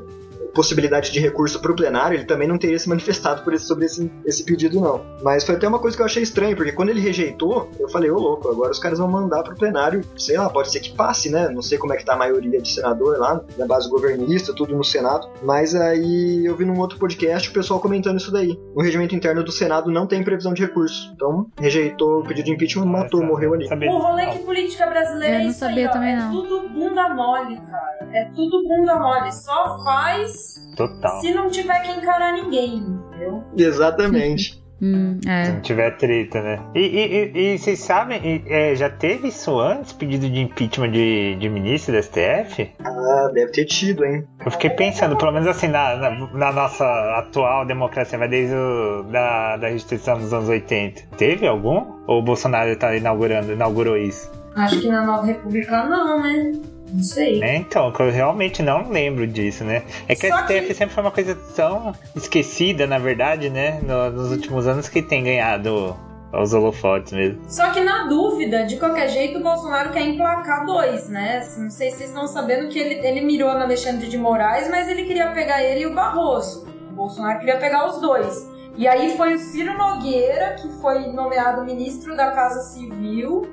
possibilidade 0.54 1.12
de 1.12 1.20
recurso 1.20 1.60
para 1.62 1.72
o 1.72 1.76
plenário, 1.76 2.16
ele 2.16 2.26
também 2.26 2.48
não 2.48 2.58
teria 2.58 2.78
se 2.80 2.90
manifestado 2.90 3.44
por 3.44 3.54
esse, 3.54 3.66
sobre 3.66 3.86
esse, 3.86 4.12
esse 4.26 4.44
pedido, 4.44 4.80
não. 4.80 5.02
Mas 5.22 5.44
foi 5.44 5.56
até 5.56 5.68
uma 5.68 5.80
coisa 5.80 5.96
que 5.96 6.02
eu 6.02 6.06
achei 6.06 6.24
estranho, 6.24 6.56
porque 6.56 6.72
quando 6.72 6.90
ele 6.90 7.00
rejeitou, 7.02 7.70
eu 7.80 7.90
falei, 7.90 8.10
ô 8.12 8.18
louco, 8.18 8.50
agora 8.50 8.72
os 8.72 8.80
caras 8.80 9.00
vão 9.00 9.08
mandar 9.08 9.44
para 9.44 9.54
o 9.54 9.58
plenário, 9.58 10.02
sei 10.18 10.38
lá, 10.38 10.50
pode 10.50 10.72
ser 10.72 10.80
que 10.80 10.94
passe, 10.96 11.30
né? 11.30 11.50
Não 11.50 11.62
sei 11.62 11.78
como 11.78 11.94
é 11.94 11.98
que 11.98 12.06
tá 12.06 12.14
a 12.14 12.18
maioria 12.18 12.62
de 12.62 12.70
senador 12.70 13.18
lá, 13.18 13.42
da 13.58 13.66
base 13.66 13.90
governista, 13.90 14.54
tudo 14.54 14.76
no 14.76 14.84
Senado. 14.84 15.28
Mas 15.44 15.76
aí 15.76 16.46
eu 16.46 16.56
vi 16.56 16.66
num 16.66 16.80
outro 16.80 16.98
podcast 16.98 17.50
o 17.50 17.54
pessoal 17.54 17.80
comentando 17.80 18.18
isso 18.20 18.32
daí. 18.32 18.60
O 18.76 18.82
regimento 18.82 19.16
interno 19.16 19.44
do 19.44 19.52
Senado 19.52 19.92
não 19.92 20.06
tem 20.08 20.24
previsão 20.24 20.54
de 20.54 20.62
recurso. 20.64 21.12
Então, 21.16 21.48
rejeitou 21.60 22.20
o 22.20 22.24
pedido 22.24 22.46
de 22.46 22.52
impeachment, 22.54 22.86
matou, 22.86 23.24
morreu 23.24 23.54
ali. 23.54 23.68
O 23.68 23.98
rolê 24.00 24.28
que 24.28 24.40
política 24.40 24.86
brasileira 24.88 25.36
eu 25.36 25.40
é 25.40 25.44
não 25.44 25.50
isso 25.50 25.60
sabia 25.60 25.84
aí, 25.84 25.88
ó. 25.88 25.92
também, 25.92 26.14
É 26.14 26.18
não. 26.18 26.32
tudo 26.32 26.70
bunda 26.70 27.10
mole, 27.14 27.58
cara. 27.70 28.10
É 28.14 28.26
tudo 28.36 28.64
bunda 28.68 28.96
mole. 29.00 29.32
Só 29.32 29.84
faz 29.84 30.39
Total. 30.76 31.20
se 31.22 31.34
não 31.34 31.50
tiver 31.50 31.80
que 31.82 31.92
encarar 31.92 32.34
ninguém, 32.34 32.78
entendeu? 32.78 33.44
Exatamente. 33.58 34.60
Hum, 34.82 35.20
Se 35.22 35.30
é. 35.30 35.50
não 35.52 35.60
tiver 35.60 35.98
treta, 35.98 36.42
né? 36.42 36.60
E, 36.74 36.80
e, 36.80 37.32
e, 37.36 37.54
e 37.54 37.58
vocês 37.58 37.80
sabem, 37.80 38.22
e, 38.24 38.44
é, 38.48 38.74
já 38.76 38.90
teve 38.90 39.28
isso 39.28 39.60
antes, 39.60 39.92
pedido 39.92 40.30
de 40.30 40.40
impeachment 40.40 40.92
de, 40.92 41.36
de 41.36 41.50
ministro 41.50 41.94
da 41.94 42.02
STF? 42.02 42.72
ah, 42.82 43.30
deve 43.34 43.52
ter 43.52 43.66
tido, 43.66 44.06
hein? 44.06 44.26
Eu 44.46 44.50
fiquei 44.52 44.70
pensando, 44.70 45.18
pelo 45.18 45.34
menos 45.34 45.50
assim, 45.50 45.68
na, 45.68 45.98
na, 45.98 46.12
na 46.34 46.52
nossa 46.54 46.86
atual 47.18 47.66
democracia, 47.66 48.18
mas 48.18 48.30
desde 48.30 48.56
o, 48.56 49.04
da, 49.12 49.58
da 49.58 49.68
restituição 49.68 50.18
dos 50.18 50.34
anos 50.34 50.48
80. 50.48 51.02
Teve 51.18 51.46
algum? 51.46 51.86
Ou 52.08 52.20
o 52.20 52.24
Bolsonaro 52.24 52.74
tá 52.78 52.96
inaugurando, 52.96 53.52
inaugurou 53.52 53.98
isso? 53.98 54.32
Acho 54.56 54.80
que 54.80 54.88
na 54.88 55.06
Nova 55.06 55.26
República 55.26 55.84
não, 55.84 56.24
né? 56.24 56.54
Não 56.92 57.04
sei. 57.04 57.40
Né? 57.40 57.56
Então, 57.58 57.94
eu 58.00 58.12
realmente 58.12 58.62
não 58.64 58.90
lembro 58.90 59.26
disso, 59.28 59.64
né? 59.64 59.84
É 60.08 60.16
que 60.16 60.28
Só 60.28 60.36
a 60.36 60.44
STF 60.44 60.68
que- 60.68 60.74
sempre 60.74 60.94
foi 60.96 61.04
uma 61.04 61.12
coisa 61.12 61.36
tão 61.56 61.94
esquecida, 62.16 62.86
na 62.88 62.98
verdade, 62.98 63.50
né? 63.50 63.80
No- 63.84 64.10
nos 64.12 64.32
últimos 64.32 64.68
anos 64.68 64.90
que 64.90 65.02
tem 65.02 65.24
ganhado 65.24 65.96
os 66.32 66.54
holofotes 66.54 67.12
mesmo. 67.14 67.42
Só 67.48 67.72
que 67.72 67.80
na 67.82 68.08
dúvida, 68.08 68.64
de 68.66 68.78
qualquer 68.78 69.10
jeito, 69.10 69.40
o 69.40 69.44
Bolsonaro 69.44 69.92
quer 69.92 70.02
emplacar 70.02 70.66
dois, 70.66 71.10
né? 71.10 71.38
Assim, 71.40 71.64
Não 71.64 71.72
sei 71.72 71.90
se 71.92 71.98
vocês 71.98 72.10
estão 72.10 72.28
sabendo 72.28 72.70
que 72.70 72.78
ele, 72.78 72.96
ele 73.08 73.22
mirou 73.22 73.52
no 73.54 73.62
Alexandre 73.64 74.08
de 74.08 74.18
Moraes, 74.18 74.70
mas 74.70 74.88
ele 74.88 75.06
queria 75.06 75.28
pegar 75.32 75.64
ele 75.64 75.82
e 75.82 75.88
o 75.88 75.94
Barroso. 75.96 76.68
O 76.92 76.94
Bolsonaro 76.94 77.40
queria 77.40 77.58
pegar 77.58 77.88
os 77.88 78.00
dois. 78.00 78.48
E 78.78 78.88
aí 78.88 79.18
foi 79.18 79.34
o 79.34 79.40
Ciro 79.40 79.76
Nogueira, 79.78 80.56
que 80.62 80.70
foi 80.82 81.08
nomeado 81.08 81.66
ministro 81.66 82.16
da 82.16 82.32
Casa 82.32 82.62
Civil, 82.62 83.50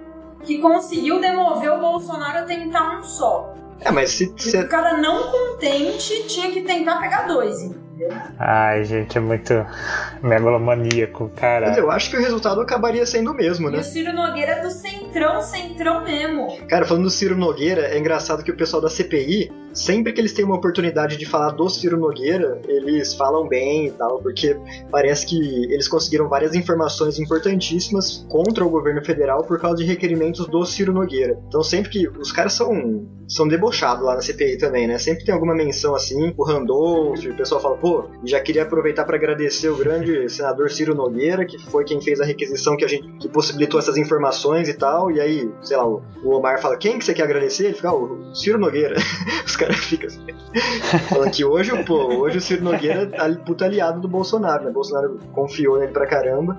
que 0.46 0.58
conseguiu 0.58 1.20
demover 1.20 1.72
o 1.72 1.80
Bolsonaro 1.80 2.38
a 2.38 2.42
tentar 2.42 2.98
um 2.98 3.02
só. 3.02 3.52
É, 3.80 3.90
mas 3.90 4.10
se, 4.10 4.32
E 4.34 4.42
se, 4.42 4.56
o 4.58 4.68
cara 4.68 4.96
não 4.96 5.30
contente 5.30 6.26
tinha 6.26 6.50
que 6.50 6.62
tentar 6.62 6.98
pegar 6.98 7.22
dois, 7.26 7.60
entendeu? 7.60 8.08
Ai, 8.38 8.84
gente, 8.84 9.18
é 9.18 9.20
muito 9.20 9.52
megalomaníaco, 10.22 11.30
cara. 11.36 11.68
Mas 11.68 11.78
eu 11.78 11.90
acho 11.90 12.10
que 12.10 12.16
o 12.16 12.20
resultado 12.20 12.60
acabaria 12.60 13.04
sendo 13.06 13.32
o 13.32 13.34
mesmo, 13.34 13.68
E 13.68 13.72
né? 13.72 13.78
o 13.78 13.82
Ciro 13.82 14.12
Nogueira 14.12 14.52
é 14.52 14.62
do 14.62 14.70
centrão, 14.70 15.42
centrão 15.42 16.02
mesmo. 16.04 16.58
Cara, 16.68 16.84
falando 16.86 17.04
do 17.04 17.10
Ciro 17.10 17.36
Nogueira, 17.36 17.82
é 17.88 17.98
engraçado 17.98 18.42
que 18.42 18.50
o 18.50 18.56
pessoal 18.56 18.80
da 18.82 18.88
CPI, 18.88 19.52
sempre 19.76 20.12
que 20.12 20.20
eles 20.20 20.32
têm 20.32 20.44
uma 20.44 20.56
oportunidade 20.56 21.16
de 21.16 21.26
falar 21.26 21.50
do 21.50 21.68
Ciro 21.68 21.96
Nogueira, 21.96 22.60
eles 22.66 23.14
falam 23.14 23.46
bem 23.46 23.86
e 23.86 23.90
tal, 23.92 24.18
porque 24.20 24.56
parece 24.90 25.26
que 25.26 25.36
eles 25.72 25.86
conseguiram 25.86 26.28
várias 26.28 26.54
informações 26.54 27.18
importantíssimas 27.18 28.26
contra 28.28 28.64
o 28.64 28.70
governo 28.70 29.04
federal 29.04 29.44
por 29.44 29.60
causa 29.60 29.76
de 29.76 29.84
requerimentos 29.84 30.46
do 30.46 30.64
Ciro 30.64 30.92
Nogueira. 30.92 31.38
Então 31.46 31.62
sempre 31.62 31.90
que 31.90 32.08
os 32.08 32.32
caras 32.32 32.54
são 32.54 33.06
são 33.28 33.48
debochados 33.48 34.04
lá 34.04 34.14
na 34.14 34.20
CPI 34.20 34.56
também, 34.56 34.86
né? 34.86 34.98
Sempre 34.98 35.24
tem 35.24 35.34
alguma 35.34 35.54
menção 35.54 35.94
assim, 35.94 36.32
o 36.36 36.44
Randolph, 36.44 37.24
o 37.24 37.36
pessoal 37.36 37.60
fala, 37.60 37.76
pô, 37.76 38.04
já 38.24 38.40
queria 38.40 38.62
aproveitar 38.62 39.04
para 39.04 39.16
agradecer 39.16 39.68
o 39.68 39.76
grande 39.76 40.28
senador 40.28 40.70
Ciro 40.70 40.94
Nogueira, 40.94 41.44
que 41.44 41.58
foi 41.58 41.84
quem 41.84 42.00
fez 42.00 42.20
a 42.20 42.24
requisição 42.24 42.76
que 42.76 42.84
a 42.84 42.88
gente 42.88 43.06
que 43.18 43.28
possibilitou 43.28 43.80
essas 43.80 43.96
informações 43.96 44.68
e 44.68 44.74
tal, 44.74 45.10
e 45.10 45.20
aí, 45.20 45.50
sei 45.62 45.76
lá, 45.76 45.86
o, 45.86 46.02
Omar 46.24 46.60
fala, 46.60 46.76
quem 46.76 46.98
que 46.98 47.04
você 47.04 47.14
quer 47.14 47.22
agradecer? 47.22 47.66
Ele 47.66 47.74
fica, 47.74 47.88
ah, 47.88 47.94
o 47.94 48.34
Ciro 48.34 48.58
Nogueira. 48.58 48.96
Os 49.44 49.56
caras 49.56 49.65
ficam 49.74 50.06
assim, 50.06 50.26
falando 51.08 51.30
que 51.30 51.44
hoje, 51.44 51.84
pô, 51.84 51.94
hoje 52.20 52.38
o 52.38 52.40
Ciro 52.40 52.64
Nogueira 52.64 53.10
ali- 53.18 53.38
puta 53.38 53.64
aliado 53.64 54.00
do 54.00 54.08
Bolsonaro, 54.08 54.64
né? 54.64 54.70
Bolsonaro 54.70 55.18
confiou 55.32 55.78
nele 55.78 55.92
pra 55.92 56.06
caramba. 56.06 56.56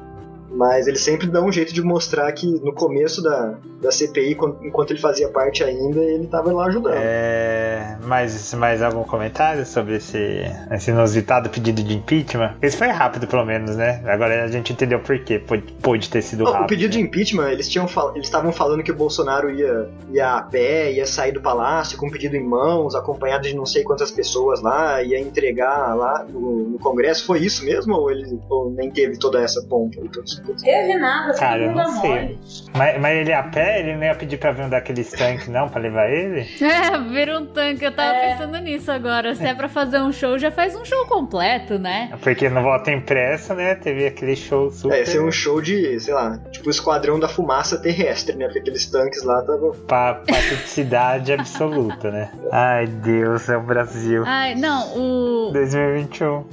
Mas 0.58 0.88
ele 0.88 0.98
sempre 0.98 1.28
dá 1.28 1.40
um 1.42 1.52
jeito 1.52 1.72
de 1.72 1.84
mostrar 1.84 2.32
que 2.32 2.48
no 2.48 2.74
começo 2.74 3.22
da, 3.22 3.54
da 3.80 3.92
CPI, 3.92 4.34
quando- 4.34 4.58
enquanto 4.66 4.90
ele 4.92 5.00
fazia 5.00 5.30
parte 5.30 5.64
ainda, 5.64 6.00
ele 6.04 6.26
tava 6.26 6.52
lá 6.52 6.66
ajudando. 6.66 6.96
É, 6.98 7.96
mais, 8.04 8.54
mais 8.56 8.82
algum 8.82 9.04
comentário 9.04 9.64
sobre 9.68 9.98
esse, 9.98 10.42
esse 10.72 10.90
inusitado 10.90 11.48
pedido 11.50 11.84
de 11.84 11.96
impeachment? 11.96 12.56
Esse 12.62 12.76
foi 12.76 12.88
rápido, 12.88 13.28
pelo 13.28 13.46
menos, 13.46 13.76
né? 13.76 14.02
Agora 14.08 14.44
a 14.44 14.48
gente 14.48 14.74
entendeu 14.74 15.00
por 15.00 15.20
quê. 15.24 15.40
Pôde, 15.82 16.10
ter 16.10 16.24
sido 16.24 16.44
Não, 16.44 16.52
rápido. 16.52 16.66
o 16.66 16.70
pedido 16.70 16.92
de 16.92 16.98
né? 16.98 17.04
impeachment, 17.06 17.52
eles 17.52 17.70
tinham 17.70 17.86
eles 18.16 18.26
estavam 18.28 18.52
falando 18.52 18.82
que 18.82 18.92
o 18.92 18.96
Bolsonaro 18.96 19.52
ia, 19.52 19.90
ia 20.12 20.34
a 20.38 20.42
pé, 20.42 20.92
ia 20.92 21.06
sair 21.06 21.32
do 21.32 21.42
palácio 21.42 21.98
com 22.00 22.08
um 22.08 22.10
pedido 22.12 22.36
em 22.36 22.44
mãos, 22.44 22.96
acompanhado 22.96 23.44
de 23.48 23.56
não 23.56 23.66
sei 23.66 23.84
quantas 23.84 24.10
pessoas 24.10 24.60
lá, 24.62 25.04
ia 25.04 25.20
entregar 25.20 25.96
lá 25.96 26.26
no, 26.28 26.70
no 26.70 26.80
Congresso. 26.80 27.26
Foi 27.28 27.40
isso 27.40 27.64
mesmo 27.64 27.94
ou 27.96 28.10
ele 28.10 28.40
ou 28.50 28.72
nem 28.72 28.90
teve 28.90 29.18
toda 29.18 29.40
essa 29.42 29.62
pompa? 29.62 29.98
Então, 30.02 30.24
Teve 30.56 30.98
nada, 30.98 31.34
Cara, 31.34 31.64
eu 31.64 31.72
não 31.76 32.02
sei. 32.02 32.10
mole. 32.10 32.40
Mas, 32.76 33.00
mas 33.02 33.18
ele 33.18 33.34
a 33.34 33.44
pé, 33.44 33.80
ele 33.80 33.96
não 33.96 34.04
ia 34.04 34.16
pedir 34.16 34.38
pra 34.38 34.52
vir 34.52 34.64
um 34.66 34.70
daqueles 34.70 35.10
tanques, 35.12 35.48
não, 35.48 35.68
pra 35.70 35.82
levar 35.82 36.10
ele? 36.10 36.48
É, 36.78 36.98
vira 37.00 37.40
um 37.40 37.46
tanque. 37.46 37.84
Eu 37.86 37.92
tava 37.92 38.16
É. 38.16 38.32
pensando 38.34 38.58
nisso 38.60 38.92
agora. 38.92 39.34
Se 39.36 39.46
é 39.46 39.54
pra 39.54 39.68
fazer 39.70 40.00
um 40.00 40.12
show, 40.12 40.38
já 40.38 40.52
faz 40.52 40.76
um 40.76 40.86
show 40.86 41.06
completo, 41.08 41.80
né? 41.80 42.10
Porque 42.22 42.50
no 42.50 42.62
voto 42.62 42.90
impresso, 42.92 43.54
né? 43.54 43.76
Teve 43.76 44.06
aquele 44.08 44.36
show 44.36 44.70
super. 44.72 44.96
É, 44.96 45.02
esse 45.02 45.18
é 45.18 45.22
um 45.22 45.32
show 45.32 45.62
de, 45.62 46.00
sei 46.00 46.14
lá, 46.14 46.40
tipo 46.52 46.68
o 46.68 46.72
Esquadrão 46.72 47.20
da 47.20 47.28
Fumaça 47.28 47.78
Terrestre, 47.82 48.36
né? 48.36 48.46
Porque 48.46 48.60
aqueles 48.60 48.86
tanques 48.86 49.24
lá 49.24 49.40
estavam. 49.42 49.72
Pa 49.88 50.14
pateticidade 50.28 51.34
absoluta, 51.34 52.12
né? 52.12 52.32
Ai, 52.52 52.88
Deus, 52.88 53.50
é 53.50 53.58
o 53.58 53.62
Brasil. 53.62 54.24
Ai, 54.26 54.56
não, 54.56 54.98
o, 54.98 55.52
2021. 55.54 56.46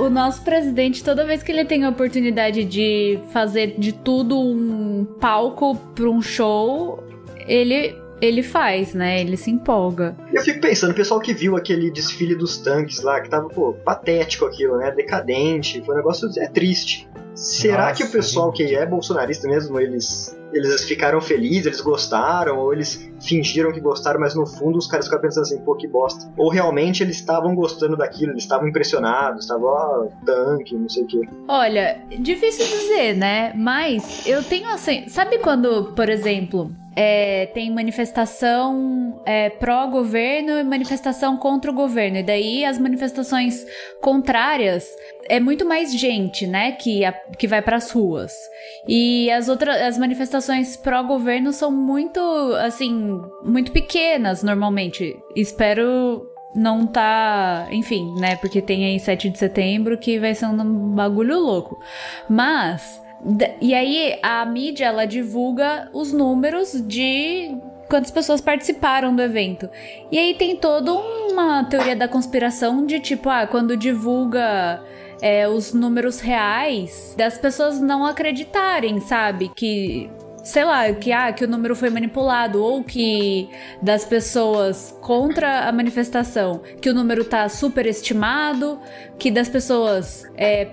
O 0.00 0.08
nosso 0.08 0.42
presidente, 0.42 1.04
toda 1.04 1.24
vez 1.24 1.42
que 1.42 1.52
ele 1.52 1.64
tem 1.64 1.84
a 1.84 1.90
oportunidade 1.90 2.64
de 2.64 3.18
fazer 3.32 3.74
de 3.78 3.92
tudo 3.92 4.38
um 4.38 5.04
palco 5.20 5.76
pra 5.94 6.08
um 6.08 6.22
show, 6.22 7.04
ele, 7.46 7.94
ele 8.20 8.42
faz, 8.42 8.94
né? 8.94 9.20
Ele 9.20 9.36
se 9.36 9.50
empolga. 9.50 10.16
E 10.32 10.36
eu 10.36 10.42
fico 10.42 10.60
pensando, 10.60 10.92
o 10.92 10.94
pessoal 10.94 11.20
que 11.20 11.34
viu 11.34 11.56
aquele 11.56 11.90
desfile 11.90 12.34
dos 12.34 12.58
tanques 12.58 13.02
lá, 13.02 13.20
que 13.20 13.28
tava, 13.28 13.48
pô, 13.48 13.74
patético 13.74 14.46
aquilo, 14.46 14.78
né? 14.78 14.90
Decadente, 14.90 15.82
foi 15.84 15.94
um 15.94 15.98
negócio 15.98 16.28
é 16.38 16.48
triste. 16.48 17.08
Será 17.34 17.88
Nossa, 17.88 17.94
que 17.94 18.04
o 18.04 18.12
pessoal 18.12 18.52
que 18.52 18.74
é 18.74 18.84
bolsonarista 18.84 19.48
mesmo, 19.48 19.78
eles, 19.78 20.36
eles 20.52 20.84
ficaram 20.84 21.20
felizes, 21.20 21.66
eles 21.66 21.80
gostaram, 21.80 22.58
ou 22.58 22.72
eles 22.72 23.10
fingiram 23.20 23.72
que 23.72 23.80
gostaram, 23.80 24.20
mas 24.20 24.34
no 24.34 24.46
fundo 24.46 24.78
os 24.78 24.86
caras 24.86 25.06
ficaram 25.06 25.22
pensando 25.22 25.42
assim, 25.42 25.58
pô, 25.58 25.74
que 25.74 25.86
bosta. 25.86 26.32
Ou 26.36 26.48
realmente 26.48 27.02
eles 27.02 27.16
estavam 27.16 27.54
gostando 27.54 27.96
daquilo, 27.96 28.32
eles 28.32 28.42
estavam 28.42 28.68
impressionados, 28.68 29.42
estavam, 29.42 29.66
ó, 29.66 30.08
tanque, 30.24 30.74
não 30.74 30.88
sei 30.88 31.04
o 31.04 31.06
quê. 31.06 31.20
Olha, 31.48 32.00
difícil 32.18 32.66
dizer, 32.66 33.16
né? 33.16 33.52
Mas 33.54 34.26
eu 34.26 34.42
tenho 34.42 34.68
assim. 34.68 35.08
Sabe 35.08 35.38
quando, 35.38 35.92
por 35.94 36.08
exemplo, 36.08 36.70
é, 36.96 37.46
tem 37.46 37.70
manifestação 37.70 39.22
é, 39.24 39.48
pró-governo 39.50 40.52
e 40.58 40.64
manifestação 40.64 41.36
contra 41.36 41.70
o 41.70 41.74
governo? 41.74 42.18
E 42.18 42.22
daí 42.22 42.64
as 42.64 42.78
manifestações 42.78 43.64
contrárias 44.00 44.88
é 45.28 45.38
muito 45.38 45.64
mais 45.64 45.92
gente, 45.92 46.46
né? 46.46 46.72
Que, 46.72 47.04
a- 47.04 47.12
que 47.12 47.46
vai 47.46 47.62
pras 47.62 47.90
ruas. 47.90 48.32
E 48.88 49.30
as 49.30 49.48
outras 49.48 49.80
as 49.82 49.98
manifestações 49.98 50.76
pró-governo 50.76 51.52
são 51.52 51.70
muito, 51.70 52.20
assim, 52.60 53.20
muito 53.44 53.70
pequenas 53.72 54.42
normalmente. 54.42 55.16
Espero 55.36 56.26
não 56.54 56.84
tá, 56.84 57.68
enfim, 57.70 58.12
né? 58.18 58.34
Porque 58.36 58.60
tem 58.60 58.84
aí 58.84 58.98
7 58.98 59.30
de 59.30 59.38
setembro 59.38 59.96
que 59.96 60.18
vai 60.18 60.34
ser 60.34 60.46
um 60.46 60.94
bagulho 60.94 61.38
louco. 61.38 61.78
Mas 62.28 63.00
e 63.60 63.74
aí 63.74 64.18
a 64.22 64.44
mídia 64.46 64.86
ela 64.86 65.06
divulga 65.06 65.90
os 65.92 66.12
números 66.12 66.82
de 66.86 67.54
quantas 67.88 68.10
pessoas 68.10 68.40
participaram 68.40 69.14
do 69.14 69.20
evento. 69.20 69.68
E 70.10 70.18
aí 70.18 70.34
tem 70.34 70.56
toda 70.56 70.94
uma 70.94 71.64
teoria 71.64 71.96
da 71.96 72.08
conspiração 72.08 72.86
de 72.86 73.00
tipo, 73.00 73.28
ah, 73.28 73.46
quando 73.46 73.76
divulga 73.76 74.82
é, 75.20 75.46
os 75.48 75.74
números 75.74 76.20
reais 76.20 77.14
das 77.18 77.36
pessoas 77.36 77.80
não 77.80 78.06
acreditarem, 78.06 79.00
sabe? 79.00 79.50
Que 79.54 80.08
sei 80.42 80.64
lá, 80.64 80.90
que, 80.92 81.12
ah, 81.12 81.30
que 81.32 81.44
o 81.44 81.48
número 81.48 81.76
foi 81.76 81.90
manipulado, 81.90 82.62
ou 82.62 82.82
que 82.82 83.50
das 83.82 84.06
pessoas 84.06 84.96
contra 85.02 85.68
a 85.68 85.72
manifestação, 85.72 86.62
que 86.80 86.88
o 86.88 86.94
número 86.94 87.24
tá 87.24 87.46
superestimado, 87.48 88.80
que 89.18 89.30
das 89.30 89.50
pessoas 89.50 90.26
é, 90.36 90.64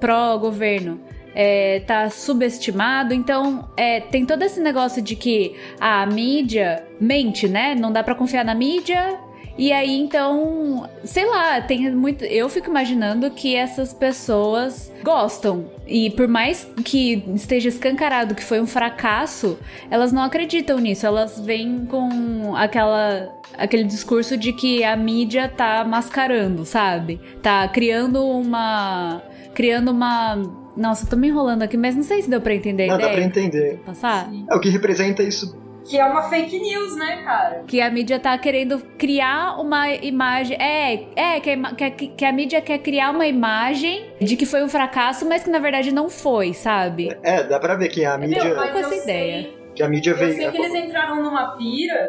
pró-governo 0.00 1.00
é, 1.34 1.80
tá 1.80 2.08
subestimado. 2.10 3.12
Então, 3.12 3.68
é, 3.76 4.00
tem 4.00 4.24
todo 4.24 4.42
esse 4.42 4.60
negócio 4.60 5.02
de 5.02 5.16
que 5.16 5.54
a 5.80 6.06
mídia 6.06 6.86
mente, 7.00 7.48
né? 7.48 7.74
Não 7.74 7.92
dá 7.92 8.02
pra 8.02 8.14
confiar 8.14 8.44
na 8.44 8.54
mídia. 8.54 9.18
E 9.56 9.72
aí, 9.72 10.00
então, 10.00 10.88
sei 11.04 11.24
lá, 11.26 11.60
tem 11.60 11.94
muito. 11.94 12.24
Eu 12.24 12.48
fico 12.48 12.68
imaginando 12.68 13.30
que 13.30 13.54
essas 13.54 13.94
pessoas 13.94 14.92
gostam. 15.02 15.70
E 15.86 16.10
por 16.10 16.26
mais 16.26 16.66
que 16.84 17.22
esteja 17.34 17.68
escancarado 17.68 18.34
que 18.34 18.42
foi 18.42 18.60
um 18.60 18.66
fracasso, 18.66 19.56
elas 19.88 20.12
não 20.12 20.22
acreditam 20.22 20.78
nisso. 20.78 21.06
Elas 21.06 21.38
vêm 21.38 21.86
com 21.86 22.54
aquela. 22.56 23.32
Aquele 23.56 23.84
discurso 23.84 24.36
de 24.36 24.52
que 24.52 24.82
a 24.82 24.96
mídia 24.96 25.48
tá 25.48 25.84
mascarando, 25.84 26.64
sabe? 26.64 27.20
Tá 27.40 27.68
criando 27.68 28.24
uma. 28.26 29.22
Criando 29.54 29.92
uma. 29.92 30.63
Nossa, 30.76 31.04
eu 31.04 31.10
tô 31.10 31.16
me 31.16 31.28
enrolando 31.28 31.62
aqui, 31.62 31.76
mas 31.76 31.94
não 31.94 32.02
sei 32.02 32.22
se 32.22 32.28
deu 32.30 32.40
pra 32.40 32.54
entender 32.54 32.86
Não, 32.88 32.98
dá 32.98 33.08
pra 33.08 33.20
entender. 33.22 33.80
Passar? 33.86 34.28
É 34.50 34.54
o 34.54 34.60
que 34.60 34.68
representa 34.68 35.22
isso. 35.22 35.62
Que 35.86 35.98
é 35.98 36.04
uma 36.06 36.22
fake 36.22 36.58
news, 36.58 36.96
né, 36.96 37.20
cara? 37.22 37.62
Que 37.66 37.78
a 37.80 37.90
mídia 37.90 38.18
tá 38.18 38.36
querendo 38.38 38.78
criar 38.96 39.60
uma 39.60 39.86
imagem. 39.90 40.56
É, 40.58 41.08
é, 41.14 41.40
que 41.40 41.50
a, 41.50 41.56
que 41.74 41.84
a- 41.84 41.90
que 41.90 42.24
a 42.24 42.32
mídia 42.32 42.60
quer 42.62 42.78
criar 42.78 43.10
uma 43.10 43.26
imagem 43.26 44.06
de 44.18 44.34
que 44.34 44.46
foi 44.46 44.64
um 44.64 44.68
fracasso, 44.68 45.28
mas 45.28 45.44
que 45.44 45.50
na 45.50 45.58
verdade 45.58 45.92
não 45.92 46.08
foi, 46.08 46.54
sabe? 46.54 47.14
É, 47.22 47.42
dá 47.44 47.60
pra 47.60 47.74
ver 47.74 47.88
que 47.88 48.02
a 48.04 48.16
Meu, 48.16 48.28
mídia, 48.30 48.54
mas 48.54 48.70
com 48.72 48.78
essa 48.78 48.94
eu 48.94 49.02
ideia. 49.02 49.42
sei- 49.42 49.58
que 49.74 49.82
a 49.82 49.88
mídia 49.88 50.12
Eu 50.12 50.16
veio. 50.16 50.34
sei 50.36 50.50
que 50.50 50.56
eles 50.56 50.74
entraram 50.74 51.22
numa 51.22 51.48
pira 51.56 52.08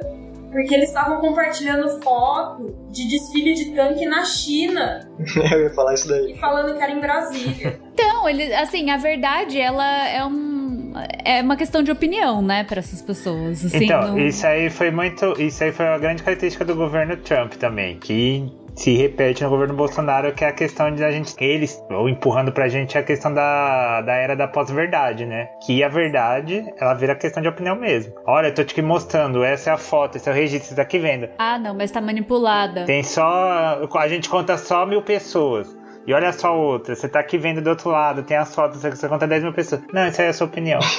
porque 0.55 0.73
eles 0.73 0.87
estavam 0.87 1.19
compartilhando 1.19 2.01
foto 2.01 2.73
de 2.89 3.09
desfile 3.09 3.53
de 3.53 3.75
tanque 3.75 4.05
na 4.05 4.23
China 4.23 5.05
eu 5.51 5.63
ia 5.63 5.69
falar 5.73 5.93
isso 5.95 6.07
daí. 6.07 6.31
e 6.31 6.37
falando 6.39 6.73
que 6.77 6.81
era 6.81 6.91
em 6.93 6.99
Brasília. 7.01 7.79
Então, 7.95 8.27
ele, 8.27 8.53
assim, 8.53 8.89
a 8.91 8.97
verdade, 8.97 9.57
ela 9.57 10.07
é 10.09 10.25
um. 10.25 10.91
É 11.23 11.41
uma 11.41 11.55
questão 11.55 11.81
de 11.81 11.89
opinião, 11.91 12.41
né, 12.41 12.65
pra 12.65 12.79
essas 12.79 13.01
pessoas. 13.01 13.63
Assim, 13.63 13.85
então, 13.85 14.09
não- 14.09 14.19
isso 14.19 14.45
aí 14.45 14.69
foi 14.69 14.91
muito. 14.91 15.33
Isso 15.41 15.63
aí 15.63 15.71
foi 15.71 15.85
uma 15.85 15.97
grande 15.97 16.21
característica 16.21 16.65
do 16.65 16.75
governo 16.75 17.15
Trump 17.15 17.53
também, 17.53 17.97
que 17.97 18.51
se 18.75 18.95
repete 18.95 19.43
no 19.43 19.49
governo 19.49 19.73
Bolsonaro, 19.73 20.33
que 20.33 20.43
é 20.43 20.49
a 20.49 20.51
questão 20.51 20.93
de 20.93 21.03
a 21.03 21.11
gente. 21.11 21.33
Eles, 21.39 21.81
ou 21.89 22.09
empurrando 22.09 22.51
pra 22.51 22.67
gente 22.67 22.97
a 22.97 23.03
questão 23.03 23.33
da, 23.33 24.01
da 24.01 24.13
era 24.13 24.35
da 24.35 24.47
pós-verdade, 24.47 25.25
né? 25.25 25.49
Que 25.65 25.83
a 25.83 25.89
verdade, 25.89 26.65
ela 26.77 26.93
vira 26.93 27.15
questão 27.15 27.41
de 27.41 27.49
opinião 27.49 27.75
mesmo. 27.75 28.13
Olha, 28.25 28.47
eu 28.47 28.53
tô 28.53 28.63
te 28.63 28.81
mostrando, 28.81 29.43
essa 29.43 29.69
é 29.69 29.73
a 29.73 29.77
foto, 29.77 30.17
esse 30.17 30.27
é 30.27 30.31
o 30.31 30.35
registro, 30.35 30.69
você 30.69 30.75
tá 30.75 30.81
aqui 30.81 30.99
vendo. 30.99 31.29
Ah, 31.37 31.57
não, 31.57 31.73
mas 31.73 31.91
tá 31.91 32.01
manipulada. 32.01 32.85
Tem 32.85 33.03
só. 33.03 33.79
A 33.93 34.07
gente 34.07 34.29
conta 34.29 34.57
só 34.57 34.85
mil 34.85 35.01
pessoas. 35.01 35.75
E 36.07 36.13
olha 36.13 36.31
só 36.31 36.55
outra, 36.55 36.95
você 36.95 37.09
tá 37.09 37.19
aqui 37.19 37.35
vendo 37.35 37.61
do 37.61 37.69
outro 37.71 37.89
lado, 37.89 38.21
tem 38.21 38.37
as 38.37 38.53
fotos, 38.53 38.79
você 38.79 39.09
conta 39.09 39.25
10 39.25 39.41
mil 39.41 39.53
pessoas. 39.53 39.81
Não, 39.91 40.07
isso 40.07 40.21
aí 40.21 40.27
é 40.27 40.29
a 40.29 40.33
sua 40.33 40.47
opinião. 40.47 40.79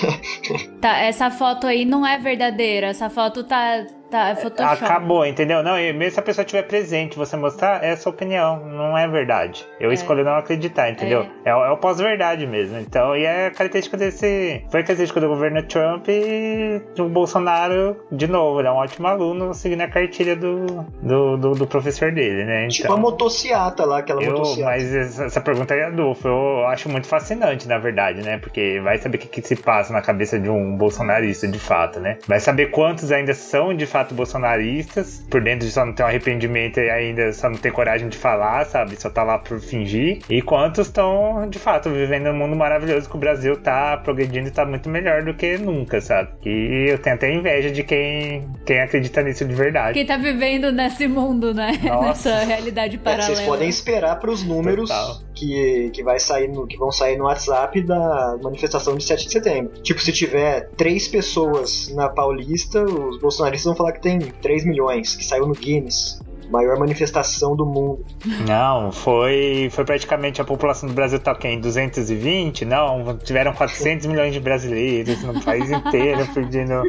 Tá, 0.81 0.99
essa 0.99 1.31
foto 1.31 1.67
aí 1.67 1.85
não 1.85 2.07
é 2.07 2.19
verdadeira. 2.19 2.89
Essa 2.89 3.09
foto 3.11 3.43
tá. 3.43 3.87
Tá, 4.11 4.29
é 4.31 4.35
Photoshop. 4.37 4.85
Acabou, 4.85 5.27
entendeu? 5.27 5.63
Não, 5.63 5.79
e 5.79 5.93
mesmo 5.93 6.13
se 6.15 6.21
a 6.21 6.23
pessoa 6.23 6.43
estiver 6.45 6.63
presente, 6.63 7.17
você 7.17 7.37
mostrar, 7.37 7.83
é 7.85 7.97
sua 7.97 8.11
opinião, 8.13 8.65
não 8.65 8.97
é 8.97 9.07
verdade. 9.09 9.67
Eu 9.81 9.91
É. 9.91 9.95
escolhi 9.95 10.23
não 10.23 10.37
acreditar, 10.37 10.89
entendeu? 10.91 11.27
É, 11.45 11.55
o- 11.55 11.65
é 11.65 11.71
o 11.71 11.77
pós-verdade 11.77 12.47
mesmo. 12.47 12.79
Então, 12.79 13.17
e 13.17 13.25
é 13.25 13.47
a 13.47 13.51
característica 13.51 13.97
desse. 13.97 14.63
Foi 14.71 14.81
a 14.81 14.85
característica 14.85 15.21
do 15.21 15.29
governo 15.29 15.63
Trump 15.65 16.07
e 16.09 16.81
do 16.95 17.09
Bolsonaro, 17.09 17.97
de 18.13 18.27
novo, 18.29 18.61
ele 18.61 18.69
é 18.69 18.71
um 18.71 18.77
ótimo 18.77 19.07
aluno 19.09 19.53
seguindo 19.55 19.81
a 19.83 19.89
cartilha 19.89 20.37
do, 20.37 20.67
do, 21.03 21.37
do, 21.37 21.51
do 21.53 21.67
professor 21.67 22.13
dele, 22.13 22.45
né? 22.45 22.69
Tipo 22.69 22.93
a 22.93 22.97
motociata 22.97 23.85
lá, 23.85 23.99
aquela 23.99 24.23
Eu, 24.23 24.31
motociata. 24.33 24.71
mas 24.71 24.95
essa, 24.95 25.25
essa 25.25 25.41
pergunta 25.41 25.75
é 25.75 25.85
Adolfo, 25.87 26.29
eu 26.29 26.67
acho 26.69 26.89
muito 26.89 27.07
fascinante, 27.09 27.67
na 27.67 27.79
verdade, 27.79 28.23
né? 28.23 28.39
Porque 28.39 28.81
vai 28.83 28.99
saber 28.99 29.17
o 29.17 29.21
que, 29.21 29.29
que 29.29 29.43
se 29.43 29.57
passa 29.57 29.93
na 29.93 30.01
cabeça 30.01 30.39
de 30.39 30.49
um 30.49 30.77
bolsonarista, 30.77 31.49
de 31.49 31.59
fato, 31.59 31.99
né? 32.01 32.19
Vai 32.27 32.39
saber 32.41 32.71
quantos 32.71 33.11
ainda 33.11 33.35
são, 33.35 33.75
de 33.75 33.87
fato, 33.87 33.96
bolsonaristas, 34.15 35.25
por 35.31 35.41
dentro 35.43 35.67
só 35.69 35.85
não 35.85 35.93
tem 35.93 36.05
um 36.05 36.09
arrependimento 36.09 36.79
e 36.81 36.91
ainda 36.91 37.33
só 37.33 37.49
não 37.49 37.57
tem 37.57 37.71
coragem 37.73 38.09
de 38.09 38.17
falar, 38.17 38.65
sabe? 38.67 39.01
Só 39.01 39.11
tá 39.11 39.23
lá 39.23 39.39
por 39.39 39.61
fingir. 39.61 40.21
E 40.29 40.43
quantos 40.43 40.87
estão, 40.87 41.49
de 41.49 41.59
fato, 41.59 41.91
vivendo 41.91 42.29
um 42.31 42.37
mundo 42.37 42.57
maravilhoso 42.57 43.09
que 43.09 43.17
o 43.17 43.19
Brasil 43.19 43.57
tá 43.57 43.97
progredindo 43.99 44.49
e 44.49 44.51
tá 44.51 44.65
muito 44.65 44.89
melhor 44.89 45.23
do 45.23 45.35
que 45.35 45.57
nunca, 45.59 46.01
sabe? 46.01 46.31
E 46.45 46.91
eu 46.91 46.99
tenho 46.99 47.17
até 47.17 47.33
inveja 47.33 47.71
de 47.71 47.83
quem, 47.83 48.49
quem 48.65 48.81
acredita 48.81 49.23
nisso 49.23 49.45
de 49.45 49.55
verdade. 49.55 49.95
Quem 49.95 50.07
tá 50.07 50.17
vivendo 50.17 50.71
nesse 50.73 51.07
mundo, 51.09 51.53
né? 51.55 51.73
Nossa. 51.83 52.07
Nessa 52.37 52.45
realidade 52.45 52.97
É, 52.97 52.99
paralela. 52.99 53.35
vocês 53.35 53.47
podem 53.47 53.69
esperar 53.69 54.19
para 54.19 54.31
os 54.31 54.43
números 54.43 54.89
Total. 54.89 55.19
Que, 55.37 55.91
que, 55.91 56.03
vai 56.03 56.19
sair 56.19 56.49
no, 56.49 56.67
que 56.67 56.77
vão 56.77 56.91
sair 56.91 57.17
no 57.17 57.25
WhatsApp 57.25 57.81
da 57.83 58.37
manifestação 58.43 58.97
de 58.97 59.05
7 59.05 59.27
de 59.27 59.33
setembro. 59.33 59.83
Tipo, 59.83 60.01
se 60.01 60.11
tiver 60.13 60.71
três 60.77 61.07
pessoas 61.07 61.93
na 61.95 62.09
Paulista, 62.09 62.83
os 62.83 63.21
bolsonaristas 63.21 63.67
vão 63.67 63.77
falar 63.77 63.93
que 63.93 64.01
tem 64.01 64.19
3 64.19 64.65
milhões, 64.65 65.15
que 65.15 65.25
saiu 65.25 65.47
no 65.47 65.55
Guinness. 65.55 66.19
Maior 66.51 66.79
manifestação 66.79 67.57
do 67.57 67.67
mundo. 67.67 68.05
Não, 68.47 68.93
foi, 68.93 69.69
foi 69.73 69.85
praticamente 69.85 70.41
a 70.41 70.45
população 70.45 70.89
do 70.89 70.95
Brasil 70.95 71.19
tá 71.19 71.35
quem? 71.35 71.61
220? 71.61 72.65
Não, 72.65 73.19
tiveram 73.19 73.53
400 73.53 74.07
milhões 74.07 74.33
de 74.33 74.39
brasileiros 74.39 75.23
no 75.25 75.43
país 75.43 75.69
inteiro 75.69 76.27
pedindo. 76.33 76.83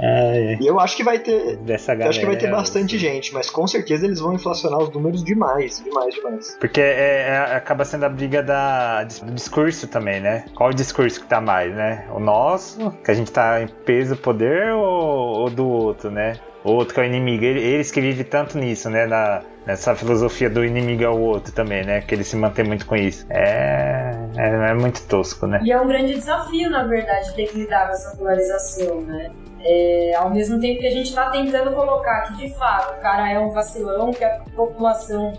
É, 0.00 0.56
E 0.60 0.66
eu 0.66 0.78
acho 0.80 0.96
que 0.96 1.02
vai 1.04 1.18
ter. 1.18 1.56
dessa 1.56 1.92
Eu 1.92 1.96
galera. 1.96 2.10
acho 2.10 2.20
que 2.20 2.26
vai 2.26 2.36
ter 2.36 2.50
bastante 2.50 2.98
gente, 2.98 3.32
mas 3.34 3.50
com 3.50 3.66
certeza 3.66 4.06
eles 4.06 4.20
vão 4.20 4.32
inflacionar 4.34 4.78
os 4.80 4.90
números 4.90 5.22
demais, 5.24 5.82
demais, 5.84 6.14
demais. 6.14 6.56
Porque 6.60 6.80
é- 6.80 7.28
é- 7.30 7.56
acaba 7.56 7.84
sendo 7.84 8.04
a 8.04 8.08
briga 8.08 8.42
da, 8.42 9.04
do 9.04 9.32
discurso 9.32 9.86
também, 9.88 10.20
né? 10.20 10.44
Qual 10.54 10.70
o 10.70 10.74
discurso 10.74 11.20
que 11.20 11.26
tá 11.26 11.40
mais, 11.40 11.74
né? 11.74 12.04
O 12.12 12.20
nosso, 12.20 12.90
que 13.04 13.10
a 13.10 13.14
gente 13.14 13.30
tá 13.32 13.60
em 13.62 13.66
peso, 13.68 14.16
poder, 14.16 14.72
ou, 14.72 15.40
ou 15.40 15.50
do 15.50 15.66
outro, 15.66 16.10
né? 16.10 16.34
O 16.64 16.72
outro 16.72 16.92
que 16.94 17.00
é 17.00 17.04
o 17.04 17.06
inimigo. 17.06 17.44
Ele- 17.44 17.60
Eles 17.62 17.90
que 17.90 18.00
vivem 18.00 18.24
tanto 18.24 18.58
nisso, 18.58 18.90
né? 18.90 19.06
Na, 19.06 19.42
nessa 19.64 19.94
filosofia 19.94 20.50
do 20.50 20.64
inimigo 20.64 21.04
é 21.04 21.08
o 21.08 21.18
outro 21.18 21.52
também, 21.52 21.84
né? 21.84 22.00
Que 22.00 22.14
ele 22.14 22.24
se 22.24 22.36
mantém 22.36 22.64
muito 22.64 22.84
com 22.84 22.96
isso. 22.96 23.24
É, 23.30 24.10
é, 24.36 24.70
é 24.70 24.74
muito 24.74 25.00
tosco, 25.06 25.46
né? 25.46 25.60
E 25.64 25.70
é 25.72 25.80
um 25.80 25.86
grande 25.86 26.14
desafio, 26.14 26.68
na 26.68 26.82
verdade, 26.84 27.32
ter 27.34 27.46
que 27.46 27.58
lidar 27.58 27.86
com 27.86 27.92
essa 27.92 28.16
polarização, 28.16 29.00
né? 29.02 29.30
É, 29.60 30.14
ao 30.16 30.30
mesmo 30.30 30.60
tempo 30.60 30.80
que 30.80 30.86
a 30.86 30.90
gente 30.90 31.08
está 31.08 31.30
tentando 31.30 31.74
colocar 31.74 32.22
que, 32.22 32.36
de 32.36 32.54
fato, 32.54 32.98
o 32.98 33.02
cara 33.02 33.30
é 33.30 33.38
um 33.38 33.50
vacilão, 33.50 34.12
que 34.12 34.24
a 34.24 34.40
população 34.54 35.32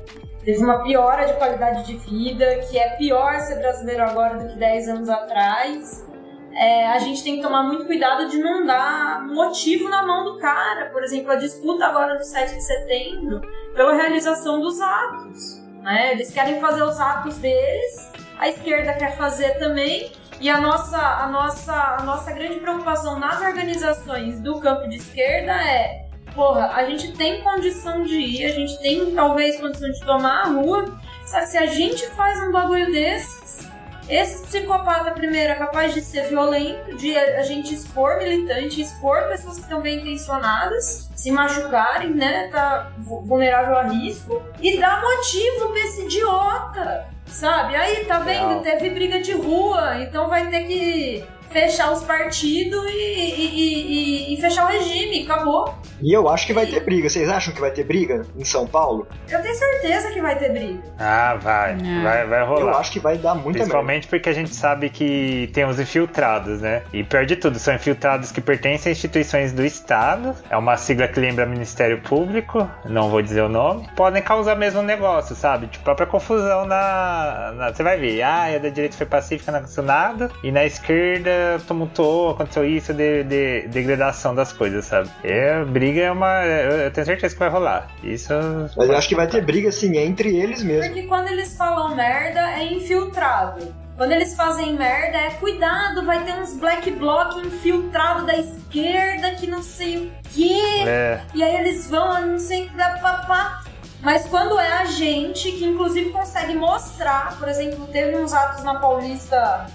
teve 0.43 0.63
uma 0.63 0.83
piora 0.83 1.25
de 1.25 1.33
qualidade 1.33 1.85
de 1.85 1.97
vida, 1.97 2.59
que 2.69 2.77
é 2.77 2.89
pior 2.91 3.39
ser 3.39 3.59
brasileiro 3.59 4.03
agora 4.03 4.37
do 4.37 4.47
que 4.47 4.57
10 4.57 4.89
anos 4.89 5.09
atrás. 5.09 6.05
É, 6.53 6.87
a 6.87 6.99
gente 6.99 7.23
tem 7.23 7.37
que 7.37 7.41
tomar 7.41 7.63
muito 7.63 7.85
cuidado 7.85 8.27
de 8.27 8.37
não 8.37 8.65
dar 8.65 9.25
motivo 9.27 9.87
na 9.87 10.05
mão 10.05 10.25
do 10.25 10.37
cara. 10.39 10.89
Por 10.89 11.03
exemplo, 11.03 11.31
a 11.31 11.35
disputa 11.35 11.85
agora 11.85 12.17
do 12.17 12.23
7 12.23 12.55
de 12.55 12.63
setembro 12.63 13.41
pela 13.73 13.93
realização 13.93 14.59
dos 14.59 14.81
atos. 14.81 15.63
Né? 15.81 16.11
Eles 16.11 16.33
querem 16.33 16.59
fazer 16.59 16.83
os 16.83 16.99
atos 16.99 17.37
deles, 17.37 18.11
a 18.37 18.49
esquerda 18.49 18.93
quer 18.93 19.15
fazer 19.15 19.57
também, 19.57 20.11
e 20.39 20.49
a 20.49 20.59
nossa, 20.59 20.97
a 20.97 21.27
nossa, 21.27 21.73
a 21.73 22.03
nossa 22.03 22.31
grande 22.31 22.59
preocupação 22.59 23.19
nas 23.19 23.41
organizações 23.41 24.39
do 24.39 24.59
campo 24.59 24.87
de 24.87 24.97
esquerda 24.97 25.51
é: 25.51 26.05
porra, 26.33 26.71
a 26.73 26.85
gente 26.85 27.11
tem 27.13 27.41
condição 27.41 28.03
de 28.03 28.15
ir, 28.15 28.45
a 28.45 28.51
gente 28.51 28.79
tem 28.79 29.13
talvez 29.13 29.59
condição 29.59 29.91
de 29.91 29.99
tomar 30.05 30.41
a 30.41 30.47
rua, 30.47 30.85
só 31.25 31.39
que 31.39 31.47
se 31.47 31.57
a 31.57 31.65
gente 31.65 32.07
faz 32.11 32.39
um 32.41 32.51
bagulho 32.51 32.91
desses, 32.91 33.67
esse 34.07 34.43
psicopata, 34.43 35.11
primeiro, 35.11 35.53
é 35.53 35.55
capaz 35.55 35.93
de 35.93 36.01
ser 36.01 36.29
violento, 36.29 36.95
de 36.97 37.15
a 37.15 37.43
gente 37.43 37.75
expor 37.75 38.17
militante, 38.17 38.81
expor 38.81 39.27
pessoas 39.27 39.57
que 39.57 39.61
estão 39.61 39.81
bem 39.81 39.99
intencionadas, 39.99 41.11
se 41.15 41.29
machucarem, 41.29 42.15
né? 42.15 42.47
Tá 42.47 42.91
vu- 42.97 43.21
vulnerável 43.21 43.77
a 43.77 43.83
risco, 43.83 44.41
e 44.59 44.79
dar 44.79 44.99
motivo 44.99 45.69
pra 45.69 45.79
esse 45.81 46.05
idiota, 46.05 47.05
sabe? 47.29 47.75
Aí, 47.75 48.05
tá 48.05 48.19
vendo? 48.19 48.61
Teve 48.61 48.89
briga 48.89 49.19
de 49.21 49.33
rua, 49.33 50.01
então 50.01 50.27
vai 50.27 50.47
ter 50.47 50.63
que 50.65 51.23
fechar 51.49 51.91
os 51.91 52.03
partidos 52.03 52.83
e, 52.89 52.93
e- 52.93 54.31
e- 54.31 54.33
e- 54.33 54.41
fechar 54.41 54.65
o 54.65 54.67
regime, 54.67 55.23
acabou. 55.23 55.73
E 56.01 56.13
eu 56.13 56.29
acho 56.29 56.45
que 56.47 56.53
vai 56.53 56.65
ter 56.65 56.79
briga. 56.81 57.09
Vocês 57.09 57.27
acham 57.29 57.53
que 57.53 57.59
vai 57.59 57.71
ter 57.71 57.83
briga 57.83 58.25
em 58.37 58.45
São 58.45 58.65
Paulo? 58.65 59.05
Eu 59.29 59.41
tenho 59.41 59.53
certeza 59.55 60.09
que 60.11 60.21
vai 60.21 60.37
ter 60.37 60.49
briga. 60.49 60.79
Ah, 60.97 61.37
vai. 61.41 61.71
É. 61.73 62.03
Vai, 62.03 62.25
vai 62.27 62.41
Eu 62.41 62.45
rolar. 62.45 62.77
acho 62.77 62.91
que 62.91 62.99
vai 62.99 63.17
dar 63.17 63.33
muita 63.35 63.43
merda. 63.49 63.59
Principalmente 63.59 64.07
porque 64.07 64.29
a 64.29 64.33
gente 64.33 64.55
sabe 64.55 64.89
que 64.89 65.49
tem 65.53 65.65
os 65.65 65.77
infiltrados, 65.79 66.61
né? 66.61 66.83
E 66.93 67.03
pior 67.03 67.25
de 67.25 67.35
tudo, 67.35 67.59
são 67.59 67.73
infiltrados 67.75 68.31
que 68.31 68.39
pertencem 68.39 68.89
a 68.91 68.93
instituições 68.93 69.51
do 69.51 69.65
Estado. 69.65 70.33
É 70.49 70.55
uma 70.55 70.77
sigla 70.77 71.07
que 71.07 71.19
lembra 71.19 71.45
Ministério 71.45 71.99
Público, 72.01 72.69
não 72.85 73.09
vou 73.09 73.21
dizer 73.21 73.41
o 73.41 73.49
nome. 73.49 73.89
Podem 73.95 74.21
causar 74.21 74.55
mesmo 74.55 74.81
negócio, 74.81 75.35
sabe? 75.35 75.67
Tipo, 75.67 75.83
própria 75.83 76.07
confusão 76.07 76.65
na, 76.65 77.51
na- 77.55 77.73
Você 77.73 77.83
vai 77.83 77.97
ver, 77.97 78.21
ah, 78.21 78.45
a 78.45 78.57
da 78.57 78.69
direita 78.69 78.95
foi 78.95 79.05
pacífica, 79.05 79.51
não 79.51 79.59
aconteceu 79.59 79.83
nada. 79.83 80.31
E 80.43 80.49
na 80.51 80.63
esquerda 80.63 81.29
tumultuou, 81.67 82.31
aconteceu 82.31 82.65
isso, 82.65 82.93
de, 82.93 83.23
de- 83.23 83.67
degradação 83.67 84.33
das 84.35 84.51
coisas, 84.53 84.85
sabe? 84.85 85.09
É, 85.23 85.63
briga 85.63 86.01
é 86.01 86.11
uma. 86.11 86.45
Eu 86.45 86.71
eu 86.79 86.91
tenho 86.91 87.05
certeza 87.05 87.33
que 87.33 87.39
vai 87.39 87.49
rolar. 87.49 87.87
Isso. 88.03 88.33
Mas 88.77 88.89
eu 88.89 88.95
acho 88.97 89.07
que 89.07 89.15
vai 89.15 89.27
ter 89.27 89.41
briga, 89.43 89.69
assim, 89.69 89.97
entre 89.97 90.35
eles 90.37 90.63
mesmo. 90.63 90.83
Porque 90.91 91.03
quando 91.07 91.27
eles 91.27 91.55
falam 91.57 91.95
merda, 91.95 92.39
é 92.51 92.63
infiltrado. 92.73 93.73
Quando 93.97 94.13
eles 94.13 94.33
fazem 94.33 94.77
merda, 94.77 95.17
é 95.17 95.29
cuidado, 95.31 96.05
vai 96.05 96.23
ter 96.23 96.33
uns 96.35 96.53
black 96.57 96.89
bloc 96.91 97.35
infiltrado 97.45 98.25
da 98.25 98.37
esquerda 98.37 99.31
que 99.31 99.45
não 99.45 99.61
sei 99.61 99.97
o 99.97 100.11
quê. 100.33 100.57
É, 100.87 101.19
E 101.33 101.43
aí 101.43 101.55
eles 101.57 101.89
vão, 101.89 102.25
não 102.25 102.39
sei 102.39 102.63
o 102.65 102.69
que 102.69 102.77
dá 102.77 102.91
papá. 103.01 103.61
Mas 104.01 104.25
quando 104.27 104.57
é 104.57 104.71
a 104.77 104.85
gente, 104.85 105.51
que 105.51 105.65
inclusive 105.65 106.11
consegue 106.11 106.55
mostrar, 106.55 107.37
por 107.37 107.49
exemplo, 107.49 107.85
teve 107.87 108.15
uns 108.17 108.31
atos 108.33 108.63
na 108.63 108.75
Paulista. 108.79 109.65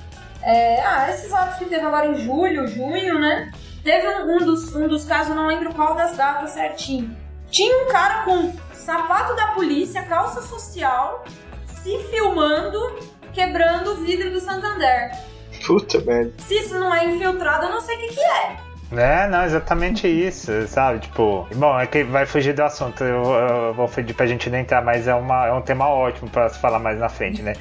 É, 0.44 0.80
ah, 0.84 1.10
esses 1.10 1.32
atos 1.32 1.58
que 1.58 1.64
teve 1.64 1.84
agora 1.84 2.06
em 2.06 2.14
julho, 2.16 2.66
junho, 2.66 3.18
né? 3.18 3.50
Teve 3.82 4.06
um, 4.08 4.36
um 4.36 4.38
dos, 4.38 4.74
um 4.74 4.88
dos 4.88 5.04
casos, 5.04 5.30
eu 5.30 5.36
não 5.36 5.46
lembro 5.46 5.74
qual 5.74 5.94
das 5.94 6.16
datas 6.16 6.50
certinho. 6.50 7.16
Tinha 7.50 7.84
um 7.84 7.88
cara 7.88 8.24
com 8.24 8.52
sapato 8.72 9.34
da 9.34 9.48
polícia, 9.48 10.02
calça 10.02 10.42
social, 10.42 11.24
se 11.66 11.98
filmando, 12.10 12.78
quebrando 13.32 13.92
o 13.92 13.96
vidro 13.96 14.30
do 14.30 14.40
Santander. 14.40 15.12
Puta 15.66 15.98
merda. 16.00 16.32
Se 16.38 16.54
isso 16.54 16.78
não 16.78 16.94
é 16.94 17.06
infiltrado, 17.06 17.66
eu 17.66 17.70
não 17.70 17.80
sei 17.80 17.96
o 17.96 18.00
que, 18.00 18.08
que 18.14 18.20
é. 18.20 18.56
É, 18.92 19.26
não, 19.28 19.44
exatamente 19.44 20.06
isso, 20.06 20.66
sabe? 20.68 21.00
Tipo, 21.00 21.48
bom, 21.54 21.78
é 21.78 21.86
que 21.86 22.04
vai 22.04 22.26
fugir 22.26 22.54
do 22.54 22.62
assunto, 22.62 23.02
eu, 23.02 23.24
eu 23.24 23.74
vou 23.74 23.88
pedir 23.88 24.14
pra 24.14 24.26
gente 24.26 24.48
não 24.50 24.58
entrar, 24.58 24.82
mas 24.84 25.08
é, 25.08 25.14
uma, 25.14 25.46
é 25.46 25.52
um 25.52 25.62
tema 25.62 25.88
ótimo 25.88 26.30
pra 26.30 26.48
se 26.48 26.58
falar 26.58 26.78
mais 26.78 26.98
na 26.98 27.08
frente, 27.08 27.42
né? 27.42 27.54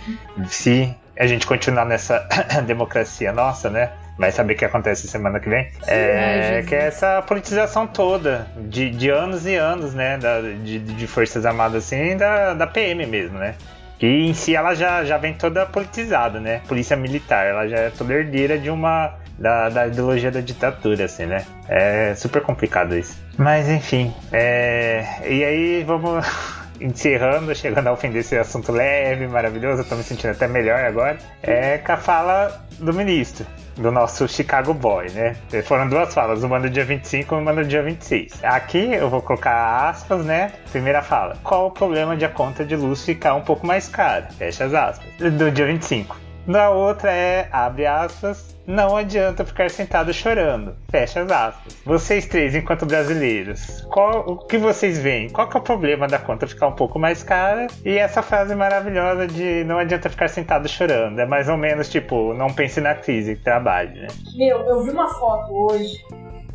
Se 0.48 0.94
a 1.18 1.28
gente 1.28 1.46
continuar 1.46 1.86
nessa 1.86 2.28
democracia 2.66 3.32
nossa, 3.32 3.70
né? 3.70 3.92
Vai 4.18 4.32
saber 4.32 4.54
o 4.54 4.58
que 4.58 4.66
acontece 4.66 5.08
semana 5.08 5.40
que 5.40 5.50
vem. 5.50 5.68
É, 5.88 6.64
que 6.68 6.76
é 6.76 6.86
essa 6.86 7.22
politização 7.24 7.88
toda, 7.88 8.48
de, 8.58 8.92
de 8.92 9.10
anos 9.10 9.46
e 9.46 9.56
anos, 9.56 9.94
né? 9.94 10.18
Da, 10.18 10.42
de, 10.42 10.80
de 10.80 11.08
Forças 11.08 11.46
Armadas, 11.46 11.86
assim, 11.86 12.16
da, 12.16 12.54
da 12.54 12.68
PM 12.68 13.06
mesmo, 13.08 13.40
né? 13.40 13.56
Que 13.98 14.08
em 14.08 14.34
si 14.34 14.56
ela 14.56 14.76
já, 14.76 15.04
já 15.04 15.18
vem 15.18 15.34
toda 15.34 15.66
politizada, 15.66 16.40
né? 16.40 16.62
Polícia 16.68 16.96
militar, 16.96 17.46
ela 17.46 17.68
já 17.68 17.78
é 17.78 17.90
toda 17.90 18.14
herdeira 18.14 18.58
de 18.58 18.70
uma. 18.70 19.16
Da, 19.38 19.68
da 19.68 19.88
ideologia 19.88 20.30
da 20.30 20.42
ditadura, 20.42 21.06
assim, 21.06 21.26
né? 21.26 21.44
É 21.68 22.14
super 22.14 22.40
complicado 22.44 22.96
isso. 22.96 23.20
Mas 23.36 23.68
enfim, 23.68 24.14
é... 24.32 25.04
e 25.28 25.44
aí 25.44 25.84
vamos 25.84 26.24
encerrando, 26.80 27.54
chegando 27.56 27.88
ao 27.88 27.98
fim 27.98 28.12
desse 28.12 28.38
assunto 28.38 28.72
leve, 28.72 29.28
maravilhoso, 29.28 29.84
tô 29.84 29.96
me 29.96 30.04
sentindo 30.04 30.32
até 30.32 30.48
melhor 30.48 30.84
agora. 30.84 31.18
É 31.42 31.78
com 31.78 31.92
a 31.92 31.98
fala 31.98 32.66
do 32.80 32.94
ministro, 32.94 33.46
do 33.76 33.92
nosso 33.92 34.28
Chicago 34.28 34.74
Boy, 34.74 35.10
né? 35.12 35.36
Foram 35.64 35.88
duas 35.88 36.14
falas, 36.14 36.44
uma 36.44 36.60
no 36.60 36.70
dia 36.70 36.86
25 36.86 37.36
e 37.36 37.38
uma 37.38 37.54
no 37.54 37.64
dia 37.64 37.82
26. 37.82 38.44
Aqui 38.44 38.94
eu 38.94 39.10
vou 39.10 39.22
colocar 39.22 39.90
aspas, 39.90 40.26
né? 40.26 40.52
Primeira 40.72 41.02
fala. 41.02 41.38
Qual 41.44 41.68
o 41.68 41.72
problema 41.72 42.16
de 42.16 42.26
a 42.26 42.30
conta 42.30 42.66
de 42.66 42.76
luz 42.76 43.04
ficar 43.04 43.36
um 43.36 43.42
pouco 43.42 43.66
mais 43.66 43.88
cara? 43.88 44.30
Fecha 44.38 44.66
as 44.66 44.74
aspas. 44.74 45.08
Do 45.18 45.52
dia 45.52 45.66
25. 45.66 46.18
Na 46.46 46.70
outra 46.70 47.12
é, 47.12 47.48
abre 47.52 47.86
aspas, 47.86 48.53
não 48.66 48.96
adianta 48.96 49.46
ficar 49.46 49.70
sentado 49.70 50.14
chorando. 50.14 50.76
Fecha 50.90 51.22
as 51.22 51.32
aspas. 51.32 51.76
Vocês 51.86 52.26
três, 52.26 52.56
enquanto 52.56 52.86
brasileiros, 52.86 53.82
qual, 53.92 54.26
o 54.28 54.38
que 54.38 54.58
vocês 54.58 54.98
veem? 54.98 55.30
Qual 55.30 55.48
que 55.48 55.58
é 55.58 55.60
o 55.60 55.64
problema 55.64 56.08
da 56.08 56.18
conta 56.18 56.48
ficar 56.48 56.68
um 56.68 56.76
pouco 56.76 56.98
mais 56.98 57.24
cara? 57.24 57.68
E 57.84 57.98
essa 57.98 58.22
frase 58.22 58.56
maravilhosa 58.56 59.28
de 59.28 59.64
não 59.66 59.78
adianta 59.78 60.10
ficar 60.10 60.30
sentado 60.30 60.68
chorando. 60.68 61.20
É 61.20 61.26
mais 61.26 61.50
ou 61.50 61.58
menos 61.58 61.90
tipo, 61.90 62.34
não 62.34 62.48
pense 62.48 62.80
na 62.80 62.96
crise, 62.96 63.36
trabalhe, 63.36 64.00
né? 64.00 64.08
Meu, 64.36 64.60
eu 64.62 64.84
vi 64.84 64.92
uma 64.92 65.08
foto 65.14 65.52
hoje 65.52 65.98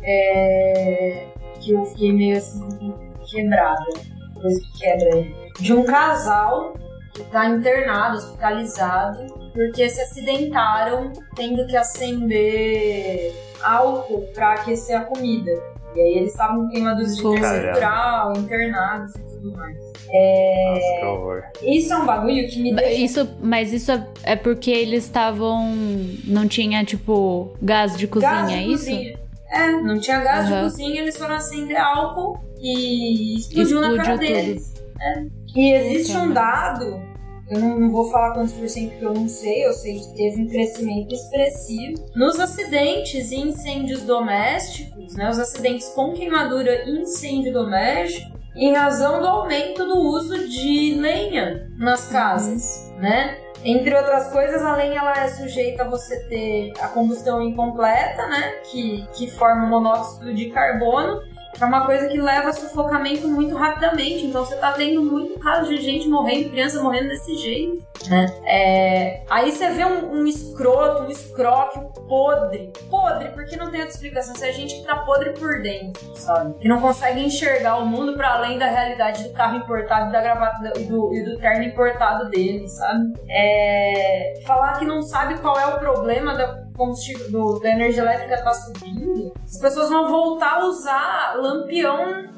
é, 0.01 1.25
que 1.59 1.71
eu 1.71 1.85
fiquei 1.85 2.13
meio 2.13 2.37
assim 2.37 2.93
quebrada. 3.29 3.85
Coisa 4.33 4.59
que 4.61 4.79
quebra 4.79 5.27
De 5.59 5.73
um 5.73 5.83
casal 5.83 6.73
que 7.13 7.23
tá 7.25 7.45
internado, 7.47 8.17
hospitalizado, 8.17 9.38
porque 9.59 9.89
se 9.89 9.99
acidentaram 9.99 11.11
tendo 11.35 11.67
que 11.67 11.75
acender 11.75 13.33
álcool 13.61 14.21
para 14.33 14.53
aquecer 14.53 14.95
a 14.95 15.01
comida. 15.01 15.51
E 15.93 15.99
aí 15.99 16.17
eles 16.19 16.31
estavam 16.31 16.63
com 16.63 16.69
queimaduras 16.69 17.07
de 17.07 17.15
estrutural, 17.15 18.37
internados 18.37 19.15
e 19.15 19.19
tudo 19.19 19.51
mais. 19.51 19.77
É... 20.09 21.01
Nossa, 21.03 21.51
isso 21.61 21.91
é 21.91 21.97
um 21.97 22.05
bagulho 22.05 22.47
que 22.47 22.61
me 22.61 22.73
deixa... 22.73 23.01
Isso, 23.01 23.29
mas 23.41 23.73
isso 23.73 23.91
é 24.23 24.37
porque 24.37 24.71
eles 24.71 25.03
estavam... 25.03 25.75
Não 26.23 26.47
tinha, 26.47 26.85
tipo, 26.85 27.51
gás 27.61 27.97
de 27.97 28.07
cozinha, 28.07 28.31
gás 28.31 28.47
de 28.47 28.55
é 28.55 28.61
isso? 28.61 28.85
Cozinha. 28.85 29.19
É, 29.51 29.71
não 29.81 29.99
tinha 29.99 30.21
gás 30.21 30.49
uhum. 30.49 30.55
de 30.55 30.61
cozinha, 30.61 31.01
eles 31.01 31.17
foram 31.17 31.35
acender 31.35 31.75
álcool 31.75 32.39
e 32.61 33.35
explodiu, 33.35 33.63
explodiu 33.63 33.97
na 33.97 34.03
cara 34.03 34.17
tudo. 34.17 34.25
deles. 34.25 34.73
É. 35.01 35.23
E 35.53 35.73
existe 35.73 36.15
um 36.15 36.31
dado 36.31 37.08
eu 37.49 37.59
não, 37.59 37.79
não, 37.79 37.91
vou 37.91 38.09
falar 38.11 38.33
quantos 38.33 38.53
por 38.53 38.69
cento 38.69 38.97
que 38.97 39.03
eu 39.03 39.13
não 39.13 39.27
sei, 39.27 39.65
eu 39.65 39.73
sei 39.73 39.99
que 39.99 40.15
teve 40.15 40.41
um 40.41 40.47
crescimento 40.47 41.13
expressivo. 41.13 42.03
Nos 42.15 42.39
acidentes 42.39 43.31
e 43.31 43.37
incêndios 43.37 44.03
domésticos, 44.03 45.15
né, 45.15 45.29
os 45.29 45.39
acidentes 45.39 45.87
com 45.89 46.13
queimadura 46.13 46.83
e 46.85 47.01
incêndio 47.01 47.51
doméstico, 47.51 48.37
em 48.55 48.73
razão 48.73 49.19
do 49.21 49.27
aumento 49.27 49.85
do 49.85 49.97
uso 49.97 50.47
de 50.47 50.95
lenha 50.95 51.71
nas 51.77 52.07
casas, 52.07 52.91
uhum. 52.93 53.01
né? 53.01 53.37
Entre 53.63 53.93
outras 53.93 54.31
coisas, 54.31 54.61
a 54.61 54.75
lenha 54.75 54.99
ela 54.99 55.21
é 55.21 55.27
sujeita 55.27 55.83
a 55.83 55.89
você 55.89 56.17
ter 56.29 56.73
a 56.79 56.87
combustão 56.87 57.41
incompleta, 57.41 58.25
né? 58.27 58.53
Que, 58.71 59.05
que 59.13 59.29
forma 59.31 59.65
monóxido 59.65 60.33
de 60.33 60.49
carbono 60.49 61.21
é 61.59 61.65
uma 61.65 61.85
coisa 61.85 62.07
que 62.07 62.19
leva 62.19 62.49
a 62.49 62.53
sufocamento 62.53 63.27
muito 63.27 63.55
rapidamente. 63.55 64.25
Então 64.25 64.45
você 64.45 64.55
tá 64.55 64.71
tendo 64.73 65.01
muito 65.03 65.39
caso 65.39 65.69
de 65.69 65.81
gente 65.81 66.07
morrendo, 66.07 66.49
criança 66.49 66.81
morrendo 66.81 67.09
desse 67.09 67.35
jeito, 67.37 67.83
né? 68.09 68.25
É... 68.45 69.23
Aí 69.29 69.51
você 69.51 69.69
vê 69.69 69.85
um, 69.85 70.21
um 70.21 70.25
escroto, 70.25 71.03
um 71.03 71.09
escroque, 71.09 71.79
um 71.79 71.89
podre. 72.07 72.71
Podre, 72.89 73.29
porque 73.29 73.55
não 73.55 73.71
tem 73.71 73.81
outra 73.81 73.95
explicação. 73.95 74.35
Se 74.35 74.47
é 74.47 74.53
gente 74.53 74.75
que 74.75 74.85
tá 74.85 74.97
podre 74.97 75.31
por 75.31 75.61
dentro, 75.61 76.15
sabe? 76.15 76.53
Que 76.59 76.67
não 76.67 76.79
consegue 76.79 77.21
enxergar 77.21 77.77
o 77.77 77.85
mundo 77.85 78.15
para 78.15 78.35
além 78.35 78.57
da 78.57 78.67
realidade 78.67 79.23
do 79.23 79.33
carro 79.33 79.57
importado, 79.57 80.11
da 80.11 80.21
gravata 80.21 80.73
e 80.77 80.83
do, 80.83 81.13
e 81.13 81.23
do 81.23 81.37
terno 81.37 81.63
importado 81.63 82.29
dele, 82.29 82.67
sabe? 82.67 83.13
É... 83.29 84.33
Falar 84.45 84.79
que 84.79 84.85
não 84.85 85.01
sabe 85.01 85.39
qual 85.39 85.57
é 85.59 85.65
o 85.67 85.79
problema 85.79 86.35
da 86.35 86.68
combustível 86.79 87.29
do, 87.29 87.59
da 87.59 87.69
energia 87.69 88.01
elétrica 88.01 88.35
está 88.35 88.53
subindo, 88.53 89.33
as 89.43 89.59
pessoas 89.59 89.89
vão 89.89 90.09
voltar 90.09 90.61
a 90.61 90.65
usar 90.65 91.35
lampião 91.37 92.29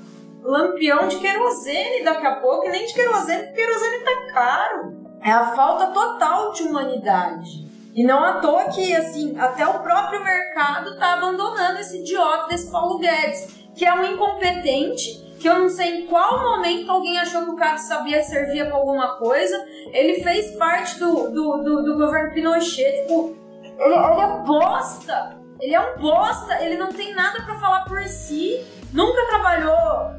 lampião 0.43 1.07
de 1.07 1.17
querosene 1.17 2.03
daqui 2.03 2.25
a 2.25 2.35
pouco, 2.37 2.65
e 2.65 2.69
nem 2.69 2.85
de 2.85 2.93
querosene, 2.93 3.43
porque 3.43 3.61
querosene 3.61 4.03
tá 4.03 4.33
caro. 4.33 5.01
É 5.21 5.31
a 5.31 5.55
falta 5.55 5.87
total 5.87 6.51
de 6.51 6.63
humanidade. 6.63 7.69
E 7.93 8.03
não 8.03 8.23
à 8.23 8.39
toa 8.39 8.65
que, 8.65 8.95
assim, 8.95 9.37
até 9.37 9.67
o 9.67 9.79
próprio 9.79 10.23
mercado 10.23 10.97
tá 10.97 11.13
abandonando 11.13 11.79
esse 11.79 11.99
idiota 11.99 12.47
desse 12.47 12.71
Paulo 12.71 12.97
Guedes, 12.97 13.67
que 13.75 13.85
é 13.85 13.93
um 13.93 14.05
incompetente, 14.05 15.21
que 15.39 15.47
eu 15.47 15.59
não 15.59 15.69
sei 15.69 16.01
em 16.01 16.07
qual 16.07 16.39
momento 16.39 16.89
alguém 16.89 17.19
achou 17.19 17.43
que 17.43 17.51
o 17.51 17.55
cara 17.55 17.77
sabia 17.77 18.23
servir 18.23 18.65
para 18.65 18.77
alguma 18.77 19.17
coisa. 19.17 19.63
Ele 19.91 20.23
fez 20.23 20.55
parte 20.55 20.97
do, 20.99 21.29
do, 21.29 21.57
do, 21.57 21.83
do 21.83 21.97
governo 21.97 22.33
Pinochet, 22.33 23.01
tipo, 23.01 23.35
ele, 23.81 23.95
ele 23.95 24.21
é 24.21 24.37
bosta. 24.45 25.37
Ele 25.59 25.75
é 25.75 25.79
um 25.79 25.99
bosta. 25.99 26.63
Ele 26.63 26.77
não 26.77 26.89
tem 26.89 27.13
nada 27.13 27.41
para 27.43 27.55
falar 27.59 27.85
por 27.85 28.01
si. 28.03 28.63
Nunca 28.93 29.25
trabalhou 29.27 30.11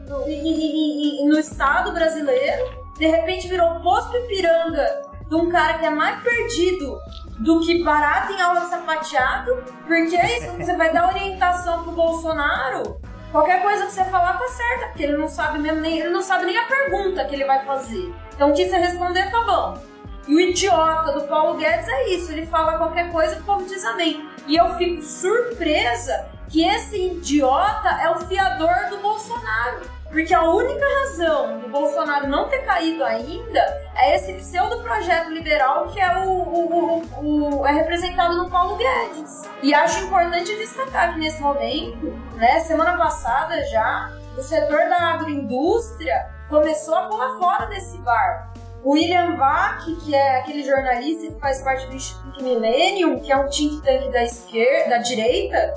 no, 1.27 1.39
Estado 1.39 1.93
brasileiro. 1.93 2.83
De 2.99 3.07
repente 3.07 3.49
virou 3.49 3.81
posto 3.81 4.17
Ipiranga 4.17 5.03
de 5.29 5.35
um 5.35 5.49
cara 5.49 5.79
que 5.79 5.87
é 5.87 5.91
mais 5.91 6.23
perdido 6.23 6.99
do 7.39 7.61
que 7.61 7.83
barato 7.83 8.33
em 8.33 8.41
aula 8.41 8.63
sapateado. 8.63 9.63
Porque 9.87 10.17
é 10.17 10.39
isso, 10.39 10.53
você 10.53 10.77
vai 10.77 10.93
dar 10.93 11.09
orientação 11.09 11.83
pro 11.83 11.93
Bolsonaro. 11.93 13.01
Qualquer 13.31 13.63
coisa 13.63 13.87
que 13.87 13.93
você 13.93 14.05
falar 14.05 14.39
tá 14.39 14.47
certa, 14.49 14.87
porque 14.89 15.05
ele 15.05 15.17
não 15.17 15.27
sabe 15.27 15.59
mesmo 15.59 15.81
nem, 15.81 16.01
ele 16.01 16.11
não 16.11 16.21
sabe 16.21 16.45
nem 16.45 16.59
a 16.59 16.67
pergunta 16.67 17.25
que 17.25 17.35
ele 17.35 17.47
vai 17.47 17.65
fazer. 17.65 18.15
Então 18.35 18.51
o 18.51 18.55
que 18.55 18.69
você 18.69 18.77
responder 18.77 19.31
tá 19.31 19.41
bom. 19.41 19.91
E 20.27 20.35
o 20.35 20.41
idiota 20.41 21.12
do 21.12 21.27
Paulo 21.27 21.59
Guedes 21.59 21.89
é 21.89 22.09
isso, 22.11 22.33
ele 22.33 22.47
fala 22.47 22.79
qualquer 22.79 23.11
coisa 23.11 23.37
e 23.37 23.41
o 23.41 23.45
povo 23.45 23.66
diz 23.66 23.85
amém. 23.85 24.29
E 24.47 24.57
eu 24.57 24.75
fico 24.77 25.03
surpresa 25.03 26.29
que 26.49 26.64
esse 26.64 26.97
idiota 27.07 27.89
é 27.89 28.11
o 28.11 28.20
fiador 28.20 28.91
do 28.91 28.99
Bolsonaro. 28.99 29.81
Porque 30.12 30.35
a 30.35 30.43
única 30.43 30.85
razão 31.01 31.59
do 31.59 31.68
Bolsonaro 31.70 32.29
não 32.29 32.47
ter 32.47 32.59
caído 32.66 33.03
ainda 33.03 33.59
é 33.97 34.14
esse 34.14 34.35
pseudo 34.35 34.83
projeto 34.83 35.31
liberal 35.31 35.89
que 35.89 35.99
é, 35.99 36.18
o, 36.18 36.29
o, 36.29 37.03
o, 37.16 37.61
o, 37.61 37.66
é 37.66 37.73
representado 37.73 38.37
no 38.37 38.51
Paulo 38.51 38.77
Guedes. 38.77 39.49
E 39.62 39.73
acho 39.73 40.05
importante 40.05 40.55
destacar 40.55 41.14
que 41.14 41.18
nesse 41.18 41.41
momento, 41.41 42.12
né, 42.35 42.61
semana 42.61 42.99
passada 42.99 43.64
já, 43.68 44.12
o 44.37 44.43
setor 44.43 44.87
da 44.91 45.14
agroindústria 45.14 46.29
começou 46.47 46.95
a 46.95 47.09
pular 47.09 47.39
fora 47.39 47.66
desse 47.68 47.97
barco. 47.99 48.52
William 48.85 49.37
Vac, 49.37 49.85
que 50.05 50.14
é 50.14 50.39
aquele 50.39 50.64
jornalista 50.64 51.33
que 51.33 51.41
faz 51.41 51.62
parte 51.62 51.87
do 51.87 51.95
Instituto 51.95 52.43
Millennium, 52.43 53.20
que 53.20 53.30
é 53.30 53.37
um 53.37 53.49
think 53.49 53.80
tank 53.83 54.11
da 54.11 54.24
esquerda, 54.24 54.91
da 54.91 54.99
direita, 54.99 55.74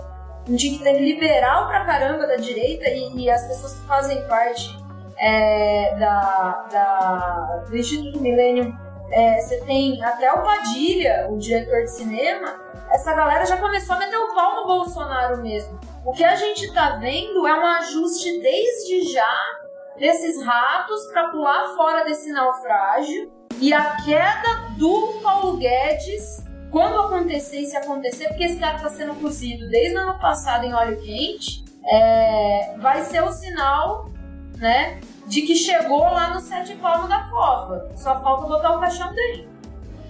um 0.50 0.58
think 0.58 0.84
tank 0.84 1.00
liberal 1.00 1.68
pra 1.68 1.86
caramba 1.86 2.26
da 2.26 2.36
direita, 2.36 2.90
e, 2.90 3.16
e 3.16 3.30
as 3.30 3.48
pessoas 3.48 3.74
que 3.74 3.88
fazem 3.88 4.28
parte 4.28 4.76
é, 5.18 5.96
da, 6.00 6.68
da, 6.72 7.64
do 7.70 7.78
Instituto 7.78 8.20
Millennium, 8.20 8.74
é, 9.12 9.40
você 9.40 9.62
tem 9.62 10.04
até 10.04 10.32
o 10.34 10.42
Padilha, 10.42 11.28
o 11.30 11.38
diretor 11.38 11.84
de 11.84 11.92
cinema, 11.92 12.60
essa 12.92 13.14
galera 13.14 13.46
já 13.46 13.58
começou 13.58 13.96
a 13.96 14.00
meter 14.00 14.18
o 14.18 14.34
pau 14.34 14.56
no 14.56 14.68
Bolsonaro 14.68 15.42
mesmo. 15.42 15.80
O 16.04 16.12
que 16.12 16.24
a 16.24 16.36
gente 16.36 16.74
tá 16.74 16.98
vendo 16.98 17.48
é 17.48 17.54
um 17.54 17.66
ajuste 17.66 18.40
desde 18.40 19.14
já 19.14 19.65
desses 19.98 20.44
ratos 20.44 21.06
para 21.08 21.30
pular 21.30 21.76
fora 21.76 22.04
desse 22.04 22.32
naufrágio 22.32 23.32
e 23.60 23.74
a 23.74 23.98
queda 24.04 24.70
do 24.78 25.20
Paulo 25.24 25.58
Guedes 25.58 26.44
quando 26.70 27.00
acontecer 27.00 27.60
e 27.60 27.66
se 27.66 27.78
acontecer, 27.78 28.28
porque 28.28 28.44
esse 28.44 28.60
cara 28.60 28.76
está 28.76 28.90
sendo 28.90 29.16
cozido 29.16 29.70
desde 29.70 29.96
o 29.96 30.02
ano 30.02 30.20
passado 30.20 30.66
em 30.66 30.74
óleo 30.74 31.02
quente, 31.02 31.64
é, 31.86 32.76
vai 32.80 33.02
ser 33.02 33.24
o 33.24 33.32
sinal, 33.32 34.10
né, 34.58 35.00
de 35.26 35.44
que 35.44 35.56
chegou 35.56 36.02
lá 36.02 36.34
no 36.34 36.42
sete 36.42 36.76
palmos 36.76 37.08
da 37.08 37.30
cova. 37.30 37.92
Só 37.96 38.20
falta 38.22 38.48
botar 38.48 38.76
o 38.76 38.80
caixão 38.80 39.14
dentro. 39.14 39.50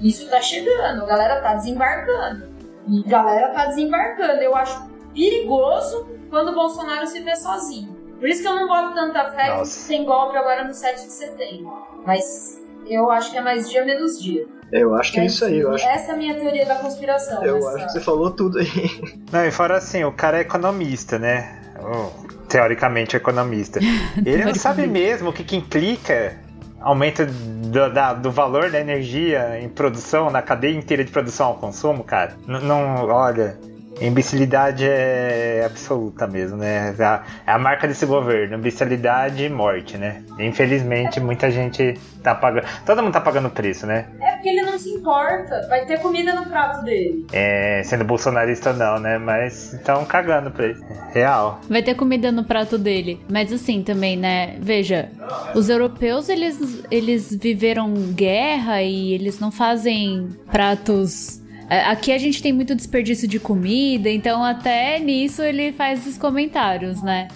Isso 0.02 0.28
tá 0.30 0.42
chegando, 0.42 1.04
a 1.04 1.06
galera 1.06 1.42
tá 1.42 1.54
desembarcando. 1.54 2.50
E 2.88 3.04
galera 3.04 3.50
tá 3.54 3.66
desembarcando. 3.66 4.42
Eu 4.42 4.56
acho 4.56 4.90
perigoso 5.14 6.08
quando 6.30 6.50
o 6.50 6.56
Bolsonaro 6.56 7.08
se 7.08 7.20
vê 7.20 7.36
sozinho. 7.36 7.95
Por 8.20 8.30
isso 8.30 8.42
que 8.42 8.48
eu 8.48 8.56
não 8.56 8.68
boto 8.68 8.94
tanta 8.94 9.32
fé 9.32 9.56
Nossa. 9.56 9.82
que 9.82 9.88
tem 9.88 10.06
golpe 10.06 10.38
agora 10.38 10.64
no 10.64 10.74
7 10.74 11.06
de 11.06 11.12
setembro. 11.12 11.74
Mas 12.06 12.62
eu 12.88 13.10
acho 13.12 13.32
que 13.32 13.38
é 13.38 13.42
mais 13.42 13.70
dia 13.70 13.84
menos 13.86 14.22
dia. 14.22 14.46
Eu 14.72 14.96
acho 14.96 15.12
que 15.12 15.20
é, 15.20 15.24
é 15.24 15.26
isso 15.26 15.46
aí. 15.46 15.60
Eu 15.60 15.74
acho... 15.74 15.86
Essa 15.86 16.12
é 16.12 16.16
a 16.16 16.18
minha 16.18 16.34
teoria 16.36 16.66
da 16.66 16.76
conspiração. 16.76 17.44
Eu 17.44 17.58
essa... 17.58 17.70
acho 17.70 17.86
que 17.88 17.92
você 17.94 18.02
falou 18.02 18.32
tudo 18.32 18.60
aí. 18.60 19.14
Não, 19.32 19.46
e 19.46 19.52
fora 19.52 19.78
assim, 19.78 20.04
o 20.04 20.12
cara 20.12 20.38
é 20.38 20.42
economista, 20.42 21.20
né? 21.20 21.62
teoricamente 22.48 23.16
economista. 23.16 23.80
Ele 24.26 24.46
não 24.46 24.56
sabe 24.56 24.88
mesmo 24.88 25.30
o 25.30 25.34
que, 25.34 25.44
que 25.44 25.56
implica 25.56 26.38
aumento 26.80 27.26
do, 27.26 27.92
da, 27.92 28.14
do 28.14 28.32
valor 28.32 28.70
da 28.70 28.80
energia 28.80 29.60
em 29.60 29.68
produção, 29.68 30.30
na 30.30 30.42
cadeia 30.42 30.76
inteira 30.76 31.04
de 31.04 31.12
produção 31.12 31.48
ao 31.48 31.56
consumo, 31.56 32.04
cara. 32.04 32.38
N 32.48 32.60
não, 32.62 33.08
olha, 33.08 33.58
Imbecilidade 34.02 34.86
é 34.86 35.64
absoluta 35.66 36.28
mesmo, 36.28 36.58
né? 36.58 36.94
É 37.46 37.52
a 37.52 37.58
marca 37.58 37.88
desse 37.88 38.06
governo, 38.06 38.58
imbecilidade 38.58 39.44
e 39.44 39.50
morte, 39.50 39.98
né? 39.98 40.24
Infelizmente, 40.40 41.20
muita 41.20 41.50
gente 41.50 41.98
tá 42.22 42.36
pagando. 42.36 42.68
Todo 42.86 43.02
mundo 43.02 43.14
tá 43.14 43.22
pagando 43.22 43.50
preço, 43.50 43.86
né? 43.86 44.08
É 44.22 44.32
porque 44.34 44.50
ele 44.50 44.64
não 44.64 44.78
se 44.78 44.90
importa. 44.90 45.66
Vai 45.70 45.86
ter 45.86 46.00
comida 46.00 46.34
no 46.34 46.46
prato 46.46 46.84
dele. 46.84 47.26
É, 47.32 47.82
sendo 47.84 48.04
bolsonarista 48.04 48.74
não, 48.74 49.00
né? 49.00 49.18
Mas 49.18 49.74
estão 49.74 50.04
cagando 50.06 50.52
pra 50.52 50.66
ele. 50.66 50.80
Real. 51.14 51.62
Vai 51.70 51.82
ter 51.82 51.96
comida 51.96 52.32
no 52.32 52.44
prato 52.44 52.78
dele. 52.78 53.20
Mas 53.30 53.52
assim 53.54 53.82
também, 53.84 54.18
né? 54.18 54.56
Veja, 54.60 55.10
os 55.54 55.70
europeus, 55.70 56.30
eles, 56.30 56.84
eles 56.92 57.36
viveram 57.36 57.94
guerra 58.14 58.82
e 58.82 59.14
eles 59.14 59.40
não 59.40 59.52
fazem 59.52 60.30
pratos 60.52 61.40
É, 61.40 61.45
aqui 61.70 62.12
a 62.12 62.18
gente 62.18 62.42
tem 62.42 62.54
muito 62.54 62.76
desperdício 62.76 63.28
de 63.28 63.40
comida, 63.40 64.10
então 64.10 64.44
até 64.44 65.00
nisso 65.00 65.42
ele 65.42 65.72
faz 65.72 66.06
os 66.06 66.18
comentários, 66.18 67.02
né? 67.02 67.28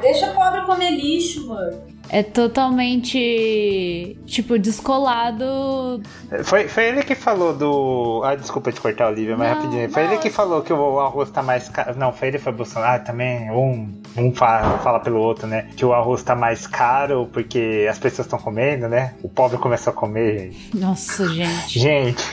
Deixa 0.00 0.30
o 0.30 0.34
pobre 0.34 0.62
comer 0.62 0.90
lixo, 0.90 1.46
mano 1.46 1.93
é 2.08 2.22
totalmente, 2.22 4.16
tipo, 4.26 4.58
descolado. 4.58 6.02
Foi, 6.44 6.68
foi 6.68 6.84
ele 6.86 7.02
que 7.02 7.14
falou 7.14 7.54
do. 7.54 8.22
Ah, 8.24 8.34
desculpa 8.34 8.70
te 8.72 8.80
cortar, 8.80 9.08
Olivia, 9.08 9.36
mas 9.36 9.48
não, 9.48 9.56
rapidinho. 9.56 9.90
Foi 9.90 10.04
ele 10.04 10.18
que 10.18 10.30
falou 10.30 10.62
que 10.62 10.72
o 10.72 11.00
arroz 11.00 11.30
tá 11.30 11.42
mais 11.42 11.68
caro. 11.68 11.96
Não, 11.98 12.12
foi 12.12 12.28
ele 12.28 12.38
foi 12.38 12.52
Bolsonaro 12.52 13.02
ah, 13.02 13.04
também. 13.04 13.50
Um, 13.50 14.00
um 14.16 14.34
fala, 14.34 14.78
fala 14.78 15.00
pelo 15.00 15.20
outro, 15.20 15.46
né? 15.46 15.68
Que 15.76 15.84
o 15.84 15.92
arroz 15.92 16.22
tá 16.22 16.34
mais 16.34 16.66
caro 16.66 17.28
porque 17.32 17.86
as 17.90 17.98
pessoas 17.98 18.26
estão 18.26 18.38
comendo, 18.38 18.88
né? 18.88 19.14
O 19.22 19.28
pobre 19.28 19.58
começou 19.58 19.92
a 19.92 19.94
comer. 19.94 20.54
Nossa, 20.72 21.28
gente. 21.28 21.78
Gente, 21.78 22.24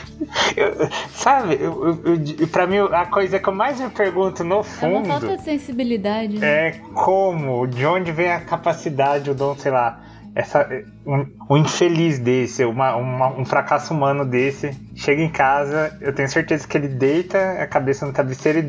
eu, 0.55 0.89
sabe, 1.13 1.57
eu, 1.59 1.99
eu, 2.39 2.47
pra 2.47 2.67
mim 2.67 2.77
a 2.77 3.05
coisa 3.05 3.39
que 3.39 3.47
eu 3.47 3.53
mais 3.53 3.79
me 3.79 3.89
pergunto 3.89 4.43
no 4.43 4.63
fundo. 4.63 4.95
É 4.95 4.99
uma 4.99 5.05
falta 5.19 5.37
de 5.37 5.43
sensibilidade, 5.43 6.37
né? 6.37 6.67
É 6.67 6.71
como, 6.93 7.65
de 7.67 7.85
onde 7.85 8.11
vem 8.11 8.31
a 8.31 8.41
capacidade, 8.41 9.29
o 9.29 9.33
dom, 9.33 9.55
sei 9.61 9.71
lá, 9.71 10.01
essa, 10.35 10.67
um, 11.05 11.25
um 11.49 11.57
infeliz 11.57 12.19
desse, 12.19 12.63
uma, 12.63 12.95
uma, 12.95 13.27
um 13.39 13.45
fracasso 13.45 13.93
humano 13.93 14.25
desse, 14.25 14.71
chega 14.95 15.21
em 15.21 15.31
casa, 15.31 15.97
eu 15.99 16.13
tenho 16.13 16.29
certeza 16.29 16.67
que 16.67 16.77
ele 16.77 16.87
deita 16.87 17.53
a 17.53 17.67
cabeça 17.67 18.05
no 18.05 18.13
travesseiro 18.13 18.59
e 18.59 18.63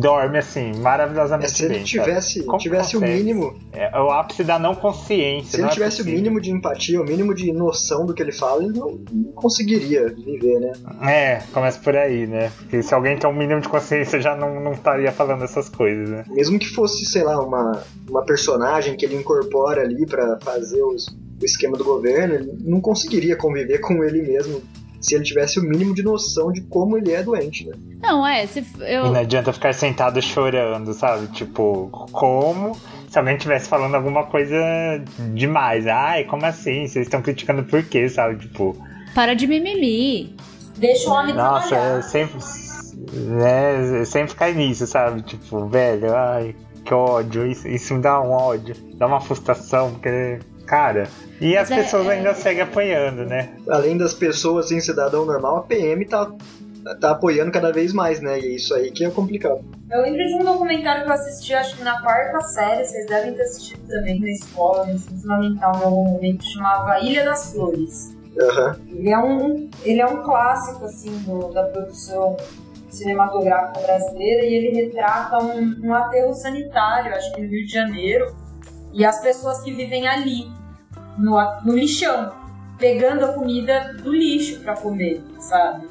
dorme 0.00 0.38
assim, 0.38 0.72
maravilhosamente 0.80 1.52
é, 1.52 1.54
se 1.54 1.68
bem. 1.68 1.76
ele 1.76 1.84
tivesse, 1.84 2.46
tivesse 2.58 2.96
o 2.96 3.00
mínimo. 3.00 3.56
É, 3.72 3.96
é, 3.96 4.00
o 4.00 4.10
ápice 4.10 4.42
da 4.42 4.58
não 4.58 4.74
consciência. 4.74 5.50
Se 5.50 5.56
ele 5.58 5.68
é 5.68 5.70
tivesse 5.70 6.02
o 6.02 6.04
mínimo 6.04 6.40
de 6.40 6.50
empatia, 6.50 7.00
o 7.00 7.04
mínimo 7.04 7.34
de 7.34 7.52
noção 7.52 8.04
do 8.04 8.14
que 8.14 8.22
ele 8.22 8.32
fala, 8.32 8.64
ele 8.64 8.78
não, 8.78 8.98
não 9.12 9.32
conseguiria 9.32 10.08
viver, 10.08 10.60
né? 10.60 10.72
É, 11.08 11.42
começa 11.52 11.78
por 11.78 11.96
aí, 11.96 12.26
né? 12.26 12.50
Porque 12.58 12.82
se 12.82 12.92
alguém 12.92 13.16
tem 13.16 13.30
um 13.30 13.34
mínimo 13.34 13.60
de 13.60 13.68
consciência 13.68 14.20
já 14.20 14.34
não, 14.34 14.60
não 14.60 14.72
estaria 14.72 15.12
falando 15.12 15.44
essas 15.44 15.68
coisas, 15.68 16.08
né? 16.08 16.24
Mesmo 16.28 16.58
que 16.58 16.68
fosse, 16.68 17.04
sei 17.06 17.22
lá, 17.22 17.40
uma, 17.40 17.82
uma 18.08 18.24
personagem 18.24 18.96
que 18.96 19.04
ele 19.04 19.16
incorpora 19.16 19.82
ali 19.82 20.04
para 20.06 20.38
fazer 20.40 20.82
os 20.82 21.06
o 21.40 21.44
esquema 21.44 21.76
do 21.76 21.84
governo, 21.84 22.34
ele 22.34 22.52
não 22.60 22.80
conseguiria 22.80 23.36
conviver 23.36 23.78
com 23.78 24.04
ele 24.04 24.22
mesmo 24.22 24.62
se 25.00 25.14
ele 25.14 25.24
tivesse 25.24 25.58
o 25.58 25.62
mínimo 25.62 25.94
de 25.94 26.02
noção 26.02 26.52
de 26.52 26.60
como 26.60 26.98
ele 26.98 27.12
é 27.12 27.22
doente, 27.22 27.66
né? 27.66 27.74
Não, 28.02 28.26
é, 28.26 28.46
se 28.46 28.64
eu... 28.80 29.06
E 29.06 29.10
não 29.10 29.16
adianta 29.20 29.52
ficar 29.52 29.72
sentado 29.72 30.20
chorando, 30.20 30.92
sabe? 30.92 31.26
Tipo, 31.28 31.88
como 32.12 32.76
se 33.08 33.18
alguém 33.18 33.36
estivesse 33.36 33.68
falando 33.68 33.94
alguma 33.94 34.26
coisa 34.26 34.56
demais. 35.32 35.86
Ai, 35.86 36.24
como 36.24 36.44
assim? 36.44 36.86
Vocês 36.86 37.06
estão 37.06 37.22
criticando 37.22 37.64
por 37.64 37.82
quê, 37.82 38.08
sabe? 38.08 38.40
Tipo... 38.40 38.76
Para 39.14 39.34
de 39.34 39.46
mimimi. 39.46 40.36
Deixa 40.76 41.08
o 41.08 41.12
homem 41.14 41.34
Nossa, 41.34 41.68
trabalhar. 41.68 41.98
é 41.98 42.02
sempre... 42.02 42.38
É, 43.42 44.04
sempre 44.04 44.34
cai 44.34 44.52
nisso, 44.52 44.86
sabe? 44.86 45.22
Tipo, 45.22 45.66
velho, 45.66 46.14
ai, 46.14 46.54
que 46.84 46.92
ódio. 46.92 47.46
Isso, 47.46 47.66
isso 47.66 47.94
me 47.94 48.02
dá 48.02 48.20
um 48.20 48.30
ódio. 48.30 48.76
Dá 48.96 49.06
uma 49.06 49.20
frustração, 49.20 49.92
porque 49.92 50.38
cara. 50.70 51.08
E 51.40 51.56
as 51.56 51.68
é, 51.68 51.82
pessoas 51.82 52.06
é... 52.06 52.10
ainda 52.12 52.32
seguem 52.32 52.62
apoiando, 52.62 53.24
né? 53.24 53.50
Além 53.68 53.98
das 53.98 54.14
pessoas 54.14 54.68
sem 54.68 54.80
cidadão 54.80 55.26
normal, 55.26 55.56
a 55.56 55.62
PM 55.62 56.04
tá, 56.04 56.30
tá 57.00 57.10
apoiando 57.10 57.50
cada 57.50 57.72
vez 57.72 57.92
mais, 57.92 58.20
né? 58.20 58.38
E 58.38 58.44
é 58.44 58.48
isso 58.50 58.72
aí 58.72 58.92
que 58.92 59.04
é 59.04 59.10
complicado. 59.10 59.64
Eu 59.90 60.02
lembro 60.02 60.24
de 60.24 60.34
um 60.36 60.44
documentário 60.44 61.02
que 61.02 61.08
eu 61.08 61.14
assisti, 61.14 61.52
acho 61.52 61.76
que 61.76 61.82
na 61.82 62.00
quarta 62.00 62.40
série, 62.42 62.84
vocês 62.84 63.06
devem 63.08 63.34
ter 63.34 63.42
assistido 63.42 63.84
também 63.88 64.20
na 64.20 64.30
escola, 64.30 64.86
no 64.86 64.92
ensino 64.92 65.20
fundamental, 65.20 65.74
em 65.74 65.84
algum 65.84 66.04
momento, 66.12 66.44
chamava 66.44 67.00
Ilha 67.00 67.24
das 67.24 67.52
Flores. 67.52 68.16
Uhum. 68.36 68.96
Ele, 68.96 69.10
é 69.10 69.18
um, 69.18 69.70
ele 69.82 70.00
é 70.00 70.06
um 70.06 70.22
clássico, 70.22 70.84
assim, 70.84 71.18
do, 71.24 71.52
da 71.52 71.64
produção 71.64 72.36
cinematográfica 72.88 73.80
brasileira 73.80 74.44
e 74.44 74.54
ele 74.54 74.84
retrata 74.84 75.38
um, 75.38 75.80
um 75.82 75.94
aterro 75.94 76.32
sanitário, 76.32 77.12
acho 77.12 77.32
que 77.32 77.40
no 77.40 77.48
Rio 77.48 77.66
de 77.66 77.72
Janeiro, 77.72 78.32
e 78.92 79.04
as 79.04 79.20
pessoas 79.20 79.60
que 79.62 79.72
vivem 79.72 80.06
ali 80.06 80.59
no, 81.18 81.36
no 81.64 81.74
lixão, 81.74 82.32
pegando 82.78 83.24
a 83.26 83.32
comida 83.32 83.94
do 84.02 84.12
lixo 84.12 84.60
para 84.60 84.74
comer, 84.74 85.22
sabe? 85.38 85.86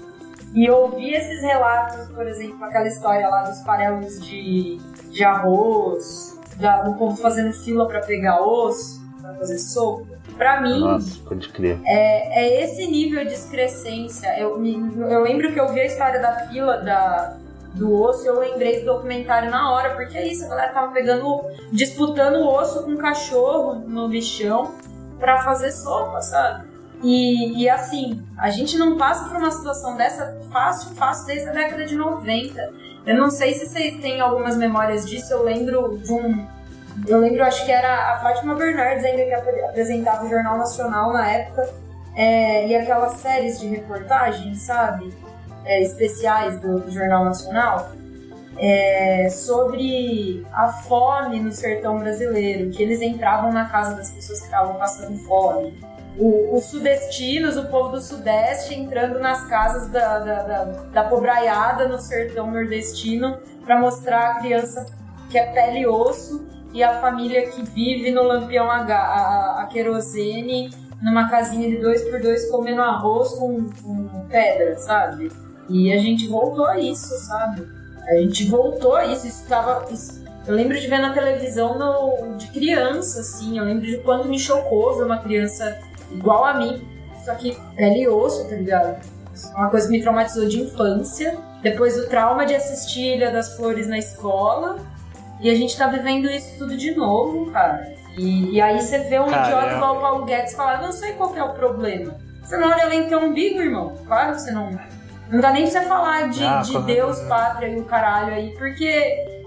E 0.54 0.70
ouvir 0.70 1.14
esses 1.14 1.42
relatos, 1.42 2.08
por 2.10 2.28
exemplo, 2.28 2.64
aquela 2.64 2.88
história 2.88 3.28
lá 3.28 3.44
dos 3.44 3.62
farelos 3.62 4.20
de, 4.20 4.78
de 5.12 5.24
arroz, 5.24 6.40
da, 6.58 6.82
do 6.82 6.96
povo 6.96 7.16
fazendo 7.18 7.54
fila 7.54 7.88
para 7.88 8.02
pegar 8.02 8.42
osso, 8.42 9.00
para 9.22 9.36
fazer 9.36 9.60
sopa. 9.60 10.20
Pra 10.38 10.62
mim, 10.62 10.80
Nossa, 10.80 11.20
pode 11.28 11.50
crer. 11.50 11.80
É, 11.86 12.44
é 12.44 12.64
esse 12.64 12.88
nível 12.88 13.24
de 13.26 13.34
excrescência. 13.34 14.40
Eu, 14.40 14.52
eu 14.56 15.22
lembro 15.22 15.54
que 15.54 15.60
eu 15.60 15.72
vi 15.72 15.82
a 15.82 15.86
história 15.86 16.20
da 16.20 16.48
fila 16.48 16.78
da, 16.78 17.38
do 17.76 18.02
osso, 18.02 18.26
eu 18.26 18.40
lembrei 18.40 18.80
do 18.80 18.86
documentário 18.86 19.52
na 19.52 19.72
hora, 19.72 19.96
porque 19.96 20.18
é 20.18 20.28
isso, 20.28 20.46
a 20.46 20.50
galera 20.50 20.74
tava 20.74 20.92
pegando, 20.92 21.44
disputando 21.72 22.38
o 22.38 22.48
osso 22.48 22.84
com 22.84 22.92
um 22.92 22.98
cachorro 22.98 23.76
no 23.88 24.08
lixão 24.08 24.74
para 25.20 25.42
fazer 25.42 25.72
sopa, 25.72 26.22
sabe? 26.22 26.68
E, 27.02 27.64
e, 27.64 27.70
assim, 27.70 28.22
a 28.38 28.50
gente 28.50 28.78
não 28.78 28.98
passa 28.98 29.30
por 29.30 29.38
uma 29.38 29.52
situação 29.52 29.96
dessa 29.96 30.38
fácil, 30.52 30.96
fácil 30.96 31.28
desde 31.28 31.50
a 31.50 31.54
década 31.54 31.86
de 31.86 31.96
90. 31.96 32.74
Eu 33.06 33.16
não 33.16 33.30
sei 33.30 33.54
se 33.54 33.68
vocês 33.68 34.02
têm 34.02 34.20
algumas 34.20 34.58
memórias 34.58 35.08
disso, 35.08 35.32
eu 35.34 35.44
lembro 35.44 35.98
de 35.98 36.12
um. 36.12 36.46
Eu 37.08 37.20
lembro, 37.20 37.44
acho 37.44 37.64
que 37.66 37.72
era 37.72 38.14
a 38.14 38.20
Fátima 38.20 38.56
Bernardes 38.56 39.06
ainda 39.06 39.24
que 39.24 39.34
apresentava 39.34 40.26
o 40.26 40.30
Jornal 40.30 40.58
Nacional 40.58 41.14
na 41.14 41.30
época, 41.30 41.70
é, 42.16 42.68
e 42.68 42.76
aquelas 42.76 43.14
séries 43.14 43.60
de 43.60 43.68
reportagem, 43.68 44.54
sabe? 44.56 45.14
É, 45.64 45.82
especiais 45.82 46.60
do, 46.60 46.80
do 46.82 46.92
Jornal 46.92 47.24
Nacional 47.24 47.92
é, 48.60 49.30
sobre 49.30 50.46
a 50.52 50.68
fome 50.68 51.40
no 51.40 51.52
sertão 51.52 51.98
brasileiro, 51.98 52.70
que 52.72 52.84
eles 52.84 53.02
entravam 53.02 53.52
na 53.52 53.66
casa 53.70 53.96
das 53.96 54.12
pessoas 54.12 54.40
que 54.40 54.46
estavam 54.46 54.76
passando 54.76 55.18
fome. 55.20 55.80
O, 56.18 56.58
os 56.58 56.66
sudestinos, 56.66 57.56
o 57.56 57.68
povo 57.68 57.92
do 57.92 58.02
sudeste, 58.02 58.74
entrando 58.74 59.20
nas 59.20 59.46
casas 59.46 59.88
da, 59.90 60.20
da, 60.20 60.44
da, 60.44 60.64
da 60.66 61.04
pobraiada 61.06 61.88
no 61.88 61.98
sertão 61.98 62.52
nordestino 62.52 63.38
para 63.64 63.80
mostrar 63.80 64.32
a 64.32 64.40
criança 64.40 64.86
que 65.30 65.38
é 65.38 65.46
pele 65.54 65.80
e 65.80 65.88
osso 65.88 66.46
e 66.74 66.84
a 66.84 67.00
família 67.00 67.50
que 67.50 67.64
vive 67.64 68.12
no 68.12 68.24
lampião 68.24 68.70
a, 68.70 68.82
a, 68.82 69.62
a 69.62 69.68
querosene 69.68 70.70
numa 71.02 71.30
casinha 71.30 71.70
de 71.70 71.78
dois 71.78 72.04
por 72.10 72.20
dois 72.20 72.50
comendo 72.52 72.82
arroz 72.82 73.30
com, 73.36 73.70
com 73.82 74.28
pedra, 74.28 74.78
sabe? 74.78 75.32
E 75.70 75.94
a 75.94 75.98
gente 76.00 76.28
voltou 76.28 76.66
a 76.66 76.78
isso, 76.78 77.18
sabe? 77.26 77.79
A 78.10 78.16
gente 78.16 78.46
voltou 78.50 78.96
a 78.96 79.06
isso, 79.06 79.28
isso 79.28 79.48
tava. 79.48 79.86
Isso, 79.92 80.24
eu 80.48 80.56
lembro 80.56 80.80
de 80.80 80.88
ver 80.88 81.00
na 81.00 81.14
televisão 81.14 81.78
no, 81.78 82.36
de 82.38 82.48
criança, 82.48 83.20
assim. 83.20 83.58
Eu 83.60 83.66
lembro 83.66 83.86
de 83.86 83.98
quanto 84.00 84.28
me 84.28 84.40
chocou 84.40 84.98
ver 84.98 85.04
uma 85.04 85.20
criança 85.20 85.80
igual 86.12 86.44
a 86.44 86.56
mim, 86.56 86.82
só 87.24 87.36
que 87.36 87.56
pele 87.76 88.02
e 88.02 88.08
osso, 88.08 88.50
tá 88.50 88.56
ligado? 88.56 89.00
Uma 89.56 89.70
coisa 89.70 89.86
que 89.88 89.92
me 89.92 90.02
traumatizou 90.02 90.48
de 90.48 90.62
infância. 90.62 91.38
Depois 91.62 91.98
o 91.98 92.08
trauma 92.08 92.46
de 92.46 92.56
assistir 92.56 93.16
Ilha 93.16 93.32
das 93.32 93.56
Flores 93.56 93.88
na 93.88 93.98
escola. 93.98 94.78
E 95.40 95.50
a 95.50 95.56
gente 95.56 95.78
tá 95.78 95.88
vivendo 95.88 96.30
isso 96.30 96.58
tudo 96.58 96.76
de 96.76 96.96
novo, 96.96 97.52
cara. 97.52 97.94
E, 98.18 98.56
e 98.56 98.62
aí 98.62 98.82
você 98.82 98.98
vê 99.00 99.20
um 99.20 99.28
Caramba. 99.28 99.48
idiota 99.48 99.76
igual 99.76 99.98
o 99.98 100.02
Paulo 100.02 100.26
Guedes 100.26 100.54
falar, 100.54 100.82
não 100.82 100.92
sei 100.92 101.14
qual 101.14 101.34
é 101.36 101.44
o 101.44 101.54
problema. 101.54 102.16
Você 102.44 102.58
não 102.58 102.70
olha 102.70 102.84
além 102.84 103.08
teu 103.08 103.20
umbigo, 103.20 103.62
irmão. 103.62 103.94
Claro 104.06 104.34
que 104.34 104.42
você 104.42 104.52
não 104.52 104.72
não 105.32 105.40
dá 105.40 105.52
nem 105.52 105.64
pra 105.64 105.72
você 105.72 105.88
falar 105.88 106.30
de, 106.30 106.44
ah, 106.44 106.62
de 106.62 106.78
Deus, 106.84 107.20
pátria 107.22 107.68
e 107.68 107.80
o 107.80 107.86
caralho 107.86 108.34
aí, 108.34 108.50
porque, 108.58 109.46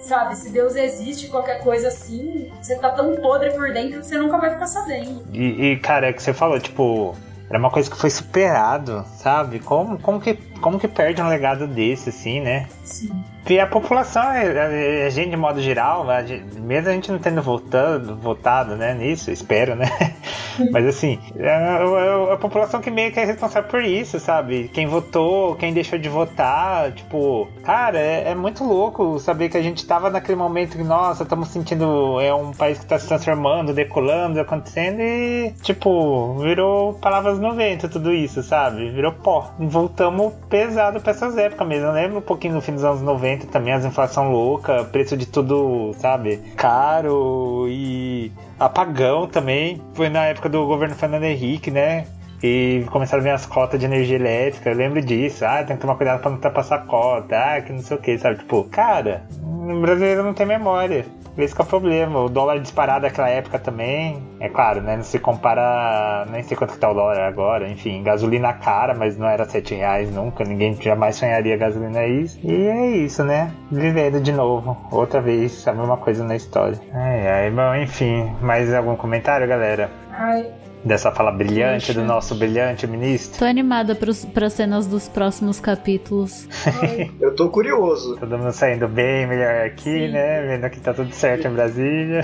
sabe, 0.00 0.36
se 0.36 0.50
Deus 0.50 0.74
existe, 0.74 1.28
qualquer 1.28 1.62
coisa 1.62 1.88
assim, 1.88 2.50
você 2.60 2.76
tá 2.76 2.90
tão 2.90 3.14
podre 3.16 3.50
por 3.50 3.72
dentro 3.72 4.00
que 4.00 4.06
você 4.06 4.18
nunca 4.18 4.38
vai 4.38 4.50
ficar 4.50 4.66
sabendo. 4.66 5.22
E, 5.32 5.72
e 5.72 5.76
cara, 5.78 6.08
é 6.08 6.12
que 6.12 6.22
você 6.22 6.32
falou, 6.32 6.58
tipo, 6.58 7.14
era 7.48 7.58
uma 7.58 7.70
coisa 7.70 7.90
que 7.90 7.96
foi 7.96 8.10
superado, 8.10 9.04
sabe? 9.16 9.60
Como, 9.60 9.98
como, 9.98 10.20
que, 10.20 10.34
como 10.60 10.78
que 10.78 10.88
perde 10.88 11.20
um 11.22 11.28
legado 11.28 11.66
desse, 11.66 12.10
assim, 12.10 12.40
né? 12.40 12.66
Sim. 12.84 13.10
E 13.48 13.58
a 13.58 13.66
população, 13.66 14.22
a, 14.22 15.06
a 15.06 15.10
gente 15.10 15.30
de 15.30 15.36
modo 15.36 15.60
geral, 15.60 16.08
a 16.08 16.22
gente, 16.22 16.60
mesmo 16.60 16.88
a 16.88 16.92
gente 16.92 17.10
não 17.10 17.18
tendo 17.18 17.42
votado, 17.42 18.14
votado 18.16 18.76
né, 18.76 18.94
nisso, 18.94 19.30
espero, 19.30 19.74
né? 19.74 19.86
Mas 20.70 20.86
assim, 20.86 21.18
é, 21.36 21.46
é, 21.46 22.28
é 22.30 22.32
a 22.32 22.36
população 22.36 22.80
que 22.80 22.90
meio 22.90 23.10
que 23.10 23.18
é 23.18 23.24
responsável 23.24 23.68
por 23.68 23.82
isso, 23.82 24.20
sabe? 24.20 24.70
Quem 24.72 24.86
votou, 24.86 25.56
quem 25.56 25.72
deixou 25.72 25.98
de 25.98 26.08
votar, 26.08 26.92
tipo, 26.92 27.48
cara, 27.64 27.98
é, 27.98 28.30
é 28.30 28.34
muito 28.34 28.62
louco 28.62 29.18
saber 29.18 29.48
que 29.48 29.56
a 29.56 29.62
gente 29.62 29.84
tava 29.86 30.10
naquele 30.10 30.36
momento 30.36 30.76
que, 30.76 30.84
nossa, 30.84 31.22
estamos 31.22 31.48
sentindo, 31.48 32.20
é 32.20 32.32
um 32.32 32.52
país 32.52 32.78
que 32.78 32.86
tá 32.86 32.98
se 32.98 33.08
transformando, 33.08 33.72
decolando, 33.72 34.38
acontecendo 34.38 35.00
e, 35.00 35.52
tipo, 35.62 36.38
virou 36.38 36.94
palavras 36.94 37.38
no 37.38 37.54
vento 37.54 37.88
tudo 37.88 38.12
isso, 38.12 38.42
sabe? 38.42 38.90
Virou 38.90 39.12
pó. 39.12 39.50
Voltamos 39.58 40.34
pesado 40.50 41.00
pra 41.00 41.12
essas 41.12 41.38
épocas 41.38 41.66
mesmo. 41.66 41.86
Eu 41.86 41.92
lembro 41.92 42.18
um 42.18 42.22
pouquinho 42.22 42.54
no 42.54 42.60
fim 42.60 42.72
dos 42.72 42.84
anos 42.84 43.00
90 43.00 43.30
90 43.30 43.46
também, 43.46 43.72
as 43.72 43.84
inflação 43.84 44.30
louca, 44.30 44.84
preço 44.84 45.16
de 45.16 45.26
tudo, 45.26 45.92
sabe, 45.98 46.38
caro 46.56 47.66
e 47.68 48.32
apagão 48.58 49.26
também. 49.26 49.80
Foi 49.94 50.08
na 50.08 50.26
época 50.26 50.48
do 50.48 50.66
governo 50.66 50.94
Fernando 50.94 51.24
Henrique, 51.24 51.70
né? 51.70 52.06
E 52.42 52.84
começaram 52.90 53.20
a 53.20 53.24
vir 53.24 53.30
as 53.30 53.46
cotas 53.46 53.78
de 53.78 53.86
energia 53.86 54.16
elétrica. 54.16 54.70
Eu 54.70 54.76
lembro 54.76 55.00
disso. 55.00 55.44
Ah, 55.44 55.62
tem 55.62 55.76
que 55.76 55.82
tomar 55.82 55.96
cuidado 55.96 56.20
pra 56.20 56.30
não 56.30 56.36
ultrapassar 56.36 56.76
a 56.76 56.78
cota. 56.80 57.36
Ah, 57.36 57.60
que 57.60 57.72
não 57.72 57.80
sei 57.80 57.96
o 57.96 58.00
que, 58.00 58.18
sabe? 58.18 58.38
Tipo, 58.38 58.64
cara, 58.64 59.22
o 59.42 59.80
brasileiro 59.80 60.22
não 60.22 60.34
tem 60.34 60.46
memória. 60.46 61.04
Esse 61.38 61.54
que 61.54 61.60
é 61.60 61.64
o 61.64 61.66
problema. 61.66 62.20
O 62.20 62.28
dólar 62.28 62.58
disparado 62.58 63.02
naquela 63.02 63.28
época 63.28 63.58
também. 63.58 64.22
É 64.40 64.48
claro, 64.48 64.82
né? 64.82 64.96
Não 64.96 65.02
se 65.02 65.18
compara. 65.18 66.26
Nem 66.30 66.42
sei 66.42 66.56
quanto 66.56 66.74
que 66.74 66.78
tá 66.78 66.90
o 66.90 66.94
dólar 66.94 67.18
agora. 67.20 67.68
Enfim, 67.68 68.02
gasolina 68.02 68.52
cara, 68.52 68.94
mas 68.94 69.16
não 69.16 69.28
era 69.28 69.44
7 69.44 69.74
reais 69.74 70.12
nunca. 70.14 70.44
Ninguém 70.44 70.74
jamais 70.80 71.16
sonharia 71.16 71.56
gasolina 71.56 72.04
isso. 72.06 72.38
E 72.42 72.66
é 72.66 72.90
isso, 72.90 73.24
né? 73.24 73.52
Vivendo 73.70 74.20
de 74.20 74.32
novo. 74.32 74.76
Outra 74.90 75.20
vez, 75.20 75.66
a 75.66 75.72
mesma 75.72 75.96
coisa 75.96 76.24
na 76.24 76.36
história. 76.36 76.78
Ai, 76.92 77.26
ai, 77.28 77.50
bom, 77.50 77.74
enfim. 77.76 78.30
Mais 78.42 78.72
algum 78.74 78.96
comentário, 78.96 79.46
galera? 79.46 79.90
Ai, 80.12 80.46
Dessa 80.84 81.12
fala 81.12 81.30
brilhante 81.30 81.88
Poxa. 81.88 82.00
do 82.00 82.06
nosso 82.06 82.34
brilhante 82.34 82.86
ministro. 82.86 83.38
Tô 83.38 83.44
animada 83.44 83.94
pros, 83.94 84.24
pras 84.24 84.54
cenas 84.54 84.86
dos 84.86 85.08
próximos 85.08 85.60
capítulos. 85.60 86.48
ai. 86.82 87.10
Eu 87.20 87.34
tô 87.34 87.50
curioso. 87.50 88.16
Todo 88.16 88.38
mundo 88.38 88.50
saindo 88.52 88.88
bem 88.88 89.26
melhor 89.26 89.66
aqui, 89.66 89.82
Sim. 89.82 90.08
né? 90.08 90.46
Vendo 90.46 90.70
que 90.70 90.80
tá 90.80 90.94
tudo 90.94 91.12
certo 91.12 91.46
em 91.46 91.50
Brasília. 91.50 92.22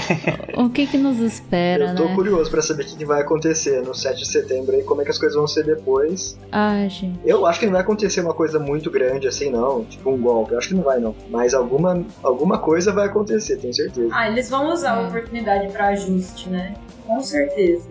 O 0.57 0.71
que 0.71 0.87
que 0.87 0.97
nos 0.97 1.19
espera, 1.19 1.91
Eu 1.91 1.95
tô 1.97 2.05
né? 2.07 2.15
curioso 2.15 2.51
pra 2.51 2.63
saber 2.63 2.85
o 2.85 2.87
que 2.87 2.97
que 2.97 3.05
vai 3.05 3.21
acontecer 3.21 3.83
no 3.83 3.95
7 3.95 4.19
de 4.21 4.27
setembro 4.27 4.75
aí, 4.75 4.83
como 4.83 5.03
é 5.03 5.05
que 5.05 5.11
as 5.11 5.19
coisas 5.19 5.37
vão 5.37 5.47
ser 5.47 5.65
depois. 5.65 6.39
Ai, 6.51 6.89
gente. 6.89 7.21
Eu 7.27 7.45
acho 7.47 7.61
que 7.61 7.67
não 7.67 7.73
vai 7.75 7.83
acontecer 7.83 8.23
uma 8.23 8.33
coisa 8.35 8.59
muito 8.59 8.91
grande 8.91 9.29
assim, 9.29 9.51
não. 9.51 9.85
Tipo 9.85 10.11
um 10.11 10.17
golpe. 10.19 10.53
Eu 10.53 10.59
acho 10.59 10.69
que 10.69 10.75
não 10.75 10.83
vai, 10.83 10.99
não. 10.99 11.15
Mas 11.29 11.53
alguma, 11.53 12.03
alguma 12.23 12.59
coisa 12.59 12.91
vai 12.91 13.07
acontecer, 13.07 13.59
tenho 13.59 13.75
certeza. 13.75 14.09
Ah, 14.13 14.31
eles 14.31 14.49
vão 14.49 14.73
usar 14.73 14.93
a 14.93 15.09
oportunidade 15.09 15.71
pra 15.73 15.89
ajuste, 15.89 16.49
né? 16.49 16.75
Com 17.07 17.21
certeza. 17.21 17.87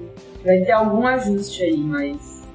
Vai 0.45 0.59
ter 0.59 0.71
algum 0.71 1.05
ajuste 1.07 1.63
aí, 1.63 1.77
mas. 1.77 2.45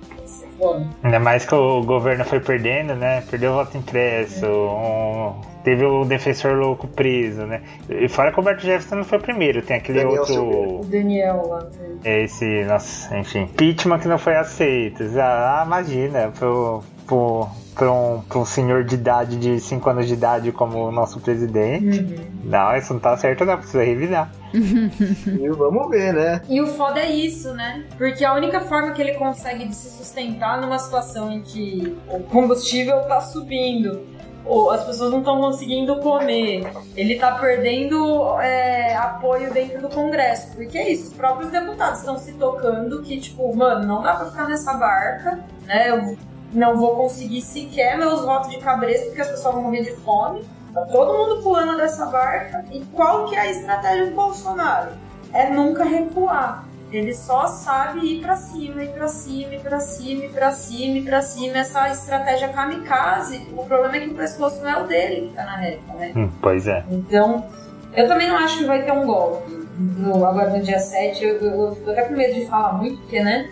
foda. 0.59 0.87
Ainda 1.03 1.19
mais 1.19 1.45
que 1.45 1.55
o 1.55 1.83
governo 1.83 2.25
foi 2.25 2.39
perdendo, 2.39 2.95
né? 2.95 3.23
Perdeu 3.31 3.53
o 3.53 3.55
voto 3.55 3.77
impresso. 3.77 4.47
um- 4.47 5.51
Teve 5.65 5.85
o 5.85 6.07
defensor 6.07 6.55
louco 6.57 6.87
preso, 6.89 7.43
né? 7.43 7.61
E 7.91 8.09
fora 8.09 8.31
que 8.33 8.37
o 8.39 8.41
Roberto 8.41 8.63
Jefferson 8.63 8.95
não 8.97 9.05
foi 9.05 9.19
o 9.19 9.21
primeiro, 9.21 9.61
tem 9.61 9.77
aquele 9.77 9.99
Daniel 9.99 10.21
outro. 10.21 10.35
Silveira. 10.35 10.69
O 10.73 10.85
Daniel 10.87 11.47
lá. 11.49 11.61
né? 12.05 12.23
Esse, 12.23 12.65
nossa, 12.65 13.19
enfim. 13.19 13.43
Impeachment 13.43 13.99
que 13.99 14.09
não 14.09 14.17
foi 14.17 14.37
aceito. 14.37 15.05
Ah, 15.19 15.63
imagina, 15.67 16.33
pro, 16.39 16.83
pro, 17.07 17.47
pra, 17.81 17.91
um, 17.91 18.21
pra 18.21 18.39
um 18.39 18.45
senhor 18.45 18.85
de 18.85 18.95
idade, 18.95 19.37
de 19.39 19.59
5 19.59 19.89
anos 19.89 20.07
de 20.07 20.13
idade 20.13 20.53
como 20.53 20.87
o 20.87 20.93
nosso 20.93 21.19
presidente. 21.19 22.01
Uhum. 22.01 22.31
Não, 22.45 22.77
isso 22.77 22.93
não 22.93 23.01
tá 23.01 23.17
certo, 23.17 23.47
não, 23.47 23.57
precisa 23.57 23.83
revisar. 23.83 24.31
E 24.53 25.49
vamos 25.49 25.89
ver, 25.89 26.13
né? 26.13 26.43
E 26.47 26.61
o 26.61 26.67
foda 26.67 27.01
é 27.01 27.11
isso, 27.11 27.55
né? 27.55 27.87
Porque 27.97 28.23
a 28.23 28.35
única 28.35 28.61
forma 28.61 28.91
que 28.91 29.01
ele 29.01 29.15
consegue 29.15 29.67
de 29.67 29.75
se 29.75 29.89
sustentar 29.97 30.61
numa 30.61 30.79
situação 30.79 31.33
em 31.33 31.41
que 31.41 31.97
o 32.07 32.21
combustível 32.25 33.01
tá 33.05 33.23
subindo, 33.23 34.03
ou 34.45 34.71
as 34.71 34.85
pessoas 34.85 35.11
não 35.11 35.21
estão 35.21 35.41
conseguindo 35.41 35.97
comer, 36.01 36.71
ele 36.95 37.15
tá 37.19 37.33
perdendo 37.33 38.39
é, 38.41 38.95
apoio 38.95 39.55
dentro 39.55 39.81
do 39.81 39.89
Congresso. 39.89 40.55
Porque 40.55 40.77
é 40.77 40.93
isso, 40.93 41.09
os 41.09 41.15
próprios 41.15 41.51
deputados 41.51 42.01
estão 42.01 42.19
se 42.19 42.33
tocando 42.35 43.01
que, 43.01 43.19
tipo, 43.19 43.57
mano, 43.57 43.87
não 43.87 44.03
dá 44.03 44.17
pra 44.17 44.27
ficar 44.27 44.49
nessa 44.49 44.75
barca, 44.75 45.39
né? 45.65 45.91
Eu 45.91 46.17
não 46.53 46.77
vou 46.77 46.97
conseguir 46.97 47.43
sequer 47.43 47.97
meus 47.97 48.23
votos 48.23 48.51
de 48.51 48.59
cabresto 48.59 49.07
porque 49.07 49.23
as 49.23 49.29
pessoas 49.29 49.55
vão 49.55 49.65
morrer 49.65 49.83
de 49.83 49.97
fome. 49.97 50.45
Tá 50.73 50.83
todo 50.83 51.13
mundo 51.13 51.43
pulando 51.43 51.77
dessa 51.77 52.07
barca. 52.07 52.65
E 52.71 52.81
qual 52.93 53.27
que 53.27 53.35
é 53.35 53.41
a 53.41 53.51
estratégia 53.51 54.07
do 54.07 54.15
Bolsonaro? 54.15 54.91
É 55.33 55.51
nunca 55.51 55.85
recuar. 55.85 56.65
Ele 56.93 57.15
só 57.15 57.47
sabe 57.47 58.01
ir 58.01 58.21
pra 58.21 58.35
cima, 58.35 58.83
ir 58.83 58.89
pra 58.89 59.07
cima, 59.07 59.55
ir 59.55 59.61
pra 59.61 59.79
cima, 59.79 60.25
ir 60.25 60.31
pra 60.31 60.51
cima, 60.51 60.99
ir 60.99 61.05
pra 61.05 61.23
cima. 61.23 61.59
Essa 61.59 61.89
estratégia 61.89 62.49
kamikaze, 62.49 63.49
o 63.57 63.65
problema 63.65 63.97
é 63.97 64.01
que 64.01 64.11
o 64.11 64.15
pescoço 64.15 64.61
não 64.61 64.71
é 64.71 64.83
o 64.83 64.87
dele 64.87 65.29
que 65.29 65.35
tá 65.35 65.45
na 65.45 65.57
reta, 65.57 65.93
né? 65.95 66.13
Hum, 66.17 66.31
pois 66.41 66.67
é. 66.67 66.85
Então, 66.91 67.47
eu 67.95 68.09
também 68.09 68.29
não 68.29 68.37
acho 68.37 68.59
que 68.59 68.65
vai 68.65 68.85
ter 68.85 68.93
um 68.93 69.07
golpe. 69.07 69.69
No, 69.79 70.25
agora 70.27 70.51
no 70.51 70.63
dia 70.63 70.79
7, 70.81 71.25
eu, 71.25 71.37
eu, 71.37 71.63
eu 71.63 71.75
fico 71.77 71.91
até 71.91 72.03
com 72.03 72.15
medo 72.15 72.35
de 72.35 72.47
falar 72.47 72.73
muito, 72.75 73.01
porque, 73.03 73.23
né? 73.23 73.51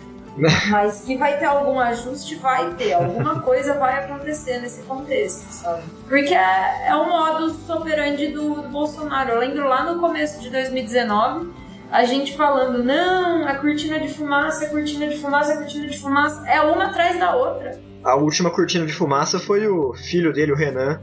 Mas 0.69 1.01
que 1.01 1.17
vai 1.17 1.37
ter 1.37 1.45
algum 1.45 1.79
ajuste, 1.79 2.35
vai 2.35 2.73
ter. 2.75 2.93
Alguma 2.93 3.41
coisa 3.41 3.73
vai 3.75 4.03
acontecer 4.03 4.59
nesse 4.59 4.81
contexto, 4.83 5.45
sabe? 5.51 5.83
Porque 6.07 6.33
é, 6.33 6.87
é 6.87 6.95
o 6.95 7.07
modus 7.07 7.69
operandi 7.69 8.27
do, 8.27 8.61
do 8.61 8.69
Bolsonaro. 8.69 9.31
Eu 9.31 9.39
lembro 9.39 9.67
lá 9.67 9.91
no 9.91 9.99
começo 9.99 10.41
de 10.41 10.49
2019, 10.49 11.51
a 11.91 12.05
gente 12.05 12.35
falando, 12.35 12.83
não, 12.83 13.47
a 13.47 13.55
cortina 13.55 13.99
de 13.99 14.07
fumaça, 14.07 14.65
a 14.65 14.69
cortina 14.69 15.07
de 15.07 15.17
fumaça, 15.17 15.53
a 15.53 15.57
cortina 15.57 15.87
de 15.87 15.97
fumaça. 15.99 16.47
É 16.47 16.61
uma 16.61 16.85
atrás 16.85 17.19
da 17.19 17.35
outra. 17.35 17.79
A 18.03 18.15
última 18.15 18.49
cortina 18.49 18.85
de 18.85 18.93
fumaça 18.93 19.39
foi 19.39 19.67
o 19.67 19.93
filho 19.93 20.31
dele, 20.31 20.53
o 20.53 20.55
Renan, 20.55 21.01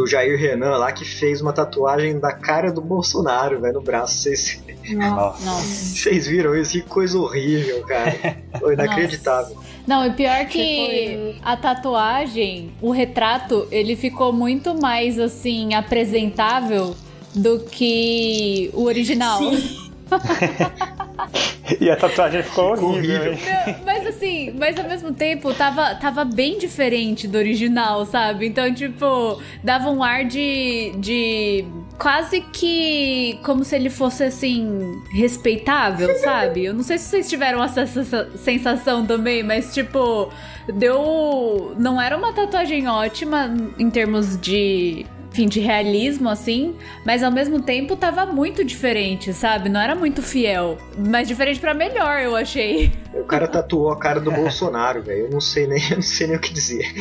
o 0.00 0.06
Jair 0.06 0.38
Renan 0.38 0.76
lá, 0.76 0.92
que 0.92 1.04
fez 1.04 1.40
uma 1.40 1.52
tatuagem 1.52 2.18
da 2.18 2.32
cara 2.32 2.72
do 2.72 2.80
Bolsonaro, 2.80 3.60
velho, 3.60 3.74
no 3.74 3.82
braço. 3.82 4.22
Vocês, 4.22 4.62
Nossa. 4.92 5.44
Nossa. 5.46 5.64
vocês 5.64 6.26
viram 6.26 6.54
isso? 6.56 6.72
Que 6.72 6.82
coisa 6.82 7.18
horrível, 7.18 7.82
cara. 7.82 8.14
Foi 8.58 8.74
inacreditável. 8.74 9.56
Não, 9.86 10.06
e 10.06 10.10
pior 10.10 10.46
que 10.46 11.36
a 11.42 11.56
tatuagem, 11.56 12.72
o 12.80 12.90
retrato, 12.90 13.68
ele 13.70 13.96
ficou 13.96 14.32
muito 14.32 14.74
mais 14.74 15.18
assim 15.18 15.74
apresentável 15.74 16.94
do 17.34 17.60
que 17.60 18.70
o 18.72 18.84
original. 18.84 19.38
Sim. 19.38 19.80
E 21.80 21.90
a 21.90 21.96
tatuagem 21.96 22.42
ficou 22.42 22.72
horrível? 22.72 23.32
Não, 23.32 23.84
mas 23.86 24.06
assim, 24.06 24.54
mas 24.58 24.78
ao 24.78 24.86
mesmo 24.86 25.12
tempo 25.14 25.52
tava, 25.54 25.94
tava 25.94 26.22
bem 26.24 26.58
diferente 26.58 27.26
do 27.26 27.38
original, 27.38 28.04
sabe? 28.04 28.46
Então, 28.46 28.72
tipo, 28.74 29.40
dava 29.62 29.90
um 29.90 30.02
ar 30.02 30.24
de. 30.26 30.92
de 30.98 31.64
quase 31.98 32.42
que 32.52 33.38
como 33.42 33.64
se 33.64 33.74
ele 33.76 33.88
fosse 33.88 34.24
assim, 34.24 34.68
respeitável, 35.14 36.14
sabe? 36.20 36.66
Eu 36.66 36.74
não 36.74 36.82
sei 36.82 36.98
se 36.98 37.06
vocês 37.08 37.28
tiveram 37.30 37.62
essa 37.64 37.86
sensa- 37.86 38.30
sensação 38.36 39.06
também, 39.06 39.42
mas 39.42 39.72
tipo, 39.72 40.30
deu. 40.74 41.74
Não 41.78 42.00
era 42.00 42.16
uma 42.16 42.32
tatuagem 42.34 42.86
ótima 42.88 43.54
em 43.78 43.88
termos 43.90 44.38
de. 44.38 45.06
Enfim, 45.34 45.48
de 45.48 45.58
realismo, 45.58 46.28
assim, 46.30 46.76
mas 47.04 47.20
ao 47.20 47.32
mesmo 47.32 47.60
tempo 47.60 47.96
tava 47.96 48.24
muito 48.24 48.64
diferente, 48.64 49.32
sabe? 49.32 49.68
Não 49.68 49.80
era 49.80 49.92
muito 49.96 50.22
fiel. 50.22 50.78
Mas 50.96 51.26
diferente 51.26 51.58
pra 51.58 51.74
melhor, 51.74 52.20
eu 52.20 52.36
achei. 52.36 52.92
O 53.12 53.24
cara 53.24 53.48
tatuou 53.48 53.90
a 53.90 53.98
cara 53.98 54.20
do 54.20 54.30
Bolsonaro, 54.30 55.02
velho. 55.02 55.24
Eu 55.24 55.30
não 55.30 55.40
sei 55.40 55.66
nem, 55.66 55.82
eu 55.90 55.96
não 55.96 56.02
sei 56.02 56.28
nem 56.28 56.36
o 56.36 56.40
que 56.40 56.52
dizer. 56.54 56.84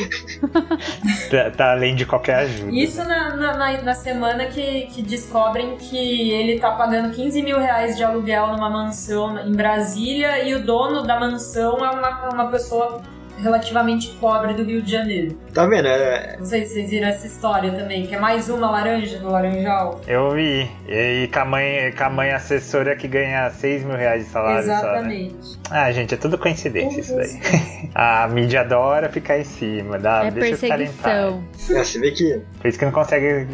Tá, 1.29 1.51
tá 1.51 1.71
além 1.71 1.95
de 1.95 2.05
qualquer 2.05 2.35
ajuda. 2.35 2.71
Isso 2.71 3.03
na, 3.03 3.35
na, 3.35 3.57
na- 3.57 3.81
na 3.81 3.93
semana 3.93 4.45
que, 4.47 4.87
que 4.87 5.01
descobrem 5.01 5.77
que 5.77 6.31
ele 6.31 6.59
tá 6.59 6.71
pagando 6.71 7.13
15 7.13 7.41
mil 7.41 7.59
reais 7.59 7.95
de 7.97 8.03
aluguel 8.03 8.47
numa 8.47 8.69
mansão 8.69 9.37
em 9.39 9.51
Brasília 9.51 10.43
e 10.47 10.53
o 10.55 10.63
dono 10.63 11.03
da 11.03 11.19
mansão 11.19 11.77
é 11.83 11.89
uma, 11.89 12.29
uma 12.33 12.47
pessoa 12.47 13.01
relativamente 13.37 14.09
pobre 14.19 14.53
do 14.53 14.63
Rio 14.63 14.81
de 14.81 14.91
Janeiro. 14.91 15.37
Tá 15.53 15.65
vendo? 15.65 15.87
É, 15.87 16.37
Não 16.37 16.45
sei 16.45 16.65
se 16.65 16.73
vocês 16.73 16.89
viram 16.89 17.07
essa 17.07 17.25
história 17.27 17.71
também, 17.71 18.05
que 18.05 18.15
é 18.15 18.19
mais 18.19 18.49
uma 18.49 18.69
laranja 18.69 19.19
no 19.19 19.31
Laranjal. 19.31 20.01
Eu 20.07 20.31
vi. 20.31 20.69
E 20.87 21.29
com 21.33 21.39
a 21.39 21.45
mãe, 21.45 21.91
com 21.97 22.03
a 22.03 22.09
mãe 22.09 22.31
assessora 22.31 22.95
que 22.95 23.07
ganha 23.07 23.49
6 23.49 23.83
mil 23.83 23.95
reais 23.97 24.25
de 24.25 24.29
salário 24.31 24.65
só, 24.65 25.01
né? 25.01 25.31
Ah, 25.75 25.91
gente, 25.91 26.13
é 26.13 26.17
tudo 26.17 26.37
coincidência 26.37 26.99
isso 26.99 27.15
daí. 27.15 27.39
A 27.95 28.27
mídia 28.27 28.61
adora 28.61 29.09
ficar 29.09 29.39
em 29.39 29.43
cima, 29.43 29.97
dá, 29.97 30.25
é 30.25 30.31
deixa 30.31 30.53
os 30.55 30.61
caras 30.61 30.89
em 30.89 30.93
paz. 30.93 31.03
perseguição. 31.03 31.43
é, 31.79 31.83
você 31.83 31.99
vê 31.99 32.11
que 32.11 32.41
Por 32.61 32.67
isso 32.67 32.77
que 32.79 32.85
não 32.85 32.91
consegue 32.91 33.47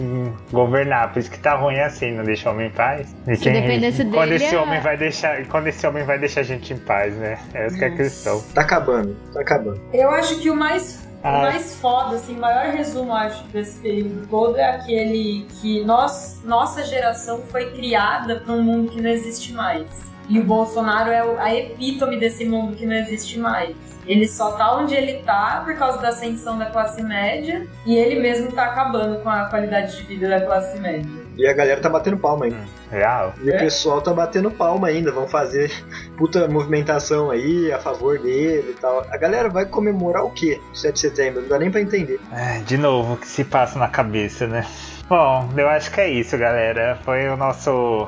governar, 0.51 1.11
por 1.13 1.19
isso 1.19 1.31
que 1.31 1.39
tá 1.39 1.55
ruim 1.55 1.79
assim, 1.79 2.11
não 2.11 2.23
deixa 2.23 2.49
o 2.49 2.53
homem 2.53 2.67
em 2.67 2.71
paz. 2.71 3.07
E 3.27 3.35
Se 3.35 3.49
dependesse 3.49 4.03
quando 4.05 4.29
dele, 4.29 4.43
esse 4.43 4.55
é- 4.55 4.59
homem 4.59 4.79
vai 4.81 4.97
deixar, 4.97 5.45
quando 5.47 5.67
esse 5.67 5.85
homem 5.87 6.03
vai 6.03 6.19
deixar 6.19 6.41
a 6.41 6.43
gente 6.43 6.73
em 6.73 6.77
paz, 6.77 7.13
né? 7.15 7.37
É 7.53 7.65
essa 7.65 7.77
que 7.77 7.83
é 7.83 7.87
a 7.87 7.95
questão. 7.95 8.43
tá 8.53 8.61
acabando, 8.61 9.15
tá 9.33 9.41
acabando. 9.41 9.79
Eu 9.93 10.09
acho 10.09 10.39
que 10.39 10.49
o 10.49 10.55
mais, 10.55 11.07
o 11.23 11.27
Ah. 11.27 11.41
mais 11.41 11.75
foda, 11.79 12.15
assim, 12.15 12.35
o 12.37 12.39
maior 12.39 12.73
resumo, 12.73 13.13
acho, 13.13 13.43
desse 13.45 13.79
período 13.79 14.27
todo 14.27 14.57
é 14.57 14.63
aquele 14.69 15.45
que 15.61 15.83
nós, 15.83 16.41
nossa 16.45 16.83
geração 16.83 17.41
foi 17.49 17.71
criada 17.71 18.37
para 18.37 18.53
um 18.53 18.61
mundo 18.63 18.91
que 18.91 19.01
não 19.01 19.09
existe 19.09 19.53
mais. 19.53 20.07
E 20.29 20.39
o 20.39 20.43
Bolsonaro 20.43 21.09
é 21.09 21.25
o- 21.25 21.39
a 21.39 21.53
epítome 21.55 22.17
desse 22.19 22.45
mundo 22.45 22.75
que 22.75 22.85
não 22.85 22.95
existe 22.95 23.39
mais. 23.39 23.75
Ele 24.05 24.27
só 24.27 24.51
tá 24.51 24.75
onde 24.77 24.93
ele 24.93 25.23
tá 25.23 25.63
por 25.65 25.75
causa 25.75 25.97
da 25.99 26.09
ascensão 26.09 26.57
da 26.57 26.67
classe 26.67 27.01
média 27.01 27.67
e 27.85 27.95
ele 27.95 28.19
mesmo 28.19 28.51
tá 28.51 28.65
acabando 28.65 29.21
com 29.23 29.29
a 29.29 29.45
qualidade 29.45 29.97
de 29.97 30.03
vida 30.03 30.29
da 30.29 30.39
classe 30.41 30.79
média. 30.79 31.18
E 31.39 31.47
a 31.47 31.53
galera 31.53 31.79
tá 31.79 31.87
batendo 31.87 32.17
palma 32.17 32.45
ainda. 32.45 32.57
Real. 32.91 33.33
E 33.41 33.49
o 33.49 33.53
É? 33.55 33.59
pessoal 33.59 34.01
tá 34.01 34.13
batendo 34.13 34.51
palma 34.51 34.87
ainda, 34.89 35.09
vão 35.11 35.25
fazer 35.27 35.71
puta 36.17 36.47
movimentação 36.49 37.31
aí 37.31 37.71
a 37.71 37.79
favor 37.79 38.19
dele 38.19 38.71
e 38.71 38.73
tal. 38.79 39.05
A 39.09 39.15
galera 39.17 39.47
vai 39.47 39.65
comemorar 39.65 40.25
o 40.25 40.31
quê? 40.31 40.59
7 40.73 40.93
de 40.95 40.99
setembro, 40.99 41.41
não 41.41 41.47
dá 41.49 41.57
nem 41.57 41.71
pra 41.71 41.79
entender. 41.79 42.19
É, 42.33 42.59
de 42.59 42.77
novo, 42.77 43.13
o 43.13 43.17
que 43.17 43.27
se 43.27 43.45
passa 43.45 43.79
na 43.79 43.87
cabeça, 43.87 44.47
né? 44.47 44.65
Bom, 45.07 45.49
eu 45.57 45.69
acho 45.69 45.89
que 45.91 46.01
é 46.01 46.09
isso, 46.09 46.37
galera. 46.37 46.99
Foi 47.05 47.29
o 47.29 47.37
nosso 47.37 48.07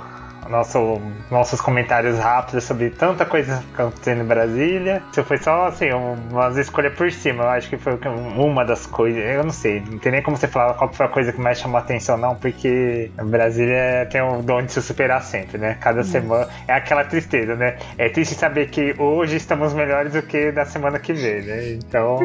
nosso, 0.50 1.02
nossos 1.30 1.62
comentários 1.62 2.20
rápidos 2.20 2.64
sobre 2.64 2.89
tanta 2.89 3.26
coisa 3.26 3.64
acontecendo 3.74 4.22
em 4.22 4.26
Brasília. 4.26 5.04
Se 5.12 5.24
foi 5.24 5.38
só 5.38 5.68
assim, 5.68 5.89
umas 5.92 6.58
escolhas 6.58 6.94
por 6.94 7.12
cima, 7.12 7.44
eu 7.44 7.50
acho 7.50 7.70
que 7.70 7.78
foi 7.78 7.98
uma 8.38 8.66
das 8.66 8.86
coisas. 8.86 9.24
Eu 9.24 9.44
não 9.44 9.52
sei, 9.52 9.82
não 9.82 9.98
tem 9.98 10.12
nem 10.12 10.22
como 10.22 10.38
você 10.38 10.48
falar 10.48 10.74
qual 10.74 10.92
foi 10.92 11.06
a 11.06 11.10
coisa 11.10 11.32
que 11.32 11.39
mais 11.39 11.60
chamou 11.60 11.78
a 11.78 11.82
atenção, 11.82 12.18
não, 12.18 12.36
porque 12.36 13.12
Brasília 13.24 14.08
tem 14.12 14.22
o 14.22 14.42
dom 14.42 14.62
de 14.64 14.72
se 14.72 14.82
superar 14.82 15.22
sempre, 15.24 15.58
né? 15.58 15.78
Cada 15.80 16.04
semana 16.04 16.48
é 16.68 16.74
aquela 16.74 17.04
tristeza, 17.04 17.56
né? 17.56 17.78
É 17.98 18.10
triste 18.10 18.36
saber 18.36 18.70
que 18.70 18.96
hoje 18.98 19.36
estamos 19.36 19.74
melhores 19.74 20.14
do 20.14 20.22
que 20.22 20.52
da 20.52 20.66
semana 20.66 21.00
que 21.00 21.14
vem, 21.14 21.42
né? 21.42 21.74
Então. 21.74 22.20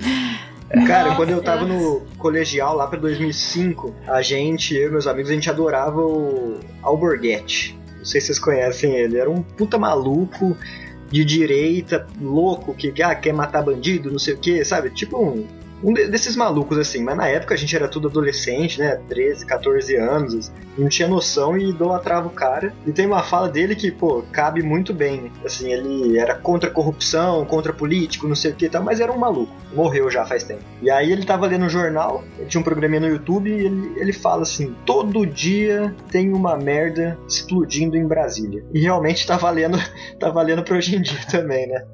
Cara, 0.86 1.04
Nossa, 1.04 1.16
quando 1.16 1.30
eu 1.30 1.42
tava 1.42 1.64
no 1.66 2.02
colegial 2.16 2.76
lá 2.76 2.86
pra 2.86 2.98
2005, 2.98 3.92
a 4.06 4.22
gente, 4.22 4.74
eu 4.76 4.88
e 4.88 4.90
meus 4.90 5.06
amigos, 5.06 5.30
a 5.30 5.34
gente 5.34 5.50
adorava 5.50 6.00
o 6.00 6.60
Alborguete. 6.80 7.76
Não 7.98 8.04
sei 8.04 8.20
se 8.20 8.28
vocês 8.28 8.38
conhecem 8.38 8.94
ele. 8.94 9.18
Era 9.18 9.28
um 9.28 9.42
puta 9.42 9.76
maluco 9.76 10.56
de 11.10 11.24
direita, 11.24 12.06
louco, 12.20 12.72
que 12.72 13.02
ah, 13.02 13.14
quer 13.16 13.32
matar 13.32 13.64
bandido, 13.64 14.12
não 14.12 14.18
sei 14.18 14.34
o 14.34 14.38
que, 14.38 14.64
sabe? 14.64 14.90
Tipo 14.90 15.20
um 15.20 15.46
um 15.82 15.92
desses 15.92 16.36
malucos 16.36 16.78
assim, 16.78 17.02
mas 17.02 17.16
na 17.16 17.28
época 17.28 17.54
a 17.54 17.56
gente 17.56 17.74
era 17.74 17.88
tudo 17.88 18.08
adolescente, 18.08 18.78
né? 18.78 19.00
13, 19.08 19.46
14 19.46 19.96
anos, 19.96 20.52
não 20.76 20.88
tinha 20.88 21.08
noção 21.08 21.56
e 21.56 21.70
idolatrava 21.70 22.28
o 22.28 22.30
cara. 22.30 22.72
E 22.86 22.92
tem 22.92 23.06
uma 23.06 23.22
fala 23.22 23.48
dele 23.48 23.74
que, 23.74 23.90
pô, 23.90 24.22
cabe 24.32 24.62
muito 24.62 24.92
bem. 24.92 25.30
Assim, 25.44 25.72
ele 25.72 26.18
era 26.18 26.34
contra 26.34 26.70
a 26.70 26.72
corrupção, 26.72 27.44
contra 27.44 27.72
político, 27.72 28.28
não 28.28 28.34
sei 28.34 28.52
o 28.52 28.54
que 28.54 28.68
tal, 28.68 28.82
mas 28.82 29.00
era 29.00 29.12
um 29.12 29.18
maluco. 29.18 29.52
Morreu 29.74 30.10
já 30.10 30.24
faz 30.24 30.44
tempo. 30.44 30.62
E 30.82 30.90
aí 30.90 31.12
ele 31.12 31.24
tava 31.24 31.46
lendo 31.46 31.64
um 31.64 31.68
jornal, 31.68 32.24
tinha 32.48 32.60
um 32.60 32.64
programinha 32.64 33.00
no 33.00 33.08
YouTube 33.08 33.50
e 33.50 33.66
ele, 33.66 33.92
ele 33.96 34.12
fala 34.12 34.42
assim: 34.42 34.74
todo 34.84 35.26
dia 35.26 35.94
tem 36.10 36.32
uma 36.32 36.56
merda 36.56 37.18
explodindo 37.28 37.96
em 37.96 38.06
Brasília. 38.06 38.64
E 38.72 38.80
realmente 38.80 39.26
tá 39.26 39.36
valendo, 39.36 39.78
tá 40.18 40.30
valendo 40.30 40.62
pra 40.62 40.76
hoje 40.76 40.96
em 40.96 41.02
dia 41.02 41.20
também, 41.30 41.66
né? 41.66 41.84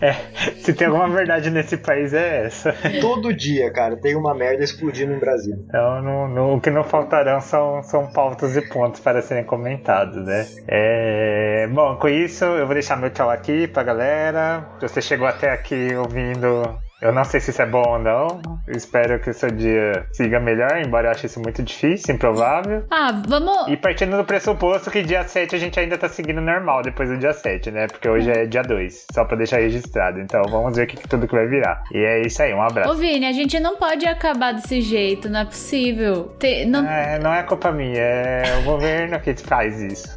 É, 0.00 0.12
se 0.56 0.72
tem 0.74 0.86
alguma 0.86 1.08
verdade 1.08 1.50
nesse 1.50 1.76
país 1.76 2.12
é 2.12 2.44
essa. 2.46 2.74
Todo 3.00 3.17
dia, 3.34 3.70
cara, 3.72 3.96
tem 3.96 4.16
uma 4.16 4.34
merda 4.34 4.62
explodindo 4.64 5.12
em 5.12 5.18
Brasília. 5.18 5.58
Então, 5.66 6.02
no, 6.02 6.28
no, 6.28 6.54
o 6.56 6.60
que 6.60 6.70
não 6.70 6.84
faltarão 6.84 7.40
são, 7.40 7.82
são 7.82 8.10
pautas 8.12 8.56
e 8.56 8.62
pontos 8.62 9.00
para 9.00 9.22
serem 9.22 9.44
comentados, 9.44 10.24
né? 10.24 10.46
É, 10.66 11.66
bom, 11.68 11.96
com 11.96 12.08
isso, 12.08 12.44
eu 12.44 12.66
vou 12.66 12.74
deixar 12.74 12.96
meu 12.96 13.10
tchau 13.10 13.30
aqui 13.30 13.66
pra 13.66 13.82
galera. 13.82 14.68
Você 14.80 15.00
chegou 15.00 15.26
até 15.26 15.50
aqui 15.50 15.94
ouvindo 15.94 16.62
eu 17.00 17.12
não 17.12 17.22
sei 17.22 17.40
se 17.40 17.50
isso 17.50 17.62
é 17.62 17.66
bom 17.66 17.84
ou 17.86 17.98
não. 17.98 18.40
Eu 18.66 18.76
espero 18.76 19.20
que 19.20 19.30
o 19.30 19.34
seu 19.34 19.50
dia 19.50 20.06
siga 20.12 20.40
melhor, 20.40 20.82
embora 20.84 21.06
eu 21.06 21.10
ache 21.12 21.26
isso 21.26 21.40
muito 21.40 21.62
difícil, 21.62 22.14
improvável. 22.14 22.84
Ah, 22.90 23.22
vamos. 23.26 23.68
E 23.68 23.76
partindo 23.76 24.16
do 24.16 24.24
pressuposto 24.24 24.90
que 24.90 25.02
dia 25.02 25.22
7 25.22 25.54
a 25.54 25.58
gente 25.58 25.78
ainda 25.78 25.96
tá 25.96 26.08
seguindo 26.08 26.40
normal 26.40 26.82
depois 26.82 27.08
do 27.08 27.16
dia 27.16 27.32
7, 27.32 27.70
né? 27.70 27.86
Porque 27.86 28.08
hoje 28.08 28.30
é 28.30 28.46
dia 28.46 28.62
2, 28.62 29.06
só 29.12 29.24
pra 29.24 29.36
deixar 29.36 29.58
registrado. 29.58 30.18
Então 30.20 30.42
vamos 30.50 30.76
ver 30.76 30.84
o 30.84 30.86
que, 30.88 30.96
que 30.96 31.08
tudo 31.08 31.28
que 31.28 31.34
vai 31.34 31.46
virar. 31.46 31.82
E 31.92 31.98
é 31.98 32.26
isso 32.26 32.42
aí, 32.42 32.52
um 32.52 32.62
abraço. 32.62 32.90
Ô, 32.90 32.94
Vini, 32.94 33.26
a 33.26 33.32
gente 33.32 33.60
não 33.60 33.76
pode 33.76 34.04
acabar 34.04 34.52
desse 34.52 34.80
jeito, 34.80 35.28
não 35.28 35.40
é 35.40 35.44
possível. 35.44 36.34
Te... 36.38 36.64
Não... 36.64 36.84
É, 36.84 37.18
não 37.20 37.32
é 37.32 37.44
culpa 37.44 37.70
minha, 37.70 38.00
é 38.00 38.58
o 38.58 38.62
governo 38.64 39.20
que 39.20 39.34
faz 39.34 39.80
isso. 39.80 40.16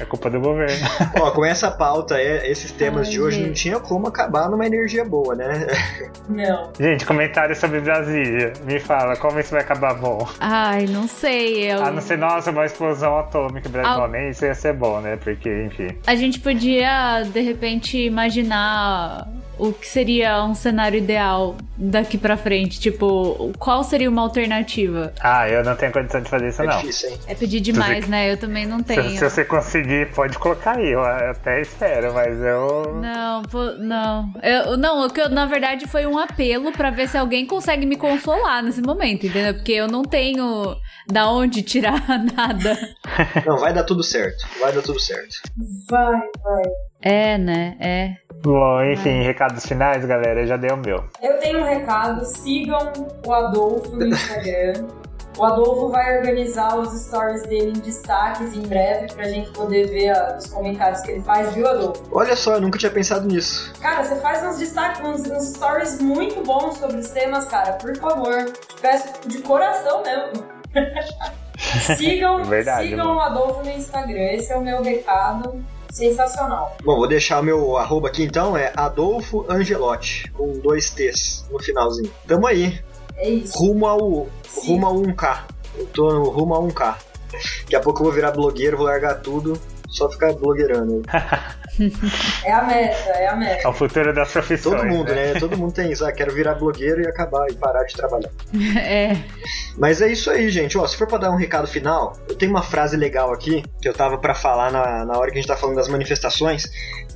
É 0.00 0.04
culpa 0.04 0.28
do 0.28 0.40
governo. 0.40 0.76
Ó, 1.20 1.30
com 1.30 1.44
essa 1.44 1.70
pauta, 1.70 2.20
esses 2.20 2.72
temas 2.72 3.06
Ai, 3.06 3.12
de 3.12 3.20
hoje, 3.20 3.36
gente. 3.36 3.46
não 3.46 3.54
tinha 3.54 3.80
como 3.80 4.08
acabar 4.08 4.48
numa 4.50 4.66
energia 4.66 5.04
boa, 5.04 5.34
né? 5.34 5.66
Não. 6.28 6.72
Gente, 6.78 7.06
comentário 7.06 7.56
sobre 7.56 7.80
Brasília. 7.80 8.52
Me 8.64 8.78
fala, 8.78 9.16
como 9.16 9.38
isso 9.40 9.50
vai 9.50 9.60
acabar 9.60 9.94
bom? 9.94 10.28
Ai, 10.40 10.86
não 10.86 11.08
sei. 11.08 11.72
Eu... 11.72 11.84
A 11.84 11.90
não 11.90 12.00
ser, 12.00 12.18
nossa, 12.18 12.50
uma 12.50 12.66
explosão 12.66 13.18
atômica 13.18 13.68
brasileira. 13.68 14.18
Al... 14.18 14.30
Isso 14.30 14.44
ia 14.44 14.54
ser 14.54 14.74
bom, 14.74 15.00
né? 15.00 15.16
Porque, 15.16 15.64
enfim. 15.64 15.88
A 16.06 16.14
gente 16.14 16.40
podia, 16.40 17.22
de 17.22 17.40
repente, 17.40 17.98
imaginar 17.98 19.26
o 19.58 19.72
que 19.72 19.86
seria 19.86 20.42
um 20.44 20.54
cenário 20.54 20.98
ideal 20.98 21.56
daqui 21.76 22.16
para 22.16 22.36
frente? 22.36 22.78
Tipo, 22.80 23.52
qual 23.58 23.82
seria 23.82 24.08
uma 24.08 24.22
alternativa? 24.22 25.12
Ah, 25.20 25.48
eu 25.48 25.64
não 25.64 25.74
tenho 25.74 25.92
condição 25.92 26.20
de 26.20 26.30
fazer 26.30 26.48
isso, 26.48 26.62
é 26.62 26.66
não. 26.66 26.80
Difícil, 26.80 27.10
hein? 27.10 27.18
É 27.26 27.34
pedir 27.34 27.60
demais, 27.60 28.04
você... 28.04 28.10
né? 28.10 28.32
Eu 28.32 28.36
também 28.36 28.66
não 28.66 28.82
tenho. 28.82 29.02
Se, 29.10 29.18
se, 29.18 29.24
você 29.24 29.44
conseguir, 29.44 30.12
pode 30.12 30.38
colocar 30.38 30.76
aí. 30.76 30.92
Eu 30.92 31.02
até 31.02 31.60
espero, 31.60 32.14
mas 32.14 32.38
eu. 32.40 32.94
Não, 33.00 33.42
não. 33.78 34.32
Eu, 34.42 34.76
não, 34.76 35.06
o 35.06 35.10
que 35.10 35.20
eu, 35.20 35.28
na 35.28 35.46
verdade, 35.46 35.86
foi 35.86 36.06
um 36.06 36.18
apelo 36.18 36.72
para 36.72 36.90
ver 36.90 37.08
se 37.08 37.18
alguém 37.18 37.46
consegue 37.46 37.84
me 37.84 37.96
consolar 37.96 38.62
nesse 38.62 38.80
momento, 38.80 39.26
entendeu? 39.26 39.54
Porque 39.54 39.72
eu 39.72 39.88
não 39.88 40.02
tenho 40.02 40.76
da 41.10 41.30
onde 41.30 41.62
tirar 41.62 42.02
nada. 42.36 42.78
Não, 43.46 43.58
vai 43.58 43.72
dar 43.72 43.84
tudo 43.84 44.02
certo. 44.02 44.46
Vai 44.60 44.72
dar 44.72 44.82
tudo 44.82 45.00
certo. 45.00 45.36
Vai, 45.88 46.20
vai. 46.42 46.62
É, 47.00 47.38
né? 47.38 47.76
É. 47.80 48.27
Bom, 48.42 48.82
enfim, 48.84 49.22
recados 49.22 49.66
finais, 49.66 50.04
galera. 50.04 50.46
Já 50.46 50.56
dei 50.56 50.70
o 50.70 50.76
meu. 50.76 51.04
Eu 51.22 51.38
tenho 51.38 51.60
um 51.60 51.64
recado. 51.64 52.24
Sigam 52.24 52.92
o 53.26 53.32
Adolfo 53.32 53.96
no 53.96 54.06
Instagram. 54.06 54.86
O 55.36 55.44
Adolfo 55.44 55.88
vai 55.90 56.18
organizar 56.18 56.76
os 56.76 56.92
stories 57.06 57.42
dele 57.44 57.70
em 57.70 57.80
destaques 57.80 58.54
em 58.54 58.62
breve 58.62 59.12
pra 59.14 59.22
gente 59.24 59.50
poder 59.52 59.86
ver 59.86 60.10
a, 60.10 60.36
os 60.36 60.46
comentários 60.46 61.00
que 61.02 61.12
ele 61.12 61.22
faz, 61.22 61.54
viu, 61.54 61.68
Adolfo? 61.68 62.02
Olha 62.10 62.34
só, 62.34 62.54
eu 62.54 62.60
nunca 62.60 62.76
tinha 62.76 62.90
pensado 62.90 63.24
nisso. 63.24 63.72
Cara, 63.80 64.02
você 64.02 64.16
faz 64.16 64.42
uns 64.44 64.58
destaques, 64.58 65.00
uns, 65.00 65.30
uns 65.30 65.54
stories 65.54 66.00
muito 66.00 66.42
bons 66.42 66.78
sobre 66.78 66.96
os 66.96 67.10
temas, 67.10 67.44
cara. 67.44 67.74
Por 67.74 67.96
favor. 67.98 68.52
Peço 68.80 69.28
de 69.28 69.38
coração 69.38 70.02
mesmo. 70.02 70.44
sigam, 71.96 72.42
Verdade, 72.44 72.88
sigam 72.88 73.16
o 73.16 73.20
Adolfo 73.20 73.62
no 73.62 73.70
Instagram. 73.70 74.32
Esse 74.32 74.52
é 74.52 74.56
o 74.56 74.60
meu 74.60 74.82
recado. 74.82 75.64
Sensacional. 75.90 76.76
Bom, 76.84 76.96
vou 76.96 77.08
deixar 77.08 77.40
o 77.40 77.42
meu 77.42 77.76
arroba 77.76 78.08
aqui 78.08 78.22
então, 78.22 78.56
é 78.56 78.72
Adolfo 78.76 79.46
Angelotti, 79.48 80.30
com 80.32 80.52
dois 80.58 80.90
T's 80.90 81.44
no 81.50 81.58
finalzinho. 81.58 82.12
Tamo 82.26 82.46
aí. 82.46 82.80
É 83.16 83.28
isso. 83.28 83.58
Rumo 83.58 83.86
ao, 83.86 84.28
rumo 84.64 84.86
ao 84.86 84.94
1K. 84.96 85.44
Eu 85.76 85.86
tô 85.86 86.12
no 86.12 86.30
rumo 86.30 86.54
ao 86.54 86.66
1K. 86.68 86.96
Daqui 87.62 87.76
a 87.76 87.80
pouco 87.80 88.00
eu 88.00 88.04
vou 88.04 88.12
virar 88.12 88.30
blogueiro, 88.32 88.76
vou 88.76 88.86
largar 88.86 89.20
tudo, 89.20 89.60
só 89.88 90.10
ficar 90.10 90.32
blogueirando. 90.34 91.02
É 92.44 92.52
a 92.52 92.64
meta, 92.64 93.10
é 93.10 93.28
a 93.28 93.36
meta. 93.36 93.62
É 93.62 93.68
o 93.68 93.72
futuro 93.72 94.12
das 94.12 94.32
profissões. 94.32 94.80
Todo 94.80 94.86
mundo, 94.86 95.08
né? 95.12 95.32
né? 95.32 95.40
Todo 95.40 95.56
mundo 95.56 95.72
tem 95.72 95.92
isso. 95.92 96.04
Ah, 96.04 96.12
quero 96.12 96.32
virar 96.32 96.54
blogueiro 96.54 97.00
e 97.00 97.06
acabar 97.06 97.46
e 97.50 97.54
parar 97.54 97.84
de 97.84 97.94
trabalhar. 97.94 98.30
É. 98.78 99.16
Mas 99.76 100.00
é 100.00 100.10
isso 100.10 100.30
aí, 100.30 100.50
gente. 100.50 100.76
Ó, 100.76 100.86
se 100.86 100.96
for 100.96 101.06
pra 101.06 101.18
dar 101.18 101.30
um 101.30 101.36
recado 101.36 101.66
final, 101.66 102.12
eu 102.28 102.34
tenho 102.34 102.50
uma 102.50 102.62
frase 102.62 102.96
legal 102.96 103.32
aqui 103.32 103.62
que 103.80 103.88
eu 103.88 103.92
tava 103.92 104.18
para 104.18 104.34
falar 104.34 104.70
na, 104.70 105.04
na 105.04 105.16
hora 105.16 105.30
que 105.30 105.38
a 105.38 105.40
gente 105.40 105.48
tá 105.48 105.56
falando 105.56 105.76
das 105.76 105.88
manifestações 105.88 106.64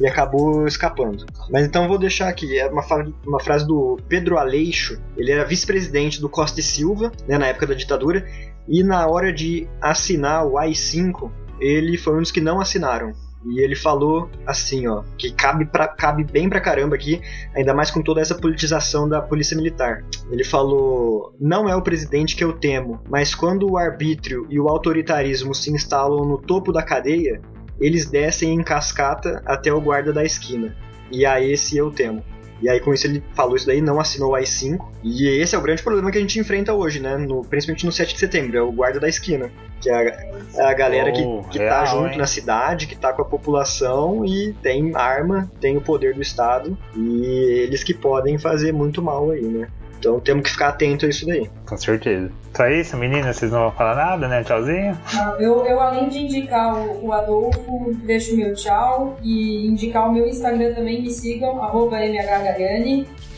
e 0.01 0.07
acabou 0.07 0.67
escapando. 0.67 1.27
Mas 1.51 1.65
então 1.65 1.85
eu 1.85 1.89
vou 1.89 1.99
deixar 1.99 2.29
aqui. 2.29 2.59
É 2.59 2.67
uma, 2.67 2.85
uma 3.27 3.41
frase 3.41 3.67
do 3.67 3.99
Pedro 4.09 4.39
Aleixo. 4.39 5.01
Ele 5.17 5.33
era 5.33 5.45
vice-presidente 5.45 6.21
do 6.21 6.29
Costa 6.29 6.61
e 6.61 6.63
Silva, 6.63 7.11
né, 7.27 7.39
na 7.39 7.49
época 7.49 7.67
da 7.67 7.75
ditadura. 7.75 8.27
E 8.69 8.83
na 8.83 9.07
hora 9.07 9.33
de 9.33 9.69
assinar 9.81 10.47
o 10.47 10.57
AI-5, 10.57 11.31
ele 11.63 11.97
foi 11.97 12.17
um 12.17 12.21
dos 12.21 12.33
que 12.33 12.41
não 12.41 12.61
assinaram. 12.61 13.13
E 13.45 13.61
ele 13.61 13.75
falou 13.75 14.31
assim, 14.47 14.87
ó, 14.87 15.03
que 15.19 15.33
cabe, 15.33 15.65
pra, 15.65 15.89
cabe 15.89 16.23
bem 16.23 16.49
pra 16.49 16.61
caramba 16.61 16.95
aqui, 16.95 17.21
ainda 17.55 17.75
mais 17.75 17.91
com 17.91 18.01
toda 18.01 18.21
essa 18.21 18.37
politização 18.37 19.09
da 19.09 19.21
polícia 19.21 19.57
militar. 19.57 20.05
Ele 20.31 20.45
falou: 20.45 21.35
Não 21.41 21.69
é 21.69 21.75
o 21.75 21.83
presidente 21.83 22.37
que 22.37 22.45
eu 22.45 22.53
temo, 22.53 23.01
mas 23.09 23.35
quando 23.35 23.69
o 23.69 23.77
arbítrio 23.77 24.47
e 24.49 24.61
o 24.61 24.69
autoritarismo 24.69 25.55
se 25.55 25.73
instalam 25.73 26.25
no 26.25 26.39
topo 26.39 26.73
da 26.73 26.83
cadeia, 26.83 27.41
eles 27.81 28.07
descem 28.07 28.55
em 28.55 28.63
cascata 28.63 29.43
até 29.45 29.73
o 29.73 29.81
guarda 29.81 30.13
da 30.13 30.25
esquina. 30.25 30.77
E 31.11 31.27
a 31.27 31.41
esse 31.41 31.77
eu 31.77 31.91
temo. 31.91 32.23
E 32.63 32.69
aí, 32.69 32.79
com 32.79 32.95
isso, 32.95 33.07
ele 33.09 33.23
falou 33.35 33.57
isso 33.57 33.67
daí, 33.67 33.81
não 33.81 33.99
assinou 33.99 34.33
o 34.33 34.37
i5. 34.37 34.81
E 35.03 35.27
esse 35.27 35.55
é 35.55 35.59
o 35.59 35.63
grande 35.63 35.83
problema 35.83 36.11
que 36.13 36.19
a 36.19 36.21
gente 36.21 36.39
enfrenta 36.39 36.73
hoje, 36.73 37.01
né? 37.01 37.17
No, 37.17 37.43
principalmente 37.45 37.85
no 37.85 37.91
7 37.91 38.15
de 38.15 38.21
setembro, 38.21 38.57
é 38.57 38.63
o 38.63 38.71
guarda 38.71 39.01
da 39.01 39.09
esquina. 39.09 39.51
Que 39.81 39.91
é 39.91 39.95
a, 39.95 40.03
é 40.03 40.65
a 40.65 40.73
galera 40.73 41.11
oh, 41.11 41.43
que, 41.43 41.51
que 41.51 41.59
tá 41.59 41.65
real, 41.65 41.85
tá 41.85 41.85
junto 41.87 42.13
hein? 42.13 42.19
na 42.19 42.27
cidade, 42.27 42.87
que 42.87 42.95
tá 42.95 43.13
com 43.13 43.23
a 43.23 43.25
população 43.25 44.25
e 44.25 44.53
tem 44.63 44.93
arma, 44.95 45.51
tem 45.61 45.77
o 45.77 45.81
poder 45.81 46.15
do 46.15 46.23
Estado. 46.23 46.79
E 46.97 47.65
eles 47.65 47.83
que 47.83 47.93
podem 47.93 48.39
fazer 48.39 48.73
muito 48.73 49.03
mal 49.03 49.33
aí, 49.33 49.43
né? 49.43 49.67
Então 50.03 50.19
temos 50.19 50.43
que 50.43 50.51
ficar 50.51 50.71
atento 50.71 51.07
a 51.07 51.09
isso 51.09 51.25
daí. 51.25 51.49
Com 51.65 51.77
certeza. 51.77 52.29
Só 52.57 52.67
isso, 52.67 52.97
meninas? 52.97 53.37
Vocês 53.37 53.53
não 53.53 53.61
vão 53.61 53.71
falar 53.71 53.95
nada, 53.95 54.27
né? 54.27 54.43
Tchauzinho? 54.43 54.99
Não, 55.15 55.41
eu, 55.41 55.65
eu 55.65 55.81
além 55.81 56.09
de 56.09 56.19
indicar 56.19 56.75
o, 56.75 57.07
o 57.07 57.13
Adolfo, 57.13 57.95
deixo 58.03 58.35
o 58.35 58.37
meu 58.37 58.53
tchau 58.53 59.17
e 59.23 59.65
indicar 59.65 60.09
o 60.09 60.13
meu 60.13 60.27
Instagram 60.27 60.75
também, 60.75 61.03
me 61.03 61.09
sigam, 61.09 61.63
arroba. 61.63 61.99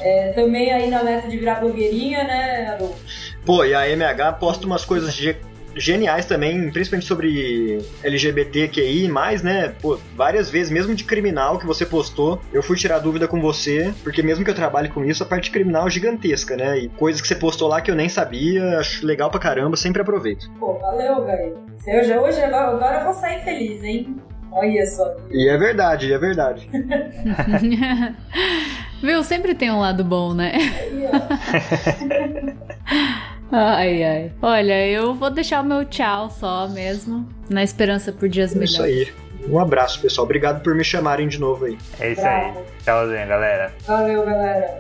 É, 0.01 0.33
também 0.33 0.73
aí 0.73 0.89
na 0.89 1.05
meta 1.05 1.29
de 1.29 1.37
virar 1.37 1.61
blogueirinha, 1.61 2.25
né, 2.25 2.69
Adolfo? 2.69 2.97
Pô, 3.45 3.63
e 3.63 3.75
a 3.75 3.87
MH 3.87 4.33
posta 4.41 4.65
umas 4.65 4.87
coisas 4.87 5.13
de 5.13 5.37
geniais 5.77 6.27
também, 6.27 6.71
principalmente 6.71 7.07
sobre 7.07 7.79
LGBTQI, 8.03 9.09
né? 9.43 9.75
Pô, 9.81 9.99
várias 10.17 10.51
vezes, 10.51 10.71
mesmo 10.71 10.95
de 10.95 11.05
criminal 11.05 11.59
que 11.59 11.67
você 11.67 11.85
postou, 11.85 12.41
eu 12.53 12.63
fui 12.63 12.77
tirar 12.77 12.99
dúvida 12.99 13.29
com 13.29 13.41
você, 13.41 13.93
porque 14.03 14.23
mesmo 14.23 14.45
que 14.45 14.51
eu 14.51 14.55
trabalhe 14.55 14.89
com 14.89 15.05
isso, 15.05 15.23
a 15.23 15.27
parte 15.27 15.51
criminal 15.51 15.87
é 15.87 15.91
gigantesca, 15.91 16.57
né? 16.57 16.79
E 16.79 16.89
coisas 16.89 17.21
que 17.21 17.29
você 17.29 17.35
postou 17.35 17.69
lá 17.69 17.81
que 17.81 17.91
eu 17.91 17.95
nem 17.95 18.09
sabia, 18.09 18.79
acho 18.79 19.07
legal 19.07 19.31
pra 19.31 19.41
caramba, 19.41 19.77
sempre 19.77 20.03
aproveito. 20.03 20.51
Pô, 20.59 20.75
valeu, 20.75 21.25
velho. 21.25 21.59
Hoje, 21.87 22.17
hoje 22.17 22.43
agora 22.43 22.99
eu 22.99 23.05
vou 23.05 23.15
sair 23.15 23.43
feliz, 23.45 23.83
hein? 23.83 24.17
Olha 24.51 24.87
só. 24.87 25.17
E 25.31 25.49
é 25.49 25.59
verdade, 25.59 26.13
é 26.13 26.19
verdade. 26.19 26.71
Viu? 29.03 29.23
Sempre 29.25 29.55
tem 29.55 29.71
um 29.71 29.81
lado 29.81 30.05
bom, 30.05 30.33
né? 30.33 30.53
ai, 33.53 34.03
ai. 34.03 34.33
Olha, 34.43 34.87
eu 34.87 35.15
vou 35.15 35.31
deixar 35.31 35.63
o 35.63 35.65
meu 35.65 35.85
tchau 35.85 36.31
só 36.31 36.69
mesmo, 36.69 37.29
na 37.49 37.63
esperança 37.63 38.13
por 38.13 38.29
dias 38.29 38.55
é 38.55 38.59
melhores. 38.59 38.73
Isso 38.75 38.83
aí. 38.83 39.25
Um 39.49 39.59
abraço, 39.59 40.01
pessoal. 40.01 40.25
Obrigado 40.25 40.63
por 40.63 40.75
me 40.75 40.83
chamarem 40.83 41.29
de 41.29 41.39
novo 41.39 41.67
aí. 41.67 41.77
É 42.01 42.13
isso 42.13 42.23
Bravo. 42.23 42.59
aí. 42.59 42.65
Tchauzinho, 42.83 43.29
galera. 43.29 43.73
Valeu, 43.87 44.25
galera. 44.25 44.79